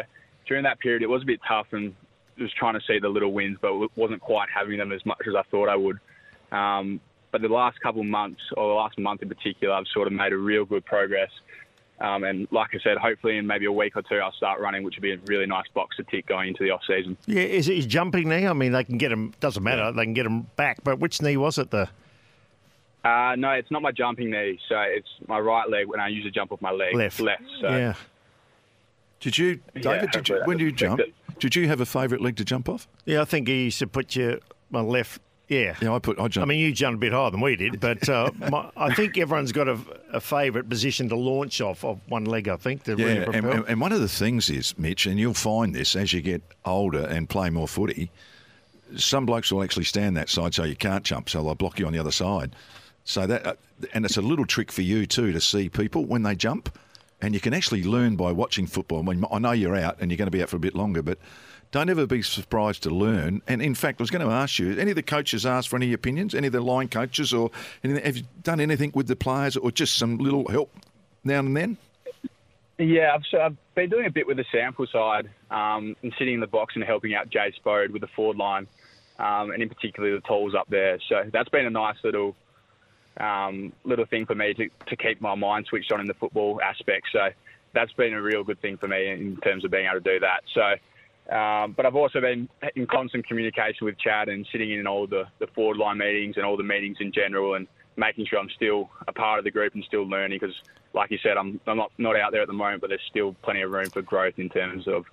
during 0.47 0.63
that 0.65 0.79
period, 0.81 1.03
it 1.03 1.09
was 1.09 1.23
a 1.23 1.27
bit 1.27 1.41
tough 1.47 1.67
and 1.73 1.95
was 2.43 2.53
trying 2.53 2.75
to 2.75 2.81
see 2.87 2.99
the 2.99 3.09
little 3.09 3.33
wins, 3.33 3.59
but 3.61 3.97
wasn't 3.97 4.21
quite 4.21 4.49
having 4.55 4.79
them 4.79 4.93
as 4.93 5.05
much 5.07 5.23
as 5.27 5.35
I 5.35 5.43
thought 5.51 5.69
I 5.69 5.77
would. 5.77 5.99
Um, 6.51 7.01
but 7.31 7.41
the 7.41 7.49
last 7.49 7.81
couple 7.81 8.03
of 8.03 8.07
months, 8.07 8.41
or 8.57 8.69
the 8.69 8.75
last 8.75 8.99
month 8.99 9.23
in 9.23 9.29
particular, 9.29 9.75
I've 9.75 9.87
sort 9.95 10.07
of 10.07 10.13
made 10.13 10.33
a 10.33 10.37
real 10.37 10.65
good 10.65 10.85
progress. 10.85 11.31
Um, 12.01 12.25
and 12.25 12.49
like 12.51 12.71
I 12.75 12.79
said, 12.83 12.99
hopefully 12.99 13.39
in 13.39 13.47
maybe 13.47 13.67
a 13.67 13.73
week 13.73 13.97
or 13.97 14.03
two, 14.03 14.17
I'll 14.17 14.33
start 14.33 14.61
running, 14.61 14.83
which 14.83 14.97
would 14.97 15.03
be 15.03 15.13
a 15.13 15.19
really 15.27 15.47
nice 15.47 15.67
box 15.73 15.97
to 15.97 16.03
tick 16.03 16.27
going 16.27 16.49
into 16.49 16.65
the 16.65 16.71
off 16.71 16.83
season. 16.87 17.17
Yeah, 17.27 17.43
is 17.43 17.69
it 17.69 17.77
his 17.77 17.87
jumping 17.87 18.29
knee? 18.29 18.47
I 18.47 18.53
mean, 18.53 18.73
they 18.73 18.85
can 18.85 18.99
get 18.99 19.13
him. 19.13 19.33
Doesn't 19.41 19.63
matter. 19.63 19.93
They 19.93 20.05
can 20.05 20.13
get 20.13 20.27
him 20.27 20.43
back. 20.57 20.83
But 20.83 20.99
which 20.99 21.23
knee 21.23 21.37
was 21.37 21.59
it? 21.59 21.71
The 21.71 21.89
Uh, 23.05 23.37
no, 23.37 23.51
it's 23.51 23.71
not 23.71 23.83
my 23.83 23.93
jumping 23.93 24.31
knee. 24.31 24.59
So 24.69 24.79
it's 24.81 25.09
my 25.29 25.39
right 25.39 25.69
leg 25.71 25.87
when 25.87 26.01
I 26.01 26.09
usually 26.09 26.33
jump 26.33 26.51
off 26.53 26.61
my 26.61 26.73
leg. 26.73 26.95
left. 26.95 27.21
Left. 27.21 27.43
So 27.61 27.69
Yeah. 27.69 27.95
Did 29.23 29.39
you, 29.39 29.61
David? 29.75 30.11
did 30.11 30.29
you, 30.29 30.41
when 30.45 30.59
that 30.59 30.65
you 30.65 30.71
was 30.73 30.79
jump, 30.79 31.01
did 31.39 31.57
you 31.57 31.67
have 31.69 31.81
a 31.81 31.87
favourite 31.87 32.23
leg 32.23 32.37
to 32.37 32.45
jump 32.45 32.69
off? 32.69 32.87
Yeah, 33.07 33.23
I 33.23 33.25
think 33.25 33.49
he 33.49 33.65
used 33.65 33.79
to 33.79 33.87
put 33.87 34.15
your 34.15 34.39
my 34.71 34.81
left. 34.81 35.21
Yeah. 35.49 35.75
Yeah, 35.83 35.95
I 35.95 35.99
put. 35.99 36.19
I 36.19 36.29
I 36.41 36.45
mean, 36.45 36.59
you 36.61 36.73
jumped 36.73 36.97
a 36.97 36.99
bit 37.01 37.13
higher 37.13 37.31
than 37.31 37.41
we 37.41 37.57
did, 37.57 37.79
but 37.81 38.09
uh, 38.09 38.31
my, 38.51 38.71
I 38.77 38.95
think 38.95 39.19
everyone's 39.19 39.53
got 39.53 39.69
a, 39.69 39.79
a 40.13 40.21
favourite 40.21 40.69
position 40.69 41.09
to 41.11 41.17
launch 41.17 41.61
off 41.61 41.85
of 41.85 42.01
one 42.09 42.25
leg. 42.25 42.49
I 42.49 42.57
think 42.57 42.85
to 42.85 42.97
really 42.97 43.17
Yeah, 43.21 43.31
and, 43.33 43.47
and- 43.47 43.65
and 43.69 43.81
one 43.81 43.93
of 43.93 44.01
the 44.01 44.09
things 44.09 44.49
is, 44.51 44.77
Mitch, 44.79 45.07
and 45.07 45.19
you'll 45.19 45.35
find 45.35 45.75
this 45.75 45.95
as 45.97 46.13
you 46.13 46.21
get 46.23 46.43
older 46.65 47.05
and 47.07 47.29
play 47.29 47.51
more 47.51 47.69
footy, 47.69 48.11
some 48.97 49.27
blokes 49.27 49.53
will 49.53 49.63
actually 49.63 49.85
stand 49.85 50.17
that 50.17 50.29
side 50.29 50.55
so 50.55 50.65
you 50.65 50.77
can't 50.77 51.05
jump, 51.05 51.29
so 51.31 51.43
they'll 51.43 51.55
block 51.55 51.79
you 51.79 51.87
on 51.87 51.93
the 51.93 51.99
other 51.99 52.13
side. 52.13 52.55
So 53.05 53.27
that, 53.27 53.47
uh, 53.47 53.55
and 53.95 54.05
it's 54.05 54.17
a 54.17 54.23
little 54.23 54.47
trick 54.47 54.71
for 54.71 54.83
you 54.83 55.07
too 55.07 55.33
to 55.33 55.41
see 55.41 55.69
people 55.69 56.05
when 56.05 56.23
they 56.23 56.35
jump, 56.35 56.77
and 57.23 57.35
you 57.35 57.41
can 57.41 57.55
actually 57.55 57.85
learn 57.85 58.17
by 58.17 58.33
watching 58.33 58.67
football. 58.67 58.99
I, 58.99 59.15
mean, 59.15 59.25
I 59.31 59.39
know 59.39 59.53
you're 59.53 59.77
out 59.77 59.97
and 60.01 60.11
you're 60.11 60.19
going 60.19 60.27
to 60.27 60.33
be 60.33 60.43
out 60.43 60.51
for 60.51 60.57
a 60.57 60.61
bit 60.61 60.75
longer, 60.75 61.03
but 61.03 61.19
don't 61.71 61.89
ever 61.89 62.05
be 62.05 62.21
surprised 62.21 62.83
to 62.83 62.91
learn. 62.91 63.41
And 63.47 63.63
in 63.63 63.75
fact, 63.75 64.01
I 64.01 64.03
was 64.03 64.11
going 64.11 64.27
to 64.27 64.33
ask 64.33 64.59
you, 64.59 64.77
any 64.79 64.91
of 64.91 64.97
the 64.97 65.03
coaches 65.03 65.47
asked 65.47 65.69
for 65.69 65.77
any 65.77 65.93
opinions? 65.93 66.35
Any 66.35 66.49
of 66.49 66.53
the 66.53 66.61
line 66.61 66.89
coaches, 66.89 67.33
or 67.33 67.51
have 67.83 68.17
you 68.17 68.25
done 68.43 68.61
anything 68.61 68.91
with 68.95 69.07
the 69.07 69.17
players, 69.17 69.57
or 69.57 69.71
just 69.71 69.97
some 69.97 70.19
little 70.19 70.47
help 70.49 70.71
now 71.25 71.39
and 71.39 71.57
then? 71.57 71.79
Yeah, 72.79 73.15
I've, 73.15 73.23
so 73.31 73.41
I've 73.41 73.57
been 73.77 73.89
doing 73.89 74.07
a 74.07 74.11
bit 74.11 74.27
with 74.27 74.39
the 74.39 74.45
SANFL 74.53 74.91
side 74.91 75.31
um, 75.51 75.95
and 76.03 76.13
sitting 76.19 76.35
in 76.35 76.41
the 76.41 76.47
box 76.49 76.75
and 76.75 76.83
helping 76.83 77.15
out 77.15 77.31
Jay 77.31 77.53
Spode 77.55 77.93
with 77.93 78.03
the 78.03 78.09
forward 78.09 78.37
line, 78.37 78.67
um, 79.21 79.53
and 79.53 79.63
in 79.63 79.69
particular 79.69 80.13
the 80.15 80.21
tools 80.27 80.55
up 80.55 80.69
there. 80.69 80.99
So 81.09 81.31
that's 81.33 81.49
been 81.51 81.67
a 81.67 81.71
nice 81.71 81.97
little 82.03 82.35
um, 83.18 83.72
little 83.85 84.07
thing 84.07 84.27
for 84.27 84.35
me 84.35 84.55
to, 84.55 84.68
to 84.87 84.96
keep 84.96 85.20
my 85.20 85.35
mind 85.35 85.66
switched 85.68 85.92
on 85.92 86.01
in 86.01 86.07
the 86.07 86.14
football 86.14 86.61
aspect. 86.62 87.09
So 87.12 87.29
that's 87.75 87.92
been 87.92 88.14
a 88.14 88.22
real 88.22 88.44
good 88.44 88.61
thing 88.61 88.77
for 88.77 88.88
me 88.88 89.11
in 89.11 89.37
terms 89.38 89.64
of 89.64 89.70
being 89.70 89.87
able 89.87 90.01
to 90.01 90.12
do 90.12 90.20
that. 90.20 90.42
So, 90.55 91.35
um, 91.35 91.72
but 91.72 91.87
I've 91.87 91.96
also 91.96 92.20
been 92.20 92.48
in 92.75 92.87
constant 92.87 93.27
communication 93.27 93.85
with 93.85 93.98
Chad 93.98 94.29
and 94.29 94.46
sitting 94.51 94.70
in 94.72 94.87
all 94.87 95.07
the, 95.07 95.25
the 95.38 95.46
forward 95.48 95.77
line 95.77 95.98
meetings 95.98 96.37
and 96.37 96.44
all 96.44 96.57
the 96.57 96.62
meetings 96.62 96.98
in 97.01 97.12
general 97.12 97.55
and 97.55 97.66
making 97.96 98.27
sure 98.27 98.38
I'm 98.38 98.51
still 98.57 98.90
a 99.07 99.12
part 99.12 99.38
of 99.38 99.44
the 99.44 99.51
group 99.51 99.75
and 99.75 99.85
still 99.85 100.09
learning 100.09 100.38
because, 100.40 100.57
like 100.94 101.11
you 101.11 101.18
said, 101.22 101.37
I'm, 101.37 101.61
I'm 101.66 101.77
not, 101.77 101.92
not 101.98 102.16
out 102.16 102.33
there 102.33 102.42
at 102.42 102.48
the 102.48 102.55
moment, 102.55 102.81
but 102.81 102.88
there's 102.88 103.03
still 103.09 103.35
plenty 103.42 103.62
of 103.62 103.70
room 103.70 103.90
for 103.90 104.03
growth 104.03 104.35
in 104.38 104.48
terms 104.48 104.87
of 104.88 105.05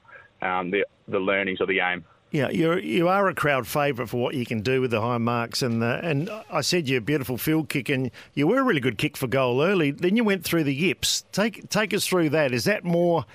um, 0.42 0.72
the, 0.72 0.86
the 1.08 1.20
learnings 1.20 1.62
of 1.62 1.68
the 1.68 1.76
game. 1.76 2.04
Yeah, 2.32 2.50
you're 2.50 2.78
you 2.78 3.08
are 3.08 3.28
a 3.28 3.34
crowd 3.34 3.68
favourite 3.68 4.08
for 4.08 4.18
what 4.18 4.36
you 4.36 4.46
can 4.46 4.62
do 4.62 4.82
with 4.82 4.92
the 4.92 5.02
high 5.02 5.18
marks 5.18 5.64
and 5.64 5.82
the, 5.82 6.00
and 6.04 6.30
I 6.52 6.62
said 6.62 6.88
you're 6.88 7.00
a 7.00 7.02
beautiful 7.02 7.38
field 7.38 7.70
kick 7.70 7.90
and 7.90 8.12
you 8.36 8.46
were 8.46 8.60
a 8.60 8.64
really 8.64 8.80
good 8.80 9.00
kick 9.00 9.18
for 9.18 9.26
goal 9.26 9.64
early. 9.64 9.90
Then 9.90 10.16
you 10.16 10.24
went 10.24 10.44
through 10.44 10.66
the 10.66 10.74
yips. 10.74 11.24
Take 11.32 11.70
take 11.70 11.92
us 11.92 12.06
through 12.06 12.30
that. 12.30 12.54
Is 12.54 12.66
that 12.66 12.84
more 12.84 13.26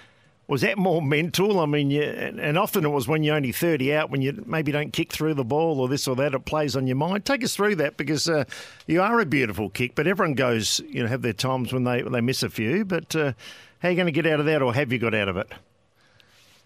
was 0.46 0.60
that 0.60 0.78
more 0.78 1.02
mental? 1.16 1.58
I 1.58 1.66
mean, 1.66 1.90
you, 1.90 2.02
and 2.02 2.38
and 2.38 2.56
often 2.56 2.84
it 2.84 2.90
was 2.90 3.08
when 3.08 3.24
you're 3.24 3.34
only 3.34 3.50
30 3.50 3.92
out, 3.94 4.10
when 4.10 4.22
you 4.22 4.44
maybe 4.46 4.70
don't 4.70 4.92
kick 4.92 5.12
through 5.12 5.34
the 5.34 5.44
ball 5.44 5.80
or 5.80 5.88
this 5.88 6.06
or 6.06 6.14
that, 6.14 6.32
it 6.32 6.44
plays 6.44 6.76
on 6.76 6.86
your 6.86 6.96
mind. 6.96 7.24
Take 7.24 7.42
us 7.42 7.56
through 7.56 7.74
that 7.76 7.96
because 7.96 8.28
uh, 8.28 8.44
you 8.86 9.02
are 9.02 9.18
a 9.18 9.26
beautiful 9.26 9.70
kick, 9.70 9.96
but 9.96 10.06
everyone 10.06 10.34
goes, 10.34 10.80
you 10.88 11.02
know, 11.02 11.08
have 11.08 11.22
their 11.22 11.32
times 11.32 11.72
when 11.72 11.82
they 11.82 12.04
when 12.04 12.12
they 12.12 12.20
miss 12.20 12.44
a 12.44 12.48
few. 12.48 12.84
But 12.84 13.16
uh, 13.16 13.32
how 13.80 13.88
are 13.88 13.90
you 13.90 13.96
going 13.96 14.06
to 14.06 14.12
get 14.12 14.26
out 14.26 14.38
of 14.38 14.46
that, 14.46 14.62
or 14.62 14.72
have 14.72 14.92
you 14.92 15.00
got 15.00 15.14
out 15.14 15.28
of 15.28 15.36
it? 15.36 15.48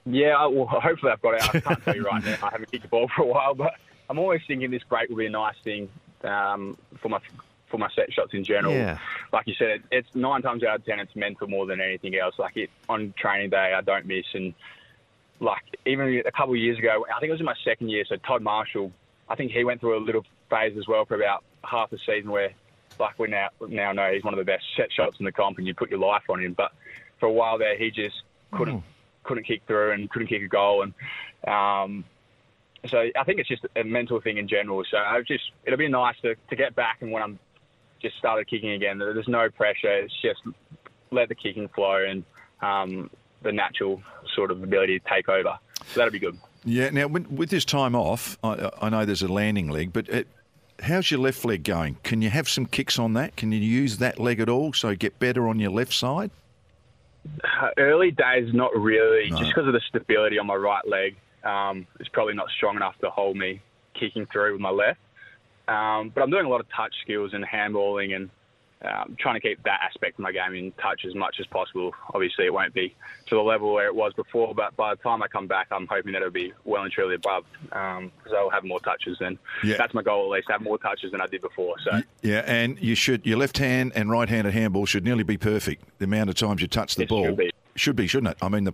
Yeah, 0.09 0.47
well, 0.47 0.67
hopefully 0.81 1.13
I've 1.13 1.23
got 1.23 1.35
out. 1.35 1.55
I 1.55 1.61
can't 1.61 1.85
tell 1.85 1.97
you 1.97 2.05
right 2.05 2.25
now. 2.25 2.37
I 2.43 2.51
haven't 2.51 2.71
kicked 2.71 2.83
the 2.83 2.89
ball 2.89 3.09
for 3.15 3.23
a 3.23 3.27
while, 3.27 3.55
but 3.55 3.75
I'm 4.09 4.19
always 4.19 4.41
thinking 4.47 4.71
this 4.71 4.83
break 4.85 5.09
will 5.09 5.17
be 5.17 5.27
a 5.27 5.31
nice 5.31 5.57
thing 5.63 5.89
um, 6.25 6.79
for 7.01 7.09
my 7.09 7.21
for 7.69 7.77
my 7.77 7.91
set 7.95 8.11
shots 8.11 8.33
in 8.33 8.43
general. 8.45 8.73
Yeah. 8.73 8.99
Like 9.31 9.47
you 9.47 9.55
said, 9.59 9.69
it, 9.69 9.83
it's 9.91 10.09
nine 10.15 10.41
times 10.41 10.65
out 10.65 10.77
of 10.77 10.87
ten, 10.87 11.01
it's 11.01 11.15
mental 11.15 11.47
more 11.47 11.67
than 11.67 11.81
anything 11.81 12.17
else. 12.17 12.35
Like 12.39 12.57
it 12.57 12.71
on 12.89 13.13
training 13.19 13.51
day, 13.51 13.75
I 13.77 13.83
don't 13.83 14.07
miss, 14.07 14.25
and 14.33 14.55
like 15.41 15.63
even 15.85 16.23
a 16.25 16.33
couple 16.33 16.55
of 16.55 16.61
years 16.61 16.79
ago, 16.79 17.05
I 17.15 17.21
think 17.21 17.29
it 17.29 17.33
was 17.33 17.41
in 17.41 17.47
my 17.47 17.55
second 17.65 17.91
year. 17.91 18.05
So 18.09 18.17
Todd 18.17 18.43
Marshall, 18.43 18.91
I 19.29 19.37
think 19.37 19.53
he 19.53 19.65
went 19.65 19.81
through 19.81 19.99
a 19.99 20.03
little 20.05 20.25
phase 20.49 20.77
as 20.79 20.89
well 20.89 21.05
for 21.05 21.15
about 21.15 21.45
half 21.63 21.91
the 21.91 21.99
season 21.99 22.31
where, 22.31 22.53
like 22.99 23.19
we 23.19 23.29
now 23.29 23.49
now 23.69 23.93
know, 23.93 24.11
he's 24.11 24.25
one 24.25 24.33
of 24.33 24.39
the 24.39 24.45
best 24.45 24.65
set 24.75 24.91
shots 24.91 25.19
in 25.19 25.27
the 25.27 25.33
comp, 25.33 25.59
and 25.59 25.67
you 25.67 25.75
put 25.75 25.91
your 25.91 26.01
life 26.01 26.23
on 26.31 26.43
him. 26.43 26.55
But 26.55 26.73
for 27.21 27.27
a 27.27 27.33
while 27.33 27.59
there, 27.59 27.77
he 27.77 27.91
just 27.91 28.23
couldn't 28.53 28.83
couldn't 29.29 29.45
kick 29.45 29.63
through 29.67 29.93
and 29.93 30.11
couldn't 30.11 30.29
kick 30.29 30.43
a 30.43 30.49
goal, 30.49 30.83
and 30.83 30.95
um, 31.47 32.05
so 32.87 33.07
I 33.19 33.25
think 33.25 33.41
it's 33.41 33.49
just 33.49 33.67
a 33.77 33.85
mental 33.85 34.21
thing 34.21 34.39
in 34.39 34.49
general. 34.49 34.83
So 34.91 34.97
I 34.97 35.21
just 35.27 35.53
it'll 35.65 35.79
be 35.79 35.89
nice 35.89 36.17
to, 36.23 36.35
to 36.35 36.57
get 36.57 36.75
back 36.75 36.99
and 37.01 37.13
when 37.13 37.23
I'm 37.23 37.39
just 38.01 38.17
started 38.17 38.49
kicking 38.49 38.71
again, 38.71 38.99
there's 38.99 39.29
no 39.29 39.49
pressure. 39.51 39.93
It's 39.93 40.15
just 40.23 40.41
let 41.11 41.29
the 41.29 41.35
kicking 41.35 41.69
flow 41.69 42.05
and 42.09 42.25
um, 42.63 43.11
the 43.43 43.53
natural 43.53 44.03
sort 44.35 44.51
of 44.51 44.63
ability 44.63 45.01
to 45.01 45.09
take 45.09 45.29
over. 45.29 45.59
So 45.87 46.01
that'll 46.01 46.13
be 46.13 46.19
good. 46.19 46.39
Yeah. 46.65 46.91
Now, 46.91 47.07
with, 47.09 47.51
this 47.51 47.65
time 47.65 47.95
off, 47.95 48.39
I, 48.45 48.71
I 48.81 48.89
know 48.89 49.05
there's 49.05 49.23
a 49.23 49.33
landing 49.33 49.69
leg, 49.69 49.93
but 49.93 50.09
it, 50.09 50.29
how's 50.81 51.11
your 51.11 51.21
left 51.21 51.45
leg 51.45 51.65
going? 51.65 51.97
Can 52.03 52.23
you 52.23 52.31
have 52.31 52.49
some 52.49 52.67
kicks 52.67 52.99
on 52.99 53.15
that? 53.15 53.37
Can 53.37 53.53
you 53.53 53.59
use 53.59 53.99
that 53.99 54.19
leg 54.19 54.41
at 54.41 54.49
all 54.49 54.73
so 54.73 54.95
get 54.95 55.19
better 55.19 55.49
on 55.49 55.59
your 55.59 55.71
left 55.71 55.93
side? 55.93 56.31
Early 57.77 58.11
days, 58.11 58.53
not 58.53 58.75
really, 58.75 59.31
no. 59.31 59.39
just 59.39 59.51
because 59.51 59.67
of 59.67 59.73
the 59.73 59.81
stability 59.89 60.39
on 60.39 60.47
my 60.47 60.55
right 60.55 60.87
leg. 60.87 61.17
Um, 61.45 61.87
it's 62.01 62.09
probably 62.09 62.35
not 62.35 62.49
strong 62.57 62.77
enough 62.77 62.99
to 63.01 63.11
hold 63.11 63.37
me 63.37 63.63
kicking 63.99 64.27
through 64.27 64.53
with 64.53 64.61
my 64.61 64.71
left. 64.71 65.01
Um, 65.69 66.11
but 66.15 66.23
I'm 66.23 66.31
doing 66.31 66.47
a 66.47 66.49
lot 66.49 66.61
of 66.61 66.67
touch 66.75 66.95
skills 67.03 67.33
and 67.35 67.45
handballing 67.45 68.17
and 68.17 68.31
um, 68.83 69.17
trying 69.19 69.35
to 69.35 69.41
keep 69.41 69.63
that 69.65 69.81
aspect 69.83 70.19
of 70.19 70.23
my 70.23 70.33
game 70.33 70.55
in 70.55 70.73
touch 70.73 71.05
as 71.05 71.15
much 71.15 71.37
as 71.41 71.47
possible. 71.47 71.93
Obviously, 72.15 72.47
it 72.47 72.53
won't 72.53 72.75
be 72.75 72.95
to 73.27 73.35
the 73.35 73.41
level 73.41 73.73
where 73.73 73.87
it 73.87 73.95
was 73.95 74.13
before, 74.15 74.55
but 74.55 74.77
by 74.77 74.95
the 74.95 75.03
time 75.03 75.23
I 75.23 75.29
come 75.29 75.47
back, 75.47 75.69
I'm 75.71 75.87
hoping 75.87 76.13
that 76.13 76.19
it'll 76.19 76.31
be 76.31 76.53
well 76.65 76.83
and 76.85 76.93
truly 76.93 77.17
above 77.17 77.45
because 77.63 77.99
um, 77.99 78.37
I'll 78.37 78.51
have 78.51 78.65
more 78.65 78.81
touches 78.81 79.17
then. 79.19 79.39
Yeah. 79.65 79.77
That's 79.79 79.95
my 79.95 80.03
goal, 80.03 80.33
at 80.33 80.37
least, 80.37 80.51
have 80.51 80.63
more 80.63 80.79
touches 80.79 81.13
than 81.13 81.21
I 81.21 81.27
did 81.27 81.43
before. 81.43 81.75
So 81.85 82.03
yeah, 82.23 82.45
and 82.47 82.81
you 82.81 82.95
should 82.95 83.27
your 83.27 83.39
left 83.39 83.59
hand 83.59 83.93
and 83.95 84.11
right 84.11 84.29
handed 84.29 84.55
handball 84.55 84.87
should 84.87 85.05
nearly 85.05 85.25
be 85.25 85.37
perfect. 85.37 85.85
The 85.99 86.05
amount 86.05 86.31
of 86.31 86.37
times 86.37 86.63
you 86.63 86.69
touch 86.69 86.95
the 86.95 87.03
it 87.03 87.09
ball 87.09 87.25
should 87.25 87.37
be. 87.37 87.51
Should 87.79 87.97
be, 87.97 88.07
shouldn't 88.07 88.33
it? 88.33 88.39
I 88.43 88.49
mean, 88.49 88.65
the, 88.65 88.73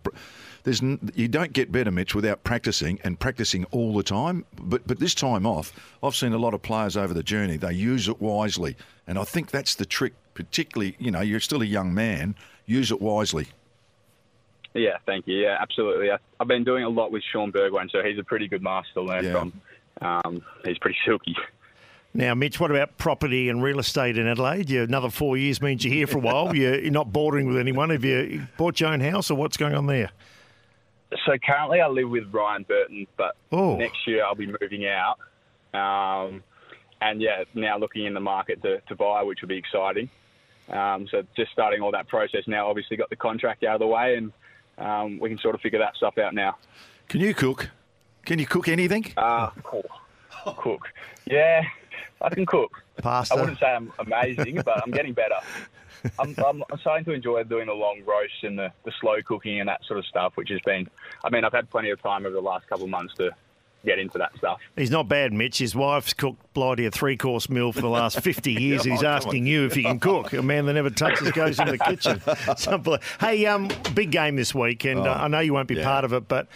there's 0.65 0.83
you 1.15 1.29
don't 1.29 1.53
get 1.53 1.71
better, 1.71 1.91
Mitch, 1.91 2.15
without 2.15 2.43
practicing 2.45 3.01
and 3.05 3.19
practicing 3.21 3.65
all 3.67 3.95
the 3.95 4.03
time. 4.03 4.45
But 4.61 4.87
but 4.87 4.99
this 4.99 5.15
time 5.15 5.47
off, 5.47 5.73
I've 6.03 6.17
seen 6.17 6.33
a 6.33 6.39
lot 6.39 6.55
of 6.55 6.63
players 6.63 6.97
over 6.97 7.15
the 7.15 7.23
journey. 7.23 7.57
They 7.57 7.73
use 7.73 8.09
it 8.09 8.21
wisely, 8.21 8.77
and 9.07 9.19
I 9.19 9.25
think 9.25 9.51
that's 9.51 9.75
the 9.75 9.87
trick 9.87 10.15
particularly, 10.35 10.97
you 10.99 11.11
know, 11.11 11.21
you're 11.21 11.41
still 11.41 11.63
a 11.63 11.67
young 11.67 11.95
man. 11.95 12.35
Use 12.67 12.91
it 12.91 13.01
wisely. 13.01 13.47
Yeah, 14.75 14.99
thank 15.07 15.27
you. 15.27 15.37
Yeah, 15.37 15.57
absolutely. 15.61 16.11
I, 16.11 16.19
have 16.41 16.49
been 16.49 16.65
doing 16.65 16.85
a 16.85 16.89
lot 16.89 17.13
with 17.13 17.23
Shaun 17.33 17.51
Burgoyne, 17.51 17.89
so 17.91 18.03
he's 18.03 18.19
a 18.19 18.25
pretty 18.25 18.49
good 18.49 18.63
master 18.63 18.95
to 18.95 19.03
learn 19.03 19.25
yeah. 19.25 19.33
from. 19.33 19.61
Um, 20.01 20.43
he's 20.65 20.79
pretty 20.79 20.99
silky. 21.07 21.37
Now, 22.17 22.33
Mitch, 22.33 22.61
what 22.61 22.71
about 22.71 22.97
property 22.97 23.49
and 23.49 23.61
real 23.61 23.81
estate 23.81 24.17
in 24.17 24.29
Adelaide? 24.29 24.71
You, 24.71 24.85
another 24.85 25.11
four 25.11 25.37
years 25.37 25.61
means 25.61 25.85
you're 25.85 25.93
here 25.93 26.07
for 26.07 26.19
a 26.19 26.21
while. 26.21 26.55
You're, 26.55 26.79
you're 26.79 26.93
not 26.93 27.13
bordering 27.13 27.49
with 27.49 27.57
anyone. 27.57 27.91
Have 27.91 28.05
you 28.05 28.47
bought 28.57 28.79
your 28.79 28.91
own 28.91 29.01
house, 29.01 29.33
or 29.33 29.35
what's 29.35 29.57
going 29.57 29.75
on 29.75 29.87
there? 29.87 30.11
So 31.27 31.37
currently, 31.45 31.81
I 31.81 31.89
live 31.89 32.09
with 32.09 32.33
Ryan 32.33 32.65
Burton, 32.69 33.09
but 33.17 33.37
oh. 33.51 33.77
next 33.77 34.07
year 34.07 34.25
I'll 34.25 34.37
be 34.37 34.47
moving 34.47 34.87
out. 34.87 35.19
Um, 35.75 36.45
and 37.01 37.21
yeah, 37.21 37.45
now 37.55 37.79
looking 37.79 38.05
in 38.05 38.15
the 38.15 38.21
market 38.21 38.63
to, 38.63 38.81
to 38.81 38.95
buy, 38.95 39.23
which 39.25 39.41
will 39.41 39.49
be 39.49 39.59
exciting. 39.59 40.09
Um, 40.69 41.09
so 41.11 41.25
just 41.37 41.51
starting 41.51 41.83
all 41.83 41.91
that 41.91 42.07
process 42.07 42.45
now. 42.47 42.69
Obviously, 42.69 42.97
got 42.97 43.11
the 43.11 43.17
contract 43.17 43.65
out 43.65 43.75
of 43.75 43.81
the 43.81 43.87
way, 43.89 44.17
and 44.17 44.33
um, 44.79 45.19
we 45.19 45.31
can 45.31 45.39
sort 45.39 45.57
of 45.57 45.61
figure 45.61 45.81
that 45.81 45.97
stuff 45.97 46.17
out 46.19 46.33
now. 46.33 46.57
Can 47.09 47.21
you 47.21 47.35
cook? 47.35 47.71
Can 48.25 48.39
you 48.39 48.47
cook 48.47 48.69
anything? 48.69 49.13
Uh, 49.17 49.51
cook. 50.45 50.89
Yeah, 51.27 51.63
I 52.21 52.31
can 52.31 52.47
cook. 52.47 52.83
Pasta. 52.99 53.35
I 53.35 53.41
wouldn't 53.41 53.59
say 53.59 53.67
I'm 53.67 53.93
amazing, 53.99 54.63
but 54.65 54.83
I'm 54.83 54.91
getting 54.91 55.13
better. 55.13 55.37
I'm, 56.19 56.35
I'm, 56.47 56.63
starting 56.81 57.05
to 57.07 57.13
enjoy 57.13 57.43
doing 57.45 57.67
the 57.67 57.73
long 57.73 58.03
roasts 58.05 58.37
and 58.43 58.59
the, 58.59 58.71
the 58.85 58.93
slow 59.01 59.17
cooking 59.25 59.61
and 59.61 59.69
that 59.69 59.81
sort 59.87 59.99
of 59.99 60.05
stuff, 60.05 60.33
which 60.37 60.51
has 60.51 60.61
been. 60.67 60.89
I 61.25 61.31
mean, 61.31 61.45
I've 61.45 61.53
had 61.53 61.71
plenty 61.71 61.91
of 61.91 62.03
time 62.03 62.27
over 62.27 62.35
the 62.35 62.43
last 62.43 62.69
couple 62.69 62.85
of 62.85 62.91
months 62.91 63.15
to 63.15 63.31
get 63.85 63.99
into 63.99 64.19
that 64.19 64.37
stuff. 64.37 64.61
He's 64.77 64.91
not 64.91 65.09
bad, 65.09 65.33
Mitch. 65.33 65.59
His 65.59 65.75
wife's 65.75 66.13
cooked 66.13 66.53
Blighty 66.55 66.87
a 66.87 66.91
three 66.91 67.17
course 67.17 67.49
meal 67.49 67.73
for 67.73 67.81
the 67.81 67.89
last 67.89 68.21
50 68.21 68.53
years. 68.61 68.85
He's 68.85 69.03
asking 69.03 69.47
you 69.47 69.67
if 69.67 69.77
you 69.77 69.85
can 69.85 70.01
cook. 70.01 70.33
A 70.33 70.43
man 70.43 70.67
that 70.67 70.75
never 70.75 70.91
touches 70.91 71.31
goes 71.33 71.59
in 71.59 71.69
the 71.69 71.79
kitchen. 71.79 72.21
hey, 73.21 73.47
um, 73.47 73.69
big 73.95 74.11
game 74.11 74.37
this 74.37 74.55
week, 74.55 74.85
and 74.85 75.01
oh, 75.01 75.11
uh, 75.11 75.15
I 75.15 75.29
know 75.29 75.41
you 75.41 75.53
won't 75.53 75.69
be 75.69 75.77
yeah. 75.77 75.85
part 75.85 76.05
of 76.05 76.13
it, 76.13 76.29
but. 76.29 76.49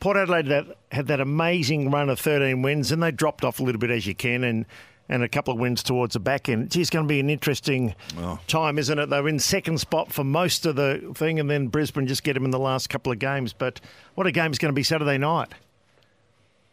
Port 0.00 0.16
Adelaide 0.16 0.46
that, 0.46 0.66
had 0.92 1.06
that 1.08 1.20
amazing 1.20 1.90
run 1.90 2.08
of 2.08 2.20
13 2.20 2.62
wins, 2.62 2.92
and 2.92 3.02
they 3.02 3.10
dropped 3.10 3.44
off 3.44 3.60
a 3.60 3.62
little 3.62 3.78
bit 3.80 3.90
as 3.90 4.06
you 4.06 4.14
can, 4.14 4.44
and 4.44 4.66
and 5.08 5.22
a 5.22 5.28
couple 5.28 5.54
of 5.54 5.60
wins 5.60 5.84
towards 5.84 6.14
the 6.14 6.18
back 6.18 6.48
end. 6.48 6.74
It's 6.74 6.90
going 6.90 7.04
to 7.04 7.08
be 7.08 7.20
an 7.20 7.30
interesting 7.30 7.94
oh. 8.18 8.40
time, 8.48 8.76
isn't 8.76 8.98
it? 8.98 9.08
They 9.08 9.20
were 9.20 9.28
in 9.28 9.38
second 9.38 9.78
spot 9.78 10.12
for 10.12 10.24
most 10.24 10.66
of 10.66 10.74
the 10.74 11.12
thing, 11.14 11.38
and 11.38 11.48
then 11.48 11.68
Brisbane 11.68 12.08
just 12.08 12.24
get 12.24 12.34
them 12.34 12.44
in 12.44 12.50
the 12.50 12.58
last 12.58 12.90
couple 12.90 13.12
of 13.12 13.20
games. 13.20 13.52
But 13.52 13.80
what 14.16 14.26
a 14.26 14.32
game 14.32 14.50
is 14.50 14.58
going 14.58 14.72
to 14.72 14.74
be 14.74 14.82
Saturday 14.82 15.16
night 15.16 15.52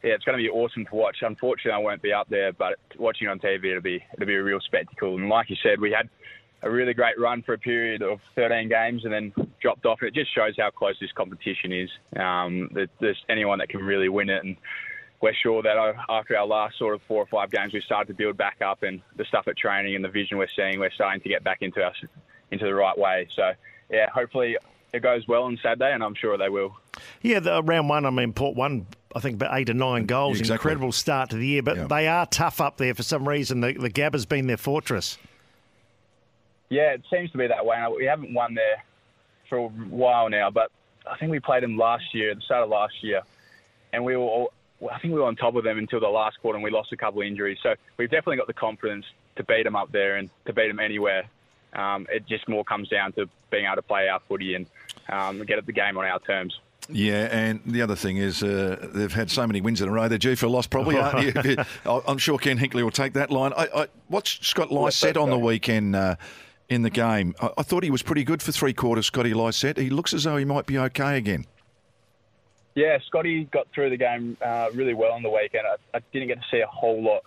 yeah, 0.03 0.13
it's 0.13 0.25
going 0.25 0.37
to 0.37 0.43
be 0.43 0.49
awesome 0.49 0.85
to 0.85 0.95
watch. 0.95 1.17
Unfortunately, 1.21 1.71
I 1.71 1.77
won't 1.77 2.01
be 2.01 2.11
up 2.11 2.27
there, 2.29 2.51
but 2.51 2.77
watching 2.97 3.29
on 3.29 3.39
TV, 3.39 3.69
it'll 3.69 3.81
be 3.81 4.03
it'll 4.13 4.27
be 4.27 4.35
a 4.35 4.43
real 4.43 4.59
spectacle. 4.59 5.15
And 5.15 5.29
like 5.29 5.49
you 5.49 5.55
said, 5.63 5.79
we 5.79 5.91
had 5.91 6.09
a 6.61 6.69
really 6.69 6.93
great 6.93 7.17
run 7.17 7.41
for 7.41 7.53
a 7.53 7.57
period 7.57 8.01
of 8.01 8.19
13 8.35 8.69
games 8.69 9.05
and 9.05 9.13
then 9.13 9.33
dropped 9.63 9.85
off. 9.87 10.03
It 10.03 10.13
just 10.13 10.35
shows 10.35 10.53
how 10.59 10.69
close 10.69 10.95
this 10.99 11.11
competition 11.13 11.71
is. 11.71 11.89
Um, 12.19 12.69
there's 12.99 13.23
anyone 13.29 13.57
that 13.59 13.69
can 13.69 13.81
really 13.81 14.09
win 14.09 14.29
it, 14.29 14.43
and 14.43 14.57
we're 15.21 15.33
sure 15.33 15.63
that 15.63 15.95
after 16.09 16.37
our 16.37 16.45
last 16.45 16.77
sort 16.77 16.93
of 16.93 17.01
four 17.07 17.23
or 17.23 17.25
five 17.25 17.49
games, 17.49 17.73
we 17.73 17.81
started 17.81 18.09
to 18.09 18.13
build 18.13 18.37
back 18.37 18.61
up, 18.61 18.83
and 18.83 19.01
the 19.15 19.25
stuff 19.25 19.47
at 19.47 19.57
training 19.57 19.95
and 19.95 20.05
the 20.05 20.09
vision 20.09 20.37
we're 20.37 20.47
seeing, 20.55 20.79
we're 20.79 20.91
starting 20.91 21.21
to 21.21 21.29
get 21.29 21.43
back 21.43 21.61
into 21.61 21.81
us 21.81 21.95
into 22.51 22.65
the 22.65 22.75
right 22.75 22.95
way. 22.95 23.27
So, 23.33 23.53
yeah, 23.89 24.09
hopefully 24.09 24.57
it 24.91 25.01
goes 25.01 25.27
well 25.27 25.43
on 25.43 25.57
Saturday, 25.63 25.93
and 25.93 26.03
I'm 26.03 26.13
sure 26.13 26.37
they 26.37 26.49
will. 26.49 26.75
Yeah, 27.21 27.39
the 27.39 27.63
round 27.63 27.89
one, 27.89 28.05
I 28.05 28.11
mean, 28.11 28.33
Port 28.33 28.55
one 28.55 28.85
I 29.15 29.19
think 29.21 29.35
about 29.35 29.57
eight 29.57 29.69
or 29.69 29.73
nine 29.73 30.05
goals. 30.05 30.39
Exactly. 30.39 30.55
Incredible 30.55 30.91
start 30.91 31.29
to 31.29 31.37
the 31.37 31.47
year, 31.47 31.63
but 31.63 31.77
yeah. 31.77 31.87
they 31.87 32.07
are 32.07 32.25
tough 32.25 32.59
up 32.59 32.77
there 32.77 32.93
for 32.93 33.03
some 33.03 33.27
reason. 33.27 33.61
The, 33.61 33.73
the 33.73 33.89
Gabba 33.89 34.13
has 34.13 34.25
been 34.25 34.47
their 34.47 34.57
fortress. 34.57 35.17
Yeah, 36.69 36.93
it 36.93 37.03
seems 37.09 37.31
to 37.31 37.37
be 37.37 37.47
that 37.47 37.65
way. 37.65 37.77
We 37.95 38.05
haven't 38.05 38.33
won 38.33 38.55
there 38.55 38.83
for 39.49 39.57
a 39.57 39.67
while 39.67 40.29
now, 40.29 40.49
but 40.49 40.71
I 41.09 41.17
think 41.17 41.31
we 41.31 41.39
played 41.39 41.63
them 41.63 41.77
last 41.77 42.13
year, 42.13 42.31
at 42.31 42.37
the 42.37 42.41
start 42.41 42.63
of 42.63 42.69
last 42.69 42.95
year, 43.01 43.21
and 43.91 44.03
we 44.03 44.15
were. 44.15 44.23
All, 44.23 44.53
I 44.91 44.99
think 44.99 45.13
we 45.13 45.19
were 45.21 45.27
on 45.27 45.37
top 45.37 45.55
of 45.55 45.63
them 45.63 45.77
until 45.77 46.01
the 46.01 46.09
last 46.09 46.41
quarter, 46.41 46.57
and 46.57 46.63
we 46.63 46.69
lost 46.69 46.91
a 46.91 46.97
couple 46.97 47.21
of 47.21 47.27
injuries. 47.27 47.57
So 47.63 47.75
we've 47.95 48.09
definitely 48.09 48.37
got 48.37 48.47
the 48.47 48.53
confidence 48.53 49.05
to 49.37 49.43
beat 49.43 49.63
them 49.63 49.77
up 49.77 49.91
there 49.93 50.17
and 50.17 50.29
to 50.45 50.51
beat 50.51 50.67
them 50.67 50.79
anywhere. 50.79 51.23
Um, 51.73 52.05
it 52.11 52.27
just 52.27 52.47
more 52.49 52.65
comes 52.65 52.89
down 52.89 53.13
to 53.13 53.29
being 53.49 53.65
able 53.65 53.77
to 53.77 53.81
play 53.81 54.09
our 54.09 54.19
footy 54.27 54.55
and 54.55 54.65
um, 55.09 55.43
get 55.45 55.57
at 55.57 55.65
the 55.65 55.71
game 55.71 55.97
on 55.97 56.05
our 56.05 56.19
terms. 56.19 56.59
Yeah, 56.89 57.29
and 57.31 57.61
the 57.65 57.81
other 57.81 57.95
thing 57.95 58.17
is 58.17 58.43
uh, 58.43 58.89
they've 58.93 59.13
had 59.13 59.31
so 59.31 59.47
many 59.47 59.61
wins 59.61 59.81
in 59.81 59.87
a 59.87 59.91
row. 59.91 60.09
They're 60.09 60.17
due 60.17 60.35
for 60.35 60.47
a 60.47 60.49
loss, 60.49 60.67
probably, 60.67 60.97
aren't 60.97 61.45
you? 61.45 61.57
I'm 61.85 62.17
sure 62.17 62.37
Ken 62.37 62.57
Hinkley 62.57 62.83
will 62.83 62.91
take 62.91 63.13
that 63.13 63.31
line. 63.31 63.53
I, 63.55 63.69
I, 63.73 63.87
what's 64.09 64.45
Scott 64.45 64.71
Lycett 64.71 65.15
on 65.15 65.29
the 65.29 65.39
weekend 65.39 65.95
uh, 65.95 66.17
in 66.69 66.81
the 66.81 66.89
game? 66.89 67.35
I, 67.41 67.49
I, 67.57 67.63
thought 67.63 67.83
he 67.83 67.91
was 67.91 68.01
pretty 68.01 68.23
good 68.23 68.41
for 68.41 68.51
three 68.51 68.73
quarters, 68.73 69.05
Scotty 69.05 69.33
Lycett. 69.33 69.77
He 69.77 69.89
looks 69.89 70.13
as 70.13 70.23
though 70.23 70.37
he 70.37 70.45
might 70.45 70.65
be 70.65 70.77
okay 70.77 71.17
again. 71.17 71.45
Yeah, 72.75 72.97
Scotty 73.05 73.45
got 73.45 73.67
through 73.73 73.91
the 73.91 73.97
game 73.97 74.37
uh, 74.41 74.69
really 74.73 74.93
well 74.93 75.11
on 75.11 75.21
the 75.21 75.29
weekend. 75.29 75.65
I, 75.67 75.97
I, 75.97 76.01
didn't 76.11 76.29
get 76.29 76.41
to 76.41 76.47
see 76.49 76.59
a 76.59 76.67
whole 76.67 77.03
lot 77.03 77.23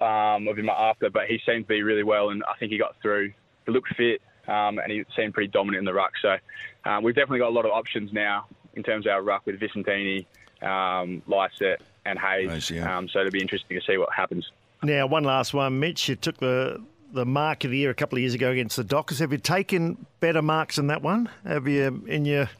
um, 0.00 0.46
of 0.46 0.56
him 0.56 0.68
after, 0.68 1.10
but 1.10 1.26
he 1.26 1.40
seemed 1.44 1.64
to 1.64 1.68
be 1.68 1.82
really 1.82 2.04
well, 2.04 2.30
and 2.30 2.44
I 2.44 2.56
think 2.58 2.70
he 2.70 2.78
got 2.78 2.94
through. 3.02 3.32
He 3.66 3.72
looked 3.72 3.94
fit, 3.96 4.22
um, 4.46 4.78
and 4.78 4.92
he 4.92 5.04
seemed 5.16 5.34
pretty 5.34 5.50
dominant 5.50 5.80
in 5.80 5.84
the 5.84 5.94
ruck. 5.94 6.12
So 6.22 6.36
um, 6.84 7.02
we've 7.02 7.14
definitely 7.14 7.40
got 7.40 7.48
a 7.48 7.56
lot 7.56 7.64
of 7.64 7.72
options 7.72 8.12
now 8.12 8.46
in 8.74 8.82
terms 8.84 9.06
of 9.06 9.12
our 9.12 9.22
ruck 9.22 9.44
with 9.46 9.58
Visentini, 9.58 10.26
um, 10.62 11.22
Lycett, 11.26 11.82
and 12.04 12.18
Hayes. 12.18 12.70
yeah. 12.70 12.96
um, 12.96 13.08
so 13.08 13.20
it'll 13.20 13.32
be 13.32 13.40
interesting 13.40 13.78
to 13.78 13.84
see 13.84 13.98
what 13.98 14.12
happens. 14.14 14.50
Now, 14.82 15.06
one 15.06 15.24
last 15.24 15.54
one, 15.54 15.80
Mitch. 15.80 16.08
You 16.08 16.14
took 16.14 16.36
the 16.36 16.80
the 17.12 17.24
mark 17.24 17.64
of 17.64 17.70
the 17.70 17.78
year 17.78 17.90
a 17.90 17.94
couple 17.94 18.16
of 18.16 18.20
years 18.20 18.34
ago 18.34 18.50
against 18.50 18.76
the 18.76 18.84
Dockers. 18.84 19.18
Have 19.20 19.32
you 19.32 19.38
taken 19.38 20.06
better 20.20 20.42
marks 20.42 20.76
than 20.76 20.88
that 20.88 21.02
one? 21.02 21.28
Have 21.44 21.66
you 21.66 22.04
in 22.06 22.24
your 22.24 22.50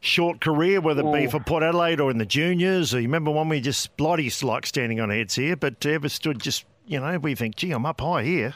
short 0.00 0.40
career, 0.40 0.80
whether 0.80 1.02
it 1.06 1.12
be 1.12 1.26
for 1.26 1.40
Port 1.40 1.62
Adelaide 1.62 2.00
or 2.00 2.10
in 2.10 2.18
the 2.18 2.26
juniors? 2.26 2.94
Or 2.94 3.00
you 3.00 3.08
remember 3.08 3.30
one 3.30 3.48
we 3.48 3.60
just 3.60 3.96
bloody 3.96 4.30
like 4.42 4.66
standing 4.66 5.00
on 5.00 5.10
heads 5.10 5.34
here, 5.34 5.56
but 5.56 5.84
ever 5.86 6.08
stood 6.08 6.40
just 6.40 6.64
you 6.86 7.00
know 7.00 7.18
we 7.18 7.34
think, 7.34 7.56
gee, 7.56 7.72
I'm 7.72 7.86
up 7.86 8.00
high 8.00 8.24
here. 8.24 8.54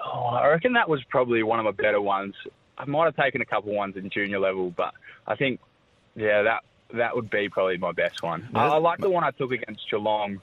Oh, 0.00 0.26
I 0.26 0.48
reckon 0.48 0.74
that 0.74 0.88
was 0.88 1.02
probably 1.04 1.42
one 1.42 1.58
of 1.58 1.64
my 1.64 1.72
better 1.72 2.00
ones. 2.00 2.34
I 2.76 2.84
might 2.84 3.06
have 3.06 3.16
taken 3.16 3.40
a 3.40 3.46
couple 3.46 3.74
ones 3.74 3.96
in 3.96 4.10
junior 4.10 4.38
level, 4.38 4.70
but 4.70 4.94
I 5.26 5.36
think 5.36 5.60
yeah, 6.14 6.42
that 6.42 6.64
that 6.94 7.16
would 7.16 7.30
be 7.30 7.48
probably 7.48 7.78
my 7.78 7.92
best 7.92 8.22
one. 8.22 8.48
I, 8.54 8.68
I 8.68 8.76
like 8.76 8.98
the 8.98 9.10
one 9.10 9.24
I 9.24 9.30
took 9.30 9.52
against 9.52 9.88
Geelong 9.90 10.40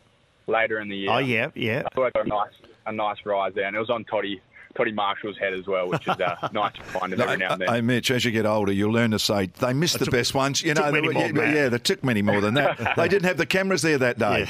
later 0.47 0.79
in 0.79 0.89
the 0.89 0.97
year. 0.97 1.11
Oh 1.11 1.19
yeah, 1.19 1.51
yeah. 1.53 1.83
I 1.86 1.95
thought 1.95 2.05
I 2.07 2.09
got 2.11 2.25
a 2.25 2.29
nice 2.29 2.53
a 2.86 2.91
nice 2.91 3.17
rise 3.25 3.53
there, 3.55 3.65
and 3.65 3.75
it 3.75 3.79
was 3.79 3.89
on 3.89 4.03
Toddy 4.05 4.41
Toddy 4.75 4.91
Marshall's 4.91 5.38
head 5.38 5.53
as 5.53 5.65
well, 5.67 5.88
which 5.88 6.05
is 6.07 6.19
uh, 6.19 6.49
nice 6.53 6.73
to 6.73 6.83
find 6.83 7.13
it 7.13 7.19
every 7.19 7.38
now 7.38 7.53
and 7.53 7.61
then. 7.61 7.67
Hey, 7.69 7.81
Mitch, 7.81 8.11
as 8.11 8.25
you 8.25 8.31
get 8.31 8.45
older, 8.45 8.73
you'll 8.73 8.91
learn 8.91 9.11
to 9.11 9.19
say 9.19 9.45
they 9.47 9.73
missed 9.73 9.99
the 9.99 10.11
best 10.11 10.33
ones. 10.33 10.61
You 10.61 10.73
know, 10.73 10.91
many 10.91 11.07
they- 11.07 11.13
more 11.13 11.45
yeah, 11.45 11.53
yeah, 11.53 11.69
they 11.69 11.77
took 11.77 12.03
many 12.03 12.21
more 12.21 12.41
than 12.41 12.55
that. 12.55 12.93
they 12.97 13.07
didn't 13.07 13.25
have 13.25 13.38
the 13.38 13.45
cameras 13.45 13.81
there 13.81 13.97
that 13.97 14.19
day. 14.19 14.45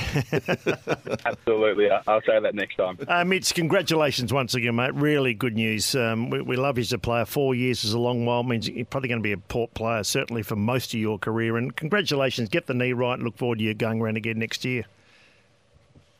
Absolutely, 1.26 1.92
I- 1.92 2.02
I'll 2.08 2.22
say 2.22 2.40
that 2.40 2.56
next 2.56 2.76
time. 2.76 2.98
Uh, 3.08 3.24
Mitch, 3.24 3.54
congratulations 3.54 4.34
once 4.34 4.56
again, 4.56 4.76
mate. 4.76 4.96
Really 4.96 5.36
good 5.36 5.56
news. 5.56 5.96
Um, 5.96 6.30
we, 6.32 6.42
we 6.42 6.56
love 6.56 6.78
you 6.78 6.82
as 6.82 6.94
a 6.94 6.98
player. 6.98 7.26
Four 7.26 7.54
years 7.54 7.84
is 7.84 7.94
a 7.94 8.00
long 8.00 8.26
while. 8.26 8.44
Means 8.44 8.68
you're 8.68 8.86
probably 8.86 9.10
going 9.10 9.22
to 9.22 9.24
be 9.24 9.34
a 9.34 9.38
port 9.38 9.74
player, 9.76 10.04
certainly 10.04 10.42
for 10.42 10.56
most 10.56 10.94
of 10.94 11.00
your 11.00 11.20
career. 11.20 11.58
And 11.58 11.76
congratulations. 11.76 12.50
Get 12.50 12.66
the 12.66 12.74
knee 12.74 12.94
right 12.94 13.20
look 13.20 13.38
forward 13.38 13.60
to 13.60 13.64
you 13.64 13.74
going 13.74 14.02
around 14.02 14.18
again 14.18 14.40
next 14.40 14.66
year. 14.66 14.86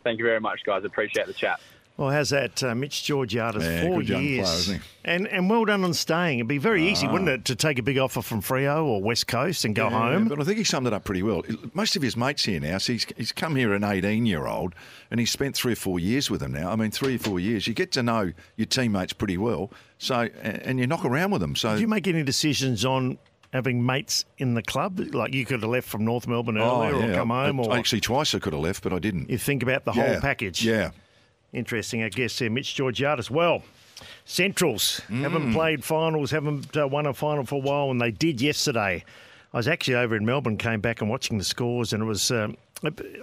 Thank 0.04 0.20
you 0.20 0.26
very 0.26 0.40
much, 0.40 0.64
guys. 0.64 0.84
Appreciate 0.84 1.26
the 1.26 1.34
chat. 1.34 1.60
Well, 1.98 2.10
how's 2.10 2.32
that, 2.32 2.62
uh, 2.62 2.76
Mitch 2.76 3.06
Georgiades? 3.06 3.64
Yeah, 3.64 3.84
Four 3.84 4.02
years, 4.02 4.66
player, 4.66 4.82
and 5.06 5.28
and 5.30 5.50
well 5.50 5.64
done 5.64 5.86
on 5.86 5.94
staying. 5.94 6.40
It'd 6.40 6.48
be 6.50 6.58
very 6.58 6.86
easy, 6.90 7.08
wouldn't 7.08 7.30
it, 7.30 7.46
to 7.46 7.56
take 7.56 7.80
a 7.80 7.82
big 7.84 7.98
offer 7.98 8.22
from 8.22 8.42
Freo 8.42 8.84
or 8.84 9.02
West 9.02 9.28
Coast 9.28 9.64
and 9.64 9.74
go 9.74 9.86
Yeah, 9.90 10.12
home? 10.12 10.28
But 10.28 10.42
I 10.42 10.44
think 10.44 10.58
he 10.58 10.66
summed 10.66 10.88
it 10.88 10.94
up 10.94 11.06
pretty 11.06 11.24
well. 11.24 11.44
Most 11.74 11.96
of 11.96 12.02
his 12.02 12.18
mates 12.18 12.44
here 12.44 12.60
now, 12.60 12.80
so 12.80 12.92
he's, 12.92 13.06
he's 13.16 13.32
come 13.32 13.56
here 13.56 13.74
an 13.74 13.86
18 13.86 14.26
year 14.26 14.46
old 14.46 14.74
and 15.10 15.22
he's 15.22 15.32
spent 15.32 15.56
three 15.56 15.72
or 15.72 15.78
four 15.78 15.98
years 15.98 16.30
with 16.30 16.42
them 16.42 16.52
now. 16.52 16.70
I 16.70 16.76
mean, 16.76 16.92
three 16.92 17.16
or 17.16 17.20
four 17.20 17.40
years. 17.40 17.66
You 17.66 17.74
get 17.74 17.94
to 17.94 18.04
know 18.04 18.34
your 18.58 18.66
teammates 18.66 19.14
pretty 19.14 19.38
well, 19.38 19.72
so 19.98 20.28
and 20.42 20.58
and 20.64 20.80
you 20.80 20.88
knock 20.88 21.06
around 21.06 21.32
with 21.32 21.40
them. 21.40 21.56
So 21.56 21.72
Did 21.76 21.82
you 21.82 21.88
make 21.88 22.08
any 22.08 22.24
decisions 22.24 22.84
on 22.84 23.18
having 23.54 23.86
mates 23.86 24.26
in 24.38 24.54
the 24.54 24.62
club? 24.64 25.00
Like 25.14 25.34
you 25.34 25.46
could 25.46 25.62
have 25.62 25.70
left 25.72 25.88
from 25.88 26.04
North 26.04 26.28
Melbourne 26.28 26.58
earlier 26.58 26.94
Oh, 26.94 27.00
yeah. 27.00 27.06
or 27.06 27.16
come 27.16 27.30
home, 27.30 27.62
I- 27.62 27.64
or 27.64 27.78
actually 27.78 28.02
twice 28.02 28.36
I 28.36 28.40
could 28.40 28.52
have 28.52 28.62
left, 28.62 28.84
but 28.84 28.92
I 28.92 29.00
didn't. 29.00 29.30
you 29.30 29.38
think 29.38 29.64
about 29.64 29.86
the 29.86 29.94
Yeah. 29.94 30.12
whole 30.14 30.20
package? 30.22 30.66
Yeah. 30.66 30.92
Interesting, 31.56 32.04
I 32.04 32.10
guess, 32.10 32.38
there, 32.38 32.50
Mitch 32.50 32.76
Georgiades. 32.76 33.32
Well, 33.32 33.64
Centrals 34.26 35.02
Mm. 35.10 35.22
haven't 35.22 35.54
played 35.54 35.84
finals, 35.84 36.32
haven't 36.32 36.76
uh, 36.76 36.88
won 36.88 37.06
a 37.06 37.14
final 37.14 37.46
for 37.46 37.56
a 37.56 37.60
while, 37.60 37.92
and 37.92 38.02
they 38.02 38.12
did 38.12 38.42
yesterday. 38.42 39.04
I 39.54 39.58
was 39.58 39.68
actually 39.68 39.96
over 39.96 40.16
in 40.18 40.26
Melbourne, 40.26 40.58
came 40.58 40.82
back 40.82 41.00
and 41.02 41.10
watching 41.10 41.38
the 41.38 41.44
scores, 41.46 41.94
and 41.94 42.04
it 42.04 42.06
was 42.06 42.30
um, 42.30 42.58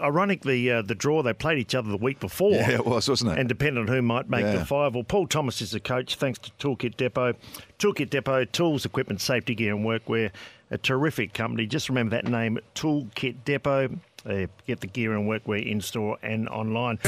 ironic 0.03 0.41
the 0.43 0.71
uh, 0.71 0.83
the 0.83 0.95
draw. 0.95 1.23
They 1.23 1.35
played 1.35 1.59
each 1.59 1.75
other 1.75 1.91
the 1.91 1.97
week 1.99 2.21
before. 2.21 2.53
Yeah, 2.53 2.71
it 2.71 2.87
was, 2.87 3.09
wasn't 3.09 3.33
it? 3.33 3.39
And 3.39 3.49
depending 3.49 3.83
on 3.83 3.89
who 3.89 4.01
might 4.01 4.31
make 4.31 4.43
Yeah. 4.45 4.57
the 4.57 4.65
five. 4.65 4.95
Well, 4.95 5.05
Paul 5.05 5.27
Thomas 5.27 5.61
is 5.61 5.73
the 5.73 5.81
coach, 5.81 6.15
thanks 6.15 6.39
to 6.39 6.51
Toolkit 6.53 6.97
Depot. 6.97 7.35
Toolkit 7.79 8.09
Depot, 8.09 8.45
tools, 8.47 8.87
equipment, 8.87 9.21
safety 9.21 9.55
gear, 9.55 9.75
and 9.75 9.85
workwear. 9.85 10.31
A 10.71 10.79
terrific 10.79 11.35
company. 11.35 11.67
Just 11.67 11.91
remember 11.91 12.17
that 12.17 12.27
name, 12.27 12.59
Toolkit 12.75 13.45
Depot. 13.45 13.91
Uh, 14.25 14.47
get 14.67 14.81
the 14.81 14.87
gear 14.87 15.13
and 15.15 15.29
workwear 15.29 15.67
in 15.69 15.81
store 15.83 16.17
and 16.23 16.49
online. 16.49 16.99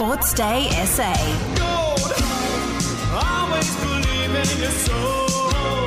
Sportsday 0.00 0.64
SA. 0.86 1.12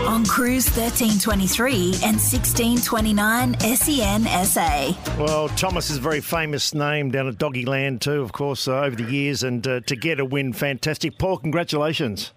On 0.08 0.24
Cruise 0.24 0.68
1323 0.68 1.74
and 2.04 2.18
1629 2.22 3.60
SEN 3.60 4.46
SA. 4.46 4.94
Well, 5.18 5.50
Thomas 5.50 5.90
is 5.90 5.98
a 5.98 6.00
very 6.00 6.22
famous 6.22 6.76
name 6.76 7.10
down 7.10 7.28
at 7.28 7.40
Doggy 7.40 7.66
Land, 7.66 8.02
too, 8.04 8.22
of 8.22 8.34
course, 8.34 8.68
uh, 8.68 8.82
over 8.82 8.96
the 8.96 9.12
years, 9.12 9.42
and 9.42 9.66
uh, 9.66 9.80
to 9.80 9.96
get 9.96 10.20
a 10.20 10.26
win, 10.26 10.54
fantastic. 10.54 11.18
Paul, 11.18 11.40
congratulations. 11.40 12.34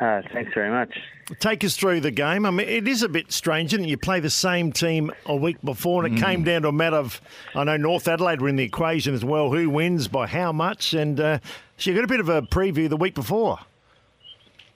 Uh, 0.00 0.22
thanks 0.32 0.52
very 0.54 0.70
much. 0.72 0.92
Take 1.40 1.62
us 1.62 1.76
through 1.76 2.00
the 2.00 2.10
game. 2.10 2.46
I 2.46 2.50
mean, 2.50 2.66
it 2.66 2.88
is 2.88 3.02
a 3.02 3.08
bit 3.08 3.32
strange, 3.32 3.74
isn't 3.74 3.84
it? 3.84 3.88
You 3.88 3.98
play 3.98 4.18
the 4.18 4.30
same 4.30 4.72
team 4.72 5.12
a 5.26 5.36
week 5.36 5.58
before, 5.62 6.04
and 6.04 6.16
it 6.16 6.20
came 6.22 6.42
down 6.42 6.62
to 6.62 6.68
a 6.68 6.72
matter 6.72 6.96
of, 6.96 7.20
I 7.54 7.64
know 7.64 7.76
North 7.76 8.08
Adelaide 8.08 8.40
were 8.40 8.48
in 8.48 8.56
the 8.56 8.64
equation 8.64 9.14
as 9.14 9.24
well. 9.24 9.50
Who 9.50 9.68
wins 9.68 10.08
by 10.08 10.26
how 10.26 10.52
much? 10.52 10.94
And 10.94 11.20
uh, 11.20 11.38
so 11.76 11.90
you 11.90 11.96
got 11.96 12.04
a 12.04 12.08
bit 12.08 12.20
of 12.20 12.30
a 12.30 12.40
preview 12.40 12.88
the 12.88 12.96
week 12.96 13.14
before. 13.14 13.58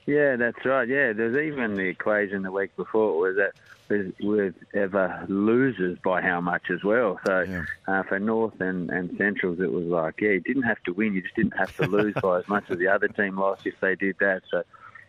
Yeah, 0.05 0.35
that's 0.35 0.63
right. 0.63 0.87
Yeah, 0.87 1.13
there's 1.13 1.35
even 1.35 1.73
the 1.73 1.85
equation 1.85 2.43
the 2.43 2.51
week 2.51 2.75
before 2.75 3.17
was 3.17 3.37
that 3.37 3.53
with, 3.89 4.13
with 4.21 4.55
ever 4.73 5.25
losers 5.27 5.97
by 6.03 6.21
how 6.21 6.39
much 6.41 6.69
as 6.69 6.83
well. 6.83 7.19
So 7.25 7.65
uh, 7.87 8.03
for 8.03 8.19
North 8.19 8.59
and, 8.61 8.89
and 8.89 9.15
Centrals, 9.17 9.59
it 9.59 9.71
was 9.71 9.85
like, 9.85 10.21
yeah, 10.21 10.31
you 10.31 10.39
didn't 10.41 10.63
have 10.63 10.81
to 10.83 10.93
win, 10.93 11.13
you 11.13 11.21
just 11.21 11.35
didn't 11.35 11.57
have 11.57 11.75
to 11.77 11.87
lose 11.87 12.13
by 12.21 12.39
as 12.39 12.47
much 12.47 12.65
as 12.69 12.77
the 12.77 12.87
other 12.87 13.07
team 13.07 13.39
lost 13.39 13.65
if 13.65 13.79
they 13.79 13.95
did 13.95 14.17
that. 14.19 14.43
So 14.51 14.63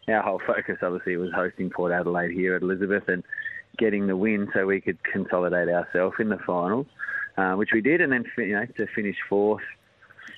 our 0.09 0.23
whole 0.23 0.41
focus 0.47 0.79
obviously 0.83 1.17
was 1.17 1.31
hosting 1.33 1.71
Port 1.71 1.93
Adelaide 1.93 2.31
here 2.33 2.55
at 2.57 2.63
Elizabeth 2.63 3.09
and 3.09 3.23
getting 3.79 4.07
the 4.07 4.17
win 4.17 4.49
so 4.55 4.67
we 4.67 4.81
could 4.81 5.03
consolidate 5.05 5.69
ourselves 5.69 6.17
in 6.19 6.29
the 6.29 6.39
finals, 6.39 6.87
uh, 7.37 7.55
which 7.55 7.71
we 7.73 7.81
did, 7.81 8.01
and 8.01 8.13
then 8.13 8.25
you 8.39 8.53
know 8.53 8.67
to 8.77 8.87
finish 8.95 9.17
fourth 9.29 9.63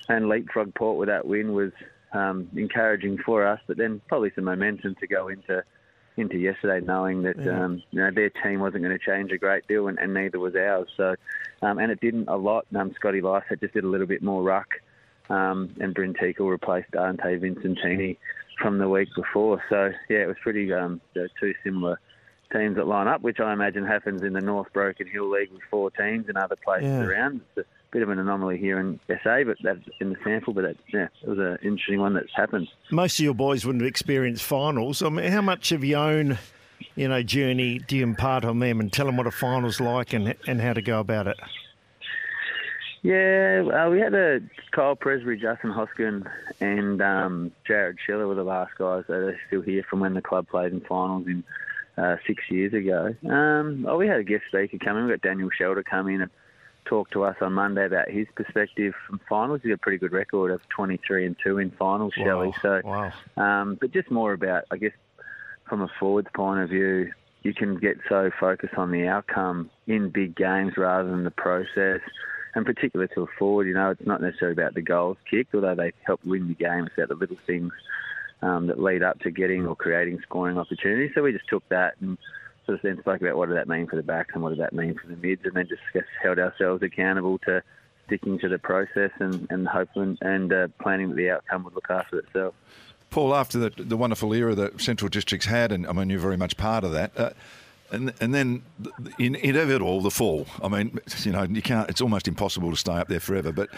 and 0.09 0.27
leapfrog 0.29 0.73
Port 0.73 0.97
with 0.97 1.09
that 1.09 1.27
win 1.27 1.53
was 1.53 1.71
um, 2.13 2.49
encouraging 2.55 3.17
for 3.17 3.45
us. 3.45 3.59
But 3.67 3.77
then 3.77 4.01
probably 4.07 4.31
some 4.35 4.45
momentum 4.45 4.95
to 4.95 5.07
go 5.07 5.27
into 5.27 5.63
into 6.15 6.37
yesterday, 6.37 6.83
knowing 6.83 7.21
that 7.23 7.37
Yeah. 7.37 7.63
um, 7.65 7.83
you 7.91 7.99
know 7.99 8.09
their 8.11 8.29
team 8.29 8.59
wasn't 8.59 8.83
going 8.83 8.97
to 8.97 9.05
change 9.05 9.31
a 9.31 9.37
great 9.37 9.67
deal, 9.67 9.87
and, 9.87 9.99
and 9.99 10.13
neither 10.13 10.39
was 10.39 10.55
ours. 10.55 10.87
So, 10.97 11.15
um, 11.61 11.77
and 11.77 11.91
it 11.91 11.99
didn't 12.01 12.27
a 12.27 12.37
lot. 12.37 12.65
Um, 12.75 12.93
Scotty 12.95 13.21
Lycett 13.21 13.59
just 13.59 13.73
did 13.73 13.83
a 13.83 13.87
little 13.87 14.07
bit 14.07 14.23
more 14.23 14.41
ruck, 14.41 14.67
um, 15.29 15.75
and 15.79 15.93
Bryn 15.93 16.13
Teakle 16.15 16.49
replaced 16.49 16.89
Dante 16.91 17.37
Visentini 17.37 18.17
from 18.61 18.77
the 18.77 18.89
week 18.89 19.09
before. 19.15 19.61
So 19.69 19.91
yeah, 20.09 20.19
it 20.19 20.27
was 20.27 20.37
pretty 20.41 20.71
um, 20.73 21.01
two 21.13 21.53
similar 21.63 21.99
teams 22.51 22.77
that 22.77 22.87
line 22.87 23.07
up, 23.07 23.21
which 23.21 23.39
I 23.39 23.51
imagine 23.53 23.85
happens 23.85 24.23
in 24.23 24.33
the 24.33 24.41
North 24.41 24.71
Broken 24.73 25.07
Hill 25.07 25.29
League 25.29 25.51
with 25.51 25.61
four 25.69 25.91
teams 25.91 26.25
and 26.29 26.37
other 26.37 26.55
places 26.55 26.87
Yeah. 26.87 27.03
around. 27.03 27.41
It's 27.57 27.67
a 27.67 27.69
bit 27.91 28.01
of 28.03 28.09
an 28.09 28.19
anomaly 28.19 28.57
here 28.57 28.79
in 28.79 28.99
SA, 29.09 29.43
but 29.45 29.57
that's 29.61 29.79
in 29.99 30.09
the 30.11 30.15
sample. 30.23 30.53
But 30.53 30.61
that, 30.63 30.77
yeah, 30.93 31.07
it 31.21 31.27
was 31.27 31.39
an 31.39 31.57
interesting 31.61 31.99
one 31.99 32.13
that's 32.13 32.33
happened. 32.35 32.69
Most 32.91 33.19
of 33.19 33.25
your 33.25 33.33
boys 33.33 33.65
wouldn't 33.65 33.81
have 33.81 33.89
experienced 33.89 34.43
finals. 34.43 35.01
I 35.01 35.09
mean, 35.09 35.29
how 35.31 35.41
much 35.41 35.71
of 35.73 35.83
your 35.83 35.99
own, 35.99 36.37
you 36.95 37.07
know, 37.09 37.21
journey 37.21 37.79
do 37.79 37.97
you 37.97 38.03
impart 38.03 38.45
on 38.45 38.59
them 38.59 38.79
and 38.79 38.93
tell 38.93 39.07
them 39.07 39.17
what 39.17 39.27
a 39.27 39.31
final's 39.31 39.81
like 39.81 40.13
and 40.13 40.33
and 40.47 40.61
how 40.61 40.71
to 40.73 40.81
go 40.81 40.99
about 41.01 41.27
it? 41.27 41.37
Yeah, 43.03 43.63
uh, 43.73 43.89
we 43.89 43.99
had 43.99 44.13
a 44.13 44.39
Kyle 44.71 44.95
Presbury, 44.95 45.39
Justin 45.39 45.71
Hoskin, 45.71 46.29
and 46.59 47.01
um, 47.01 47.51
Jared 47.65 47.97
Schiller 48.05 48.27
were 48.27 48.35
the 48.35 48.43
last 48.43 48.73
guys 48.77 49.03
that 49.07 49.13
are 49.13 49.39
still 49.47 49.61
here 49.61 49.83
from 49.89 49.99
when 49.99 50.13
the 50.13 50.21
club 50.21 50.47
played 50.47 50.73
in 50.73 50.81
finals 50.81 51.27
in 51.27 51.43
uh, 51.97 52.17
six 52.25 52.43
years 52.49 52.73
ago. 52.73 53.15
Um, 53.29 53.85
oh, 53.87 53.97
we 53.97 54.07
had 54.07 54.19
a 54.19 54.23
guest 54.23 54.43
speaker 54.47 54.77
come 54.83 54.97
in. 54.97 55.05
We 55.05 55.11
got 55.11 55.21
Daniel 55.21 55.49
Shelter 55.49 55.83
come 55.83 56.07
in 56.07 56.21
and 56.21 56.31
talk 56.85 57.09
to 57.11 57.23
us 57.23 57.35
on 57.41 57.53
Monday 57.53 57.85
about 57.85 58.09
his 58.09 58.27
perspective 58.35 58.93
from 59.07 59.19
finals. 59.29 59.61
He's 59.61 59.69
got 59.69 59.75
a 59.75 59.79
pretty 59.79 59.97
good 59.97 60.13
record 60.13 60.51
of 60.51 60.61
23 60.69 61.25
and 61.25 61.35
two 61.43 61.59
in 61.59 61.71
finals, 61.71 62.13
Shelley. 62.15 62.53
So, 62.61 62.81
wow. 62.83 63.11
um, 63.35 63.77
but 63.79 63.91
just 63.91 64.09
more 64.09 64.33
about, 64.33 64.63
I 64.71 64.77
guess, 64.77 64.93
from 65.67 65.81
a 65.81 65.89
forwards 65.99 66.29
point 66.33 66.61
of 66.61 66.69
view, 66.69 67.11
you 67.43 67.53
can 67.53 67.77
get 67.77 67.97
so 68.09 68.31
focused 68.39 68.75
on 68.75 68.91
the 68.91 69.07
outcome 69.07 69.69
in 69.85 70.09
big 70.09 70.35
games 70.35 70.77
rather 70.77 71.09
than 71.09 71.23
the 71.23 71.31
process. 71.31 72.01
And 72.55 72.65
particularly 72.65 73.11
to 73.13 73.23
a 73.23 73.27
forward, 73.37 73.67
you 73.67 73.73
know, 73.73 73.91
it's 73.91 74.05
not 74.05 74.21
necessarily 74.21 74.53
about 74.53 74.73
the 74.73 74.81
goals 74.81 75.17
kicked, 75.29 75.53
although 75.53 75.75
they 75.75 75.93
help 76.05 76.23
win 76.25 76.47
the 76.47 76.55
game. 76.55 76.85
It's 76.85 76.95
about 76.97 77.09
the 77.09 77.15
little 77.15 77.37
things 77.45 77.71
um, 78.41 78.67
that 78.67 78.79
lead 78.79 79.03
up 79.03 79.19
to 79.19 79.31
getting 79.31 79.67
or 79.67 79.75
creating 79.75 80.19
scoring 80.23 80.57
opportunities. 80.57 81.11
So 81.13 81.23
we 81.23 81.31
just 81.33 81.47
took 81.47 81.67
that 81.69 81.95
and 82.01 82.17
sort 82.65 82.79
of 82.79 82.81
then 82.81 82.99
spoke 82.99 83.21
about 83.21 83.37
what 83.37 83.49
did 83.49 83.57
that 83.57 83.67
mean 83.67 83.87
for 83.87 83.95
the 83.95 84.03
backs 84.03 84.31
and 84.33 84.43
what 84.43 84.49
did 84.49 84.59
that 84.59 84.73
mean 84.73 84.95
for 84.95 85.07
the 85.07 85.15
mids, 85.15 85.41
and 85.45 85.53
then 85.53 85.67
just 85.67 85.81
held 86.21 86.39
ourselves 86.39 86.83
accountable 86.83 87.37
to 87.39 87.61
sticking 88.07 88.39
to 88.39 88.49
the 88.49 88.57
process 88.57 89.11
and, 89.19 89.47
and 89.49 89.67
hoping 89.67 90.17
and 90.21 90.53
uh, 90.53 90.67
planning 90.81 91.09
that 91.09 91.15
the 91.15 91.29
outcome 91.29 91.63
would 91.63 91.75
look 91.75 91.89
after 91.89 92.19
itself. 92.19 92.53
Paul, 93.09 93.33
after 93.33 93.57
the, 93.57 93.69
the 93.83 93.95
wonderful 93.95 94.33
era 94.33 94.53
that 94.55 94.81
Central 94.81 95.09
Districts 95.09 95.45
had, 95.45 95.71
and 95.71 95.87
I 95.87 95.93
mean, 95.93 96.09
you're 96.09 96.19
very 96.19 96.37
much 96.37 96.57
part 96.57 96.83
of 96.83 96.91
that. 96.91 97.17
Uh, 97.17 97.29
and 97.91 98.13
and 98.19 98.33
then 98.33 98.63
the- 98.79 98.91
the 98.99 99.11
in, 99.19 99.35
inevitable 99.35 100.01
the 100.01 100.11
fall. 100.11 100.47
I 100.61 100.67
mean, 100.67 100.99
you 101.23 101.31
know, 101.31 101.43
you 101.43 101.61
can't. 101.61 101.89
It's 101.89 102.01
almost 102.01 102.27
impossible 102.27 102.69
to 102.71 102.77
stay 102.77 102.93
up 102.93 103.07
there 103.07 103.19
forever. 103.19 103.51
But 103.51 103.69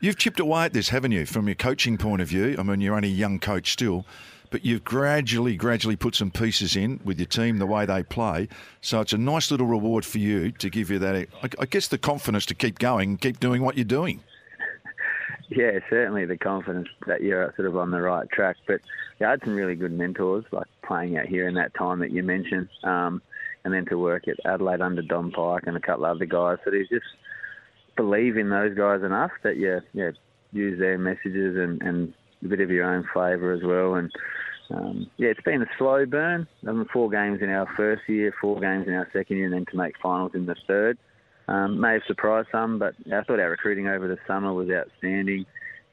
you've 0.00 0.16
chipped 0.16 0.40
away 0.40 0.64
at 0.64 0.72
this, 0.72 0.88
haven't 0.90 1.12
you? 1.12 1.26
From 1.26 1.46
your 1.48 1.54
coaching 1.54 1.96
point 1.98 2.22
of 2.22 2.28
view. 2.28 2.56
I 2.58 2.62
mean, 2.62 2.80
you're 2.80 2.94
only 2.94 3.08
a 3.08 3.12
young 3.12 3.38
coach 3.38 3.72
still, 3.72 4.04
but 4.50 4.64
you've 4.64 4.84
gradually, 4.84 5.56
gradually 5.56 5.96
put 5.96 6.14
some 6.14 6.30
pieces 6.30 6.76
in 6.76 7.00
with 7.04 7.18
your 7.18 7.26
team, 7.26 7.58
the 7.58 7.66
way 7.66 7.86
they 7.86 8.02
play. 8.02 8.48
So 8.80 9.00
it's 9.00 9.12
a 9.12 9.18
nice 9.18 9.50
little 9.50 9.66
reward 9.66 10.04
for 10.04 10.18
you 10.18 10.52
to 10.52 10.68
give 10.68 10.90
you 10.90 10.98
that. 10.98 11.14
I, 11.42 11.48
I 11.58 11.66
guess 11.66 11.88
the 11.88 11.98
confidence 11.98 12.46
to 12.46 12.54
keep 12.54 12.78
going, 12.78 13.16
keep 13.16 13.40
doing 13.40 13.62
what 13.62 13.76
you're 13.76 13.84
doing. 13.84 14.22
Yeah, 15.50 15.80
certainly 15.90 16.24
the 16.24 16.38
confidence 16.38 16.88
that 17.06 17.22
you're 17.22 17.52
sort 17.56 17.68
of 17.68 17.76
on 17.76 17.90
the 17.90 18.00
right 18.00 18.28
track. 18.30 18.56
But 18.66 18.80
yeah, 19.20 19.28
I 19.28 19.30
had 19.32 19.40
some 19.44 19.54
really 19.54 19.74
good 19.74 19.92
mentors, 19.92 20.44
like 20.50 20.66
playing 20.82 21.18
out 21.18 21.26
here 21.26 21.46
in 21.46 21.54
that 21.56 21.74
time 21.74 21.98
that 21.98 22.10
you 22.10 22.22
mentioned, 22.22 22.68
um, 22.84 23.20
and 23.64 23.74
then 23.74 23.84
to 23.86 23.98
work 23.98 24.28
at 24.28 24.36
Adelaide 24.46 24.80
under 24.80 25.02
Don 25.02 25.30
Pyke 25.30 25.64
and 25.66 25.76
a 25.76 25.80
couple 25.80 26.06
of 26.06 26.16
other 26.16 26.24
guys. 26.24 26.56
So 26.64 26.70
there's 26.70 26.88
just 26.88 27.04
believe 27.96 28.38
in 28.38 28.48
those 28.48 28.74
guys 28.74 29.02
enough 29.02 29.32
that 29.42 29.56
you 29.56 29.80
yeah, 29.92 30.12
use 30.52 30.78
their 30.78 30.98
messages 30.98 31.56
and, 31.56 31.82
and 31.82 32.14
a 32.42 32.48
bit 32.48 32.60
of 32.60 32.70
your 32.70 32.86
own 32.86 33.06
flavour 33.12 33.52
as 33.52 33.62
well. 33.62 33.94
And 33.94 34.10
um, 34.70 35.10
yeah, 35.16 35.28
it's 35.28 35.42
been 35.42 35.62
a 35.62 35.66
slow 35.78 36.06
burn. 36.06 36.46
I 36.66 36.72
mean, 36.72 36.86
four 36.92 37.10
games 37.10 37.40
in 37.42 37.50
our 37.50 37.68
first 37.76 38.08
year, 38.08 38.32
four 38.40 38.60
games 38.60 38.86
in 38.86 38.94
our 38.94 39.08
second 39.12 39.36
year, 39.36 39.46
and 39.46 39.54
then 39.54 39.66
to 39.70 39.76
make 39.76 39.94
finals 40.02 40.32
in 40.34 40.46
the 40.46 40.56
third. 40.66 40.98
Um, 41.48 41.80
may 41.80 41.94
have 41.94 42.02
surprised 42.06 42.48
some, 42.52 42.78
but 42.78 42.94
I 43.12 43.22
thought 43.22 43.40
our 43.40 43.50
recruiting 43.50 43.88
over 43.88 44.08
the 44.08 44.18
summer 44.26 44.52
was 44.52 44.70
outstanding. 44.70 45.44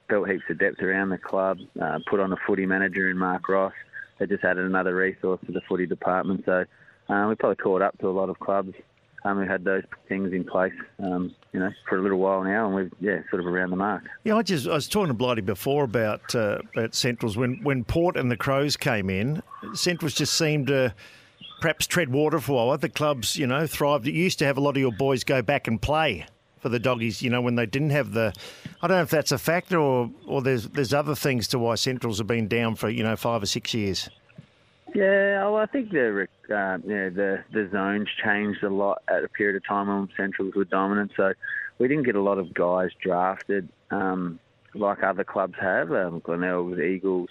built 0.08 0.30
heaps 0.30 0.44
of 0.50 0.60
depth 0.60 0.82
around 0.82 1.10
the 1.10 1.18
club. 1.18 1.60
Uh, 1.82 2.00
put 2.10 2.20
on 2.20 2.32
a 2.34 2.38
footy 2.48 2.66
manager 2.66 3.10
in 3.10 3.18
Mark 3.18 3.48
Ross. 3.50 3.74
They 4.20 4.26
just 4.26 4.44
added 4.44 4.66
another 4.66 4.96
resource 4.96 5.40
to 5.46 5.52
the 5.52 5.62
footy 5.68 5.86
department. 5.86 6.44
So 6.46 6.66
uh, 7.10 7.26
we 7.28 7.36
probably 7.36 7.56
caught 7.56 7.82
up 7.82 7.98
to 8.00 8.08
a 8.08 8.12
lot 8.12 8.30
of 8.30 8.40
clubs 8.40 8.74
um, 9.26 9.38
who 9.38 9.50
had 9.50 9.64
those 9.64 9.84
things 10.08 10.32
in 10.34 10.44
place, 10.44 10.74
um, 11.04 11.36
you 11.52 11.60
know, 11.60 11.70
for 11.88 11.98
a 11.98 12.02
little 12.02 12.20
while 12.20 12.44
now, 12.44 12.66
and 12.68 12.76
we've 12.76 12.92
yeah, 13.00 13.20
sort 13.30 13.42
of 13.42 13.48
around 13.48 13.70
the 13.70 13.76
mark. 13.76 14.04
Yeah, 14.24 14.36
I 14.38 14.44
just 14.44 14.68
I 14.68 14.74
was 14.74 14.88
talking 14.88 15.08
to 15.10 15.14
Blighty 15.14 15.42
before 15.42 15.84
about 15.84 16.34
uh, 16.36 16.60
about 16.74 16.96
Centrals 16.96 17.36
when 17.38 17.60
when 17.64 17.84
Port 17.84 18.16
and 18.18 18.32
the 18.32 18.38
Crows 18.38 18.78
came 18.78 19.10
in. 19.10 19.42
Centrals 19.74 20.14
just 20.14 20.36
seemed 20.36 20.68
to 20.68 20.94
perhaps 21.60 21.88
tread 21.88 22.10
water 22.10 22.40
for 22.40 22.52
a 22.52 22.66
while. 22.68 22.78
The 22.78 22.90
clubs, 22.90 23.36
you 23.36 23.48
know, 23.48 23.68
thrived. 23.68 24.08
It 24.08 24.14
used 24.14 24.40
to 24.40 24.46
have 24.46 24.58
a 24.58 24.62
lot 24.62 24.72
of 24.72 24.78
your 24.78 24.92
boys 24.92 25.24
go 25.24 25.42
back 25.42 25.68
and 25.68 25.82
play 25.82 26.26
for 26.60 26.70
the 26.70 26.80
doggies, 26.80 27.22
you 27.22 27.30
know, 27.30 27.42
when 27.42 27.56
they 27.56 27.66
didn't 27.66 27.92
have 27.92 28.12
the. 28.12 28.34
I 28.82 28.88
don't 28.88 28.98
know 28.98 29.04
if 29.04 29.10
that's 29.10 29.32
a 29.32 29.38
factor 29.38 29.78
or 29.78 30.12
or 30.28 30.42
there's 30.42 30.68
there's 30.70 30.94
other 30.94 31.16
things 31.16 31.48
to 31.50 31.60
why 31.60 31.76
Centrals 31.76 32.18
have 32.18 32.28
been 32.28 32.48
down 32.48 32.76
for 32.76 32.90
you 32.90 33.04
know 33.04 33.16
five 33.16 33.44
or 33.44 33.46
six 33.46 33.74
years. 33.74 34.10
Yeah, 34.96 35.44
well, 35.46 35.58
I 35.58 35.68
think 35.68 35.92
the 35.92 36.28
uh, 36.50 36.78
yeah 36.86 37.10
the 37.10 37.44
the 37.52 37.70
zones 37.72 38.08
changed 38.24 38.64
a 38.64 38.70
lot 38.70 39.02
at 39.08 39.24
a 39.24 39.30
period 39.30 39.56
of 39.56 39.66
time 39.66 39.88
when 39.88 40.10
Centrals 40.18 40.56
were 40.56 40.66
dominant. 40.66 41.12
So 41.16 41.34
we 41.78 41.88
didn't 41.88 42.04
get 42.04 42.16
a 42.16 42.22
lot 42.22 42.38
of 42.38 42.54
guys 42.54 42.90
drafted 43.02 43.70
um, 43.92 44.40
like 44.74 45.04
other 45.04 45.24
clubs 45.24 45.56
have. 45.60 45.92
Um, 45.92 46.20
Glenelg, 46.20 46.80
Eagles, 46.80 47.30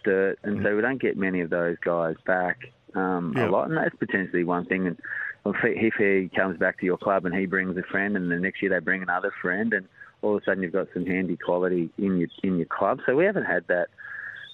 Sturt, 0.00 0.38
and 0.42 0.62
so 0.62 0.76
we 0.76 0.82
don't 0.82 1.00
get 1.00 1.16
many 1.16 1.40
of 1.40 1.50
those 1.50 1.76
guys 1.82 2.16
back 2.26 2.58
um, 2.94 3.34
Yeah. 3.36 3.48
a 3.48 3.50
lot, 3.50 3.68
and 3.68 3.76
that's 3.76 3.94
potentially 3.96 4.44
one 4.44 4.64
thing. 4.66 4.86
And 4.86 4.98
if 5.46 5.56
he, 5.62 5.86
if 5.86 5.94
he 5.94 6.30
comes 6.34 6.58
back 6.58 6.78
to 6.80 6.86
your 6.86 6.98
club 6.98 7.24
and 7.24 7.34
he 7.34 7.46
brings 7.46 7.76
a 7.76 7.82
friend, 7.82 8.16
and 8.16 8.30
the 8.30 8.38
next 8.38 8.62
year 8.62 8.70
they 8.70 8.78
bring 8.78 9.02
another 9.02 9.32
friend, 9.42 9.72
and 9.72 9.86
all 10.22 10.36
of 10.36 10.42
a 10.42 10.44
sudden 10.44 10.62
you've 10.62 10.72
got 10.72 10.88
some 10.92 11.06
handy 11.06 11.36
quality 11.36 11.90
in 11.98 12.18
your 12.18 12.28
in 12.42 12.56
your 12.56 12.66
club. 12.66 13.00
So 13.06 13.16
we 13.16 13.24
haven't 13.24 13.44
had 13.44 13.66
that 13.68 13.88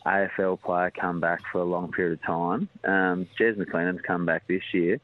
AFL 0.06 0.60
player 0.62 0.92
come 0.92 1.20
back 1.20 1.40
for 1.50 1.60
a 1.60 1.64
long 1.64 1.90
period 1.90 2.20
of 2.20 2.22
time. 2.22 2.68
Um, 2.84 3.26
Jez 3.38 3.56
McLennan's 3.56 4.00
come 4.02 4.24
back 4.24 4.46
this 4.46 4.62
year. 4.72 5.00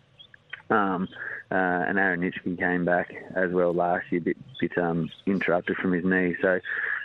Um, 0.72 1.08
uh, 1.50 1.84
and 1.86 1.98
Aaron 1.98 2.20
Nitschke 2.20 2.58
came 2.58 2.84
back 2.86 3.14
as 3.34 3.50
well 3.52 3.74
last 3.74 4.10
year, 4.10 4.22
bit, 4.22 4.38
bit 4.58 4.78
um, 4.78 5.10
interrupted 5.26 5.76
from 5.76 5.92
his 5.92 6.04
knee. 6.04 6.34
So 6.40 6.60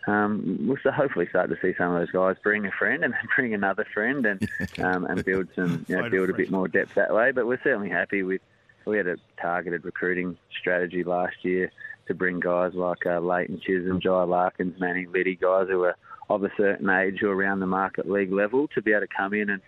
um, 0.07 0.59
we'll 0.61 0.77
so 0.81 0.89
hopefully 0.91 1.27
start 1.27 1.49
to 1.49 1.57
see 1.61 1.73
some 1.77 1.93
of 1.93 1.99
those 1.99 2.11
guys 2.11 2.37
bring 2.41 2.65
a 2.65 2.71
friend 2.71 3.03
and 3.03 3.13
bring 3.35 3.53
another 3.53 3.85
friend 3.93 4.25
and 4.25 4.49
um, 4.79 5.05
and 5.05 5.23
build 5.25 5.49
some 5.53 5.85
you 5.89 5.97
know, 5.97 6.05
a 6.05 6.09
build 6.09 6.29
a 6.29 6.33
bit 6.33 6.49
more 6.49 6.67
depth 6.67 6.95
that 6.95 7.13
way. 7.13 7.31
But 7.31 7.45
we're 7.45 7.61
certainly 7.61 7.89
happy 7.89 8.23
with. 8.23 8.41
We 8.85 8.95
had 8.95 9.07
a 9.07 9.17
targeted 9.41 9.83
recruiting 9.83 10.37
strategy 10.57 11.03
last 11.03 11.43
year 11.43 11.69
to 12.07 12.13
bring 12.13 12.39
guys 12.39 12.73
like 12.73 13.05
uh, 13.05 13.19
Leighton 13.19 13.59
Chisholm, 13.59 13.99
Jai 13.99 14.23
Larkins, 14.23 14.79
Manning 14.79 15.11
Liddy, 15.11 15.35
guys 15.35 15.67
who 15.67 15.83
are 15.83 15.97
of 16.29 16.43
a 16.45 16.51
certain 16.55 16.89
age 16.89 17.19
who 17.19 17.29
are 17.29 17.35
around 17.35 17.59
the 17.59 17.67
market 17.67 18.09
league 18.09 18.31
level 18.31 18.69
to 18.69 18.81
be 18.81 18.91
able 18.91 19.01
to 19.01 19.07
come 19.07 19.33
in 19.33 19.49
and 19.49 19.61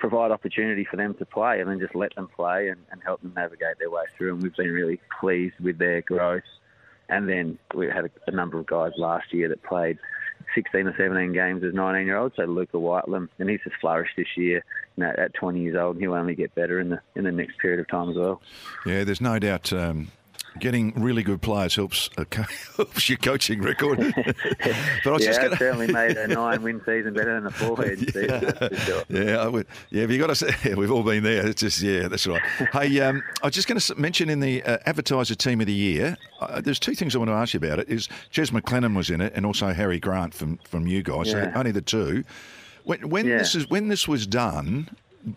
provide 0.00 0.32
opportunity 0.32 0.84
for 0.84 0.96
them 0.96 1.14
to 1.14 1.26
play 1.26 1.60
and 1.60 1.70
then 1.70 1.78
just 1.78 1.94
let 1.94 2.14
them 2.16 2.26
play 2.34 2.68
and, 2.68 2.80
and 2.90 3.00
help 3.04 3.20
them 3.22 3.32
navigate 3.36 3.78
their 3.78 3.90
way 3.90 4.04
through. 4.16 4.34
And 4.34 4.42
we've 4.42 4.56
been 4.56 4.72
really 4.72 4.98
pleased 5.20 5.54
with 5.60 5.78
their 5.78 6.00
growth. 6.00 6.42
And 7.08 7.28
then 7.28 7.58
we 7.74 7.86
had 7.86 8.06
a, 8.06 8.10
a 8.26 8.30
number 8.30 8.58
of 8.58 8.66
guys 8.66 8.92
last 8.96 9.32
year 9.32 9.48
that 9.48 9.62
played 9.62 9.98
16 10.54 10.86
or 10.86 10.96
17 10.96 11.32
games 11.32 11.62
as 11.62 11.74
19 11.74 12.06
year 12.06 12.16
olds. 12.16 12.34
So 12.36 12.44
Luca 12.44 12.78
Whitelam, 12.78 13.28
and 13.38 13.50
he's 13.50 13.60
just 13.62 13.76
flourished 13.80 14.16
this 14.16 14.36
year. 14.36 14.64
You 14.96 15.04
know, 15.04 15.12
at 15.16 15.34
20 15.34 15.60
years 15.60 15.76
old, 15.76 15.96
and 15.96 16.02
he'll 16.02 16.14
only 16.14 16.34
get 16.34 16.54
better 16.54 16.80
in 16.80 16.90
the 16.90 17.00
in 17.14 17.24
the 17.24 17.32
next 17.32 17.58
period 17.58 17.80
of 17.80 17.88
time 17.88 18.10
as 18.10 18.16
well. 18.16 18.42
Yeah, 18.84 19.04
there's 19.04 19.20
no 19.20 19.38
doubt. 19.38 19.72
Um, 19.72 20.08
getting 20.58 20.92
really 21.00 21.22
good 21.22 21.40
players 21.42 21.74
helps 21.76 22.10
uh, 22.18 22.24
helps 22.76 23.08
your 23.08 23.18
coaching 23.18 23.62
record. 23.62 23.98
but 24.24 25.06
I 25.06 25.10
was 25.10 25.22
yeah, 25.24 25.28
just 25.28 25.40
going 25.40 25.56
certainly 25.56 25.86
made 25.92 26.16
a 26.16 26.26
nine 26.28 26.62
win 26.62 26.80
season 26.84 27.14
better 27.14 27.34
than 27.34 27.46
a 27.46 27.50
four 27.50 27.74
win 27.76 27.96
season. 27.98 28.52
Sure. 28.78 29.02
Yeah, 29.08 29.46
would, 29.46 29.66
yeah. 29.90 30.02
Have 30.02 30.10
you 30.10 30.18
got 30.18 30.28
to 30.28 30.34
say, 30.34 30.50
yeah, 30.64 30.74
we've 30.74 30.90
all 30.90 31.02
been 31.02 31.22
there. 31.22 31.46
It's 31.46 31.60
just, 31.60 31.80
yeah, 31.80 32.08
that's 32.08 32.26
right. 32.26 32.42
hey, 32.72 33.00
um, 33.00 33.22
I 33.42 33.46
was 33.46 33.54
just 33.54 33.68
going 33.68 33.78
to 33.80 33.94
mention 33.94 34.28
in 34.28 34.40
the 34.40 34.62
uh, 34.64 34.78
advertiser 34.86 35.34
team 35.34 35.60
of 35.60 35.66
the 35.66 35.72
year, 35.72 36.16
uh, 36.40 36.60
there's 36.60 36.78
two 36.78 36.94
things 36.94 37.14
I 37.14 37.18
want 37.18 37.30
to 37.30 37.34
ask 37.34 37.54
you 37.54 37.58
about. 37.58 37.78
It 37.78 37.88
is 37.88 38.08
Jez 38.32 38.50
McLennan 38.50 38.96
was 38.96 39.10
in 39.10 39.20
it, 39.20 39.32
and 39.34 39.46
also 39.46 39.72
Harry 39.72 40.00
Grant 40.00 40.34
from 40.34 40.58
from 40.64 40.86
you 40.86 41.02
guys. 41.02 41.28
Yeah. 41.28 41.52
So 41.52 41.58
only 41.58 41.72
the 41.72 41.82
two. 41.82 42.24
When, 42.84 43.08
when 43.10 43.26
Yeah. 43.26 43.38
this 43.38 43.54
is 43.54 43.68
when 43.68 43.88
this 43.88 44.08
was 44.08 44.26
done, 44.26 44.88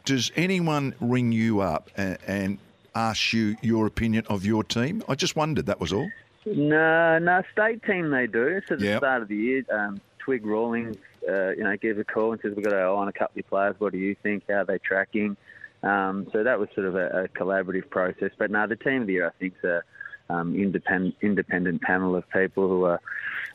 does 0.05 0.32
anyone 0.36 0.95
ring 1.01 1.32
you 1.32 1.59
up 1.59 1.89
and, 1.97 2.18
and 2.26 2.57
ask 2.96 3.34
you 3.34 3.56
your 3.62 3.88
opinion 3.88 4.26
of 4.30 4.46
your 4.46 4.64
team? 4.64 5.04
I 5.08 5.16
just 5.16 5.36
wondered. 5.36 5.66
That 5.66 5.80
was 5.80 5.94
all. 5.94 6.10
No, 6.46 7.20
no, 7.20 7.41
state 7.52 7.84
team 7.84 8.12
they 8.12 8.28
do. 8.28 8.62
So 8.68 8.74
at 8.74 8.80
the 8.80 8.86
Yep. 8.86 8.98
start 9.00 9.22
of 9.22 9.28
the 9.30 9.36
year, 9.36 9.64
um, 9.72 10.02
Twig 10.20 10.46
Rawlings, 10.46 10.98
uh, 11.28 11.50
you 11.52 11.64
know, 11.64 11.76
gave 11.78 11.98
a 11.98 12.04
call 12.04 12.34
and 12.34 12.41
says 12.41 12.54
we've 12.56 12.66
got 12.66 12.74
our 12.74 12.88
eye 12.88 13.00
on 13.02 13.08
a 13.08 13.14
couple 13.14 13.39
of 13.39 13.48
players. 13.48 13.76
What 13.80 13.94
do 13.94 13.98
you 13.98 14.16
think? 14.22 14.44
How 14.50 14.56
are 14.56 14.66
they 14.66 14.78
tracking? 14.78 15.38
Um, 15.84 16.28
so 16.32 16.44
that 16.44 16.60
was 16.60 16.70
sort 16.76 16.88
of 16.88 16.96
a, 16.96 17.24
a 17.24 17.28
collaborative 17.30 17.89
process. 17.89 18.32
But 18.38 18.52
no, 18.52 18.68
the 18.68 18.76
team 18.76 19.02
of 19.02 19.08
the 19.08 19.14
year 19.14 19.28
I 19.28 19.32
think 19.39 19.54
is 19.64 19.70
a 19.70 19.84
um, 20.30 20.56
independent 20.56 21.16
independent 21.22 21.82
panel 21.82 22.16
of 22.16 22.30
people 22.30 22.68
who 22.68 22.86
are, 22.86 23.02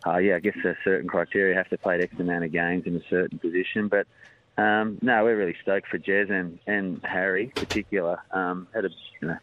uh, 0.06 0.18
yeah, 0.18 0.36
I 0.36 0.40
guess 0.40 0.56
a 0.64 0.74
certain 0.84 1.08
criteria 1.08 1.54
have 1.56 1.68
to 1.70 1.78
play 1.78 1.98
X 1.98 2.12
amount 2.18 2.44
of 2.44 2.52
games 2.52 2.84
in 2.86 2.96
a 2.96 3.02
certain 3.10 3.38
position, 3.38 3.88
but. 3.88 4.06
Um, 4.58 4.98
no, 5.02 5.22
we're 5.22 5.36
really 5.36 5.56
stoked 5.62 5.86
for 5.86 5.98
Jez 5.98 6.30
and, 6.30 6.58
and 6.66 7.00
Harry 7.04 7.44
in 7.44 7.50
particular. 7.52 8.18
Um, 8.32 8.66
had 8.74 8.84
a 8.84 8.90
you 9.22 9.28
know, 9.28 9.38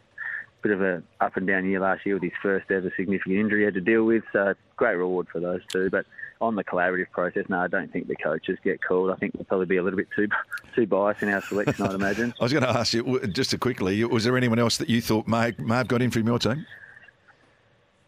bit 0.62 0.72
of 0.72 0.82
a 0.82 1.02
up 1.20 1.36
and 1.36 1.46
down 1.46 1.64
year 1.64 1.80
last 1.80 2.04
year 2.04 2.16
with 2.16 2.22
his 2.22 2.32
first 2.42 2.70
ever 2.70 2.92
significant 2.96 3.36
injury 3.36 3.60
he 3.60 3.64
had 3.64 3.74
to 3.74 3.80
deal 3.80 4.04
with. 4.04 4.24
So 4.32 4.54
great 4.76 4.96
reward 4.96 5.28
for 5.32 5.40
those 5.40 5.62
two. 5.72 5.88
But 5.88 6.04
on 6.42 6.54
the 6.54 6.64
collaborative 6.64 7.10
process, 7.12 7.46
no, 7.48 7.60
I 7.60 7.66
don't 7.66 7.90
think 7.90 8.08
the 8.08 8.16
coaches 8.16 8.58
get 8.62 8.82
called. 8.82 9.10
I 9.10 9.14
think 9.14 9.32
we'll 9.34 9.44
probably 9.44 9.66
be 9.66 9.78
a 9.78 9.82
little 9.82 9.96
bit 9.96 10.08
too 10.14 10.28
too 10.74 10.86
biased 10.86 11.22
in 11.22 11.30
our 11.30 11.40
selection, 11.40 11.86
I'd 11.86 11.94
imagine. 11.94 12.34
I 12.40 12.44
was 12.44 12.52
going 12.52 12.64
to 12.64 12.70
ask 12.70 12.92
you 12.92 13.26
just 13.28 13.58
quickly. 13.58 14.04
Was 14.04 14.24
there 14.24 14.36
anyone 14.36 14.58
else 14.58 14.76
that 14.76 14.90
you 14.90 15.00
thought 15.00 15.26
may, 15.26 15.54
may 15.58 15.76
have 15.76 15.88
got 15.88 16.02
in 16.02 16.10
from 16.10 16.26
your 16.26 16.38
team? 16.38 16.66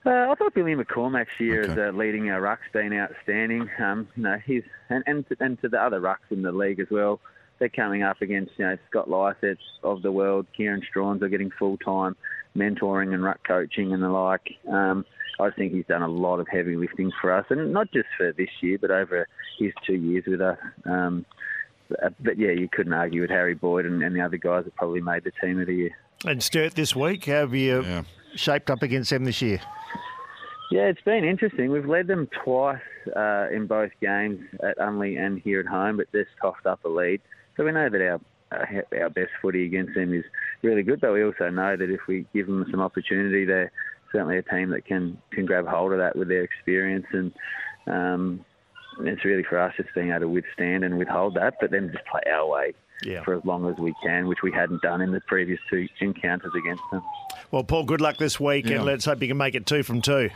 Uh, 0.08 0.30
I 0.30 0.34
thought 0.36 0.54
Billy 0.54 0.74
McCormack's 0.74 1.38
year 1.38 1.62
Okay. 1.64 1.72
as 1.72 1.78
uh, 1.78 1.96
leading 1.96 2.30
our 2.30 2.40
ruck's 2.40 2.62
been 2.72 2.94
outstanding. 2.94 3.68
Um, 3.78 4.08
you 4.16 4.22
know, 4.22 4.38
he's 4.46 4.62
and 4.88 5.04
and 5.06 5.28
to, 5.28 5.36
and 5.40 5.60
to 5.60 5.68
the 5.68 5.78
other 5.80 6.00
rucks 6.00 6.30
in 6.30 6.40
the 6.42 6.50
league 6.52 6.80
as 6.80 6.86
well. 6.90 7.20
They're 7.58 7.68
coming 7.68 8.02
up 8.02 8.22
against 8.22 8.52
you 8.56 8.64
know 8.64 8.78
Scott 8.88 9.08
Lycetts 9.10 9.58
of 9.82 10.00
the 10.02 10.10
world. 10.10 10.46
Kieran 10.56 10.80
Strachans 10.82 11.20
are 11.22 11.28
getting 11.28 11.50
full 11.58 11.76
time 11.76 12.16
mentoring 12.56 13.12
and 13.12 13.22
ruck 13.22 13.40
coaching 13.46 13.92
and 13.92 14.02
the 14.02 14.08
like. 14.08 14.54
Um, 14.70 15.04
I 15.40 15.50
think 15.50 15.72
he's 15.74 15.84
done 15.86 16.02
a 16.02 16.08
lot 16.08 16.40
of 16.40 16.48
heavy 16.48 16.74
lifting 16.76 17.12
for 17.20 17.30
us, 17.32 17.44
and 17.50 17.72
not 17.72 17.92
just 17.92 18.08
for 18.16 18.32
this 18.32 18.48
year, 18.62 18.78
but 18.80 18.90
over 18.90 19.28
his 19.58 19.72
two 19.86 19.94
years 19.94 20.24
with 20.26 20.40
us. 20.40 20.58
Um, 20.86 21.26
but, 21.88 22.14
but 22.22 22.38
yeah, 22.38 22.50
you 22.52 22.68
couldn't 22.70 22.92
argue 22.94 23.20
with 23.20 23.30
Harry 23.30 23.54
Boyd 23.54 23.86
and, 23.86 24.02
and 24.02 24.16
the 24.16 24.20
other 24.20 24.36
guys 24.36 24.64
that 24.64 24.74
probably 24.74 25.00
made 25.00 25.24
the 25.24 25.32
team 25.40 25.60
of 25.60 25.66
the 25.66 25.74
year. 25.74 25.90
And 26.24 26.42
Sturt 26.42 26.74
this 26.74 26.96
week, 26.96 27.24
have 27.26 27.54
you 27.54 27.82
Yeah. 27.82 28.02
Shaped 28.38 28.70
up 28.70 28.82
against 28.82 29.10
them 29.10 29.24
this 29.24 29.42
year? 29.42 29.60
Yeah, 30.70 30.82
it's 30.82 31.00
been 31.00 31.24
interesting. 31.24 31.70
We've 31.70 31.88
led 31.88 32.08
them 32.08 32.28
twice 32.44 32.80
uh, 33.16 33.46
in 33.50 33.66
both 33.66 33.90
games 34.00 34.40
at 34.62 34.76
Unley 34.78 35.18
and 35.18 35.40
here 35.40 35.60
at 35.60 35.66
home, 35.66 35.96
but 35.96 36.12
just 36.12 36.30
coughed 36.40 36.66
up 36.66 36.84
a 36.84 36.88
lead. 36.88 37.20
So 37.56 37.64
we 37.64 37.72
know 37.72 37.88
that 37.88 38.00
our 38.00 38.20
uh, 38.50 38.82
our 39.00 39.10
best 39.10 39.30
footy 39.42 39.66
against 39.66 39.94
them 39.94 40.14
is 40.14 40.24
really 40.62 40.82
good, 40.82 41.00
but 41.00 41.12
we 41.12 41.22
also 41.22 41.50
know 41.50 41.76
that 41.76 41.90
if 41.90 42.00
we 42.06 42.26
give 42.32 42.46
them 42.46 42.66
some 42.70 42.80
opportunity, 42.80 43.44
they're 43.44 43.70
certainly 44.12 44.38
a 44.38 44.42
team 44.42 44.70
that 44.70 44.84
can 44.86 45.18
can 45.32 45.46
grab 45.46 45.66
hold 45.66 45.92
of 45.92 45.98
that 45.98 46.16
with 46.16 46.28
their 46.28 46.42
experience 46.42 47.06
and. 47.12 47.32
Um, 47.86 48.44
it's 49.00 49.24
really 49.24 49.44
for 49.44 49.60
us 49.60 49.72
just 49.76 49.94
being 49.94 50.10
able 50.10 50.20
to 50.20 50.28
withstand 50.28 50.82
and 50.82 50.98
withhold 50.98 51.34
that, 51.34 51.54
but 51.60 51.70
then 51.70 51.92
just 51.92 52.04
play 52.06 52.20
our 52.32 52.48
way 52.48 52.74
Yeah. 53.04 53.22
for 53.22 53.34
as 53.34 53.44
long 53.44 53.68
as 53.70 53.76
we 53.78 53.94
can, 54.02 54.26
which 54.26 54.42
we 54.42 54.50
hadn't 54.50 54.82
done 54.82 55.00
in 55.00 55.12
the 55.12 55.20
previous 55.20 55.60
two 55.70 55.86
encounters 56.00 56.52
against 56.56 56.82
them. 56.90 57.02
Well, 57.50 57.62
Paul, 57.64 57.84
good 57.84 58.00
luck 58.00 58.16
this 58.18 58.40
week, 58.40 58.66
Yeah. 58.66 58.76
and 58.76 58.84
let's 58.84 59.04
hope 59.04 59.22
you 59.22 59.28
can 59.28 59.36
make 59.36 59.54
it 59.54 59.66
two 59.66 59.82
from 59.82 60.02
two. 60.02 60.30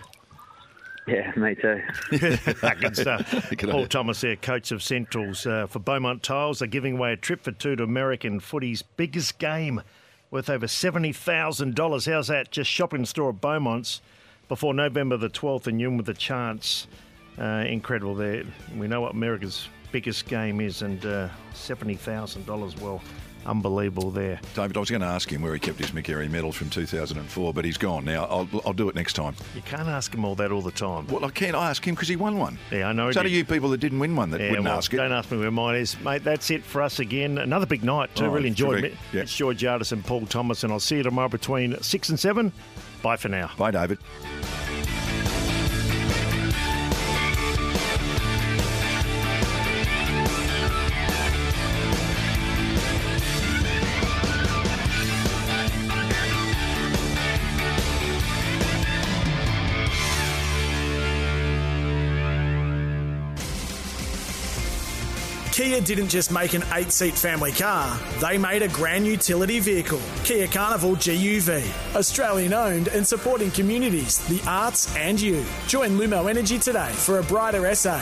Yeah, 1.09 1.33
me 1.35 1.57
too. 1.57 1.83
Good 2.13 2.97
stuff. 2.97 3.51
Paul. 3.59 3.87
Thomas 3.89 4.21
there, 4.21 4.37
coach 4.37 4.71
of 4.71 4.85
Centrals 4.85 5.45
uh, 5.45 5.67
for 5.67 5.81
Beaumont 5.81 6.23
Tiles. 6.23 6.61
They're 6.61 6.69
giving 6.69 6.97
away 6.97 7.13
a 7.13 7.17
trip 7.17 7.43
for 7.43 7.51
two 7.51 7.75
to 7.75 7.83
American 7.83 8.39
footy's 8.39 8.83
biggest 8.83 9.39
game 9.41 9.83
worth 10.31 10.49
over 10.49 10.67
$70,000. 10.67 12.13
How's 12.13 12.29
that? 12.29 12.53
Just 12.53 12.71
shop 12.71 12.95
in 12.95 13.05
store 13.05 13.31
at 13.31 13.41
Beaumont's 13.41 14.01
before 14.49 14.75
November 14.75 15.17
the 15.17 15.29
12th 15.29 15.67
and 15.67 15.81
you're 15.81 15.91
in 15.91 15.97
with 15.97 16.09
a 16.09 16.15
chance. 16.15 16.87
Uh, 17.37 17.65
incredible 17.67 18.15
there. 18.15 18.45
We 18.77 18.87
know 18.87 19.01
what 19.01 19.13
America's 19.13 19.67
biggest 19.93 20.27
game 20.27 20.61
is 20.61 20.83
and 20.83 21.05
uh, 21.05 21.29
$70,000. 21.55 22.81
Well, 22.81 23.03
unbelievable 23.45 24.11
there. 24.11 24.41
David, 24.55 24.77
I 24.77 24.81
was 24.81 24.89
going 24.91 25.03
to 25.03 25.07
ask 25.09 25.29
him 25.31 25.43
where 25.43 25.53
he 25.53 25.59
kept 25.61 25.79
his 25.79 25.91
Magarey 25.91 26.31
medal 26.31 26.53
from 26.53 26.71
2004, 26.71 27.53
but 27.53 27.65
he's 27.65 27.77
gone 27.77 28.05
now. 28.05 28.25
I'll, 28.25 28.49
I'll 28.65 28.73
do 28.73 28.89
it 28.89 28.95
next 28.95 29.13
time. 29.15 29.35
You 29.55 29.63
can't 29.63 29.89
ask 29.89 30.15
him 30.15 30.25
all 30.25 30.35
that 30.37 30.51
all 30.53 30.63
the 30.63 30.71
time. 30.71 31.07
Well, 31.09 31.25
I 31.25 31.31
can't 31.31 31.57
ask 31.57 31.87
him 31.87 31.95
because 31.95 32.09
he 32.09 32.17
won 32.17 32.39
one. 32.39 32.59
Yeah, 32.71 32.89
I 32.89 32.93
know. 32.93 33.09
It's 33.09 33.17
he 33.17 33.21
only 33.21 33.33
you 33.33 33.45
people 33.45 33.69
that 33.71 33.79
didn't 33.79 33.99
win 33.99 34.17
one 34.17 34.31
that 34.31 34.41
Yeah, 34.41 34.51
wouldn't 34.51 34.65
well, 34.67 34.79
ask 34.79 34.93
it. 34.95 34.97
Don't 34.97 35.13
ask 35.13 35.31
me 35.31 35.39
where 35.39 35.51
mine 35.51 35.77
is, 35.77 35.99
mate. 36.01 36.25
That's 36.25 36.51
it 36.51 36.63
for 36.65 36.83
us 36.83 36.99
again. 37.01 37.39
Another 37.39 37.67
big 37.67 37.85
night 37.85 38.15
too. 38.15 38.27
Oh, 38.27 38.31
really 38.31 38.49
enjoyed 38.49 38.85
it. 38.85 38.95
Yeah. 39.13 39.23
It's 39.23 39.37
Georgiades 39.37 39.93
and 39.93 40.05
Paul 40.05 40.27
Thomas, 40.27 40.65
and 40.65 40.73
I'll 40.73 40.81
see 40.81 40.97
you 40.97 41.03
tomorrow 41.03 41.29
between 41.29 41.81
six 41.83 42.09
and 42.09 42.19
seven. 42.19 42.53
Bye 43.03 43.17
for 43.17 43.29
now. 43.29 43.51
Bye, 43.59 43.73
David. 43.73 43.99
Didn't 65.83 66.09
just 66.09 66.31
make 66.31 66.55
an 66.55 66.63
eight 66.73 66.93
seat 66.93 67.15
family 67.15 67.53
car, 67.53 67.99
they 68.21 68.39
made 68.39 68.63
a 68.63 68.69
grand 68.69 69.07
utility 69.07 69.61
vehicle. 69.61 70.01
Kia 70.25 70.47
Carnival 70.47 70.93
GUV. 70.97 71.65
Australian 71.95 72.55
owned 72.55 72.89
and 72.89 73.07
supporting 73.07 73.51
communities, 73.51 74.19
the 74.29 74.41
arts, 74.47 74.95
and 74.97 75.21
you. 75.21 75.45
Join 75.67 75.91
Lumo 75.91 76.31
Energy 76.31 76.59
today 76.59 76.93
for 76.93 77.19
a 77.19 77.23
brighter 77.23 77.75
SA. 77.75 78.01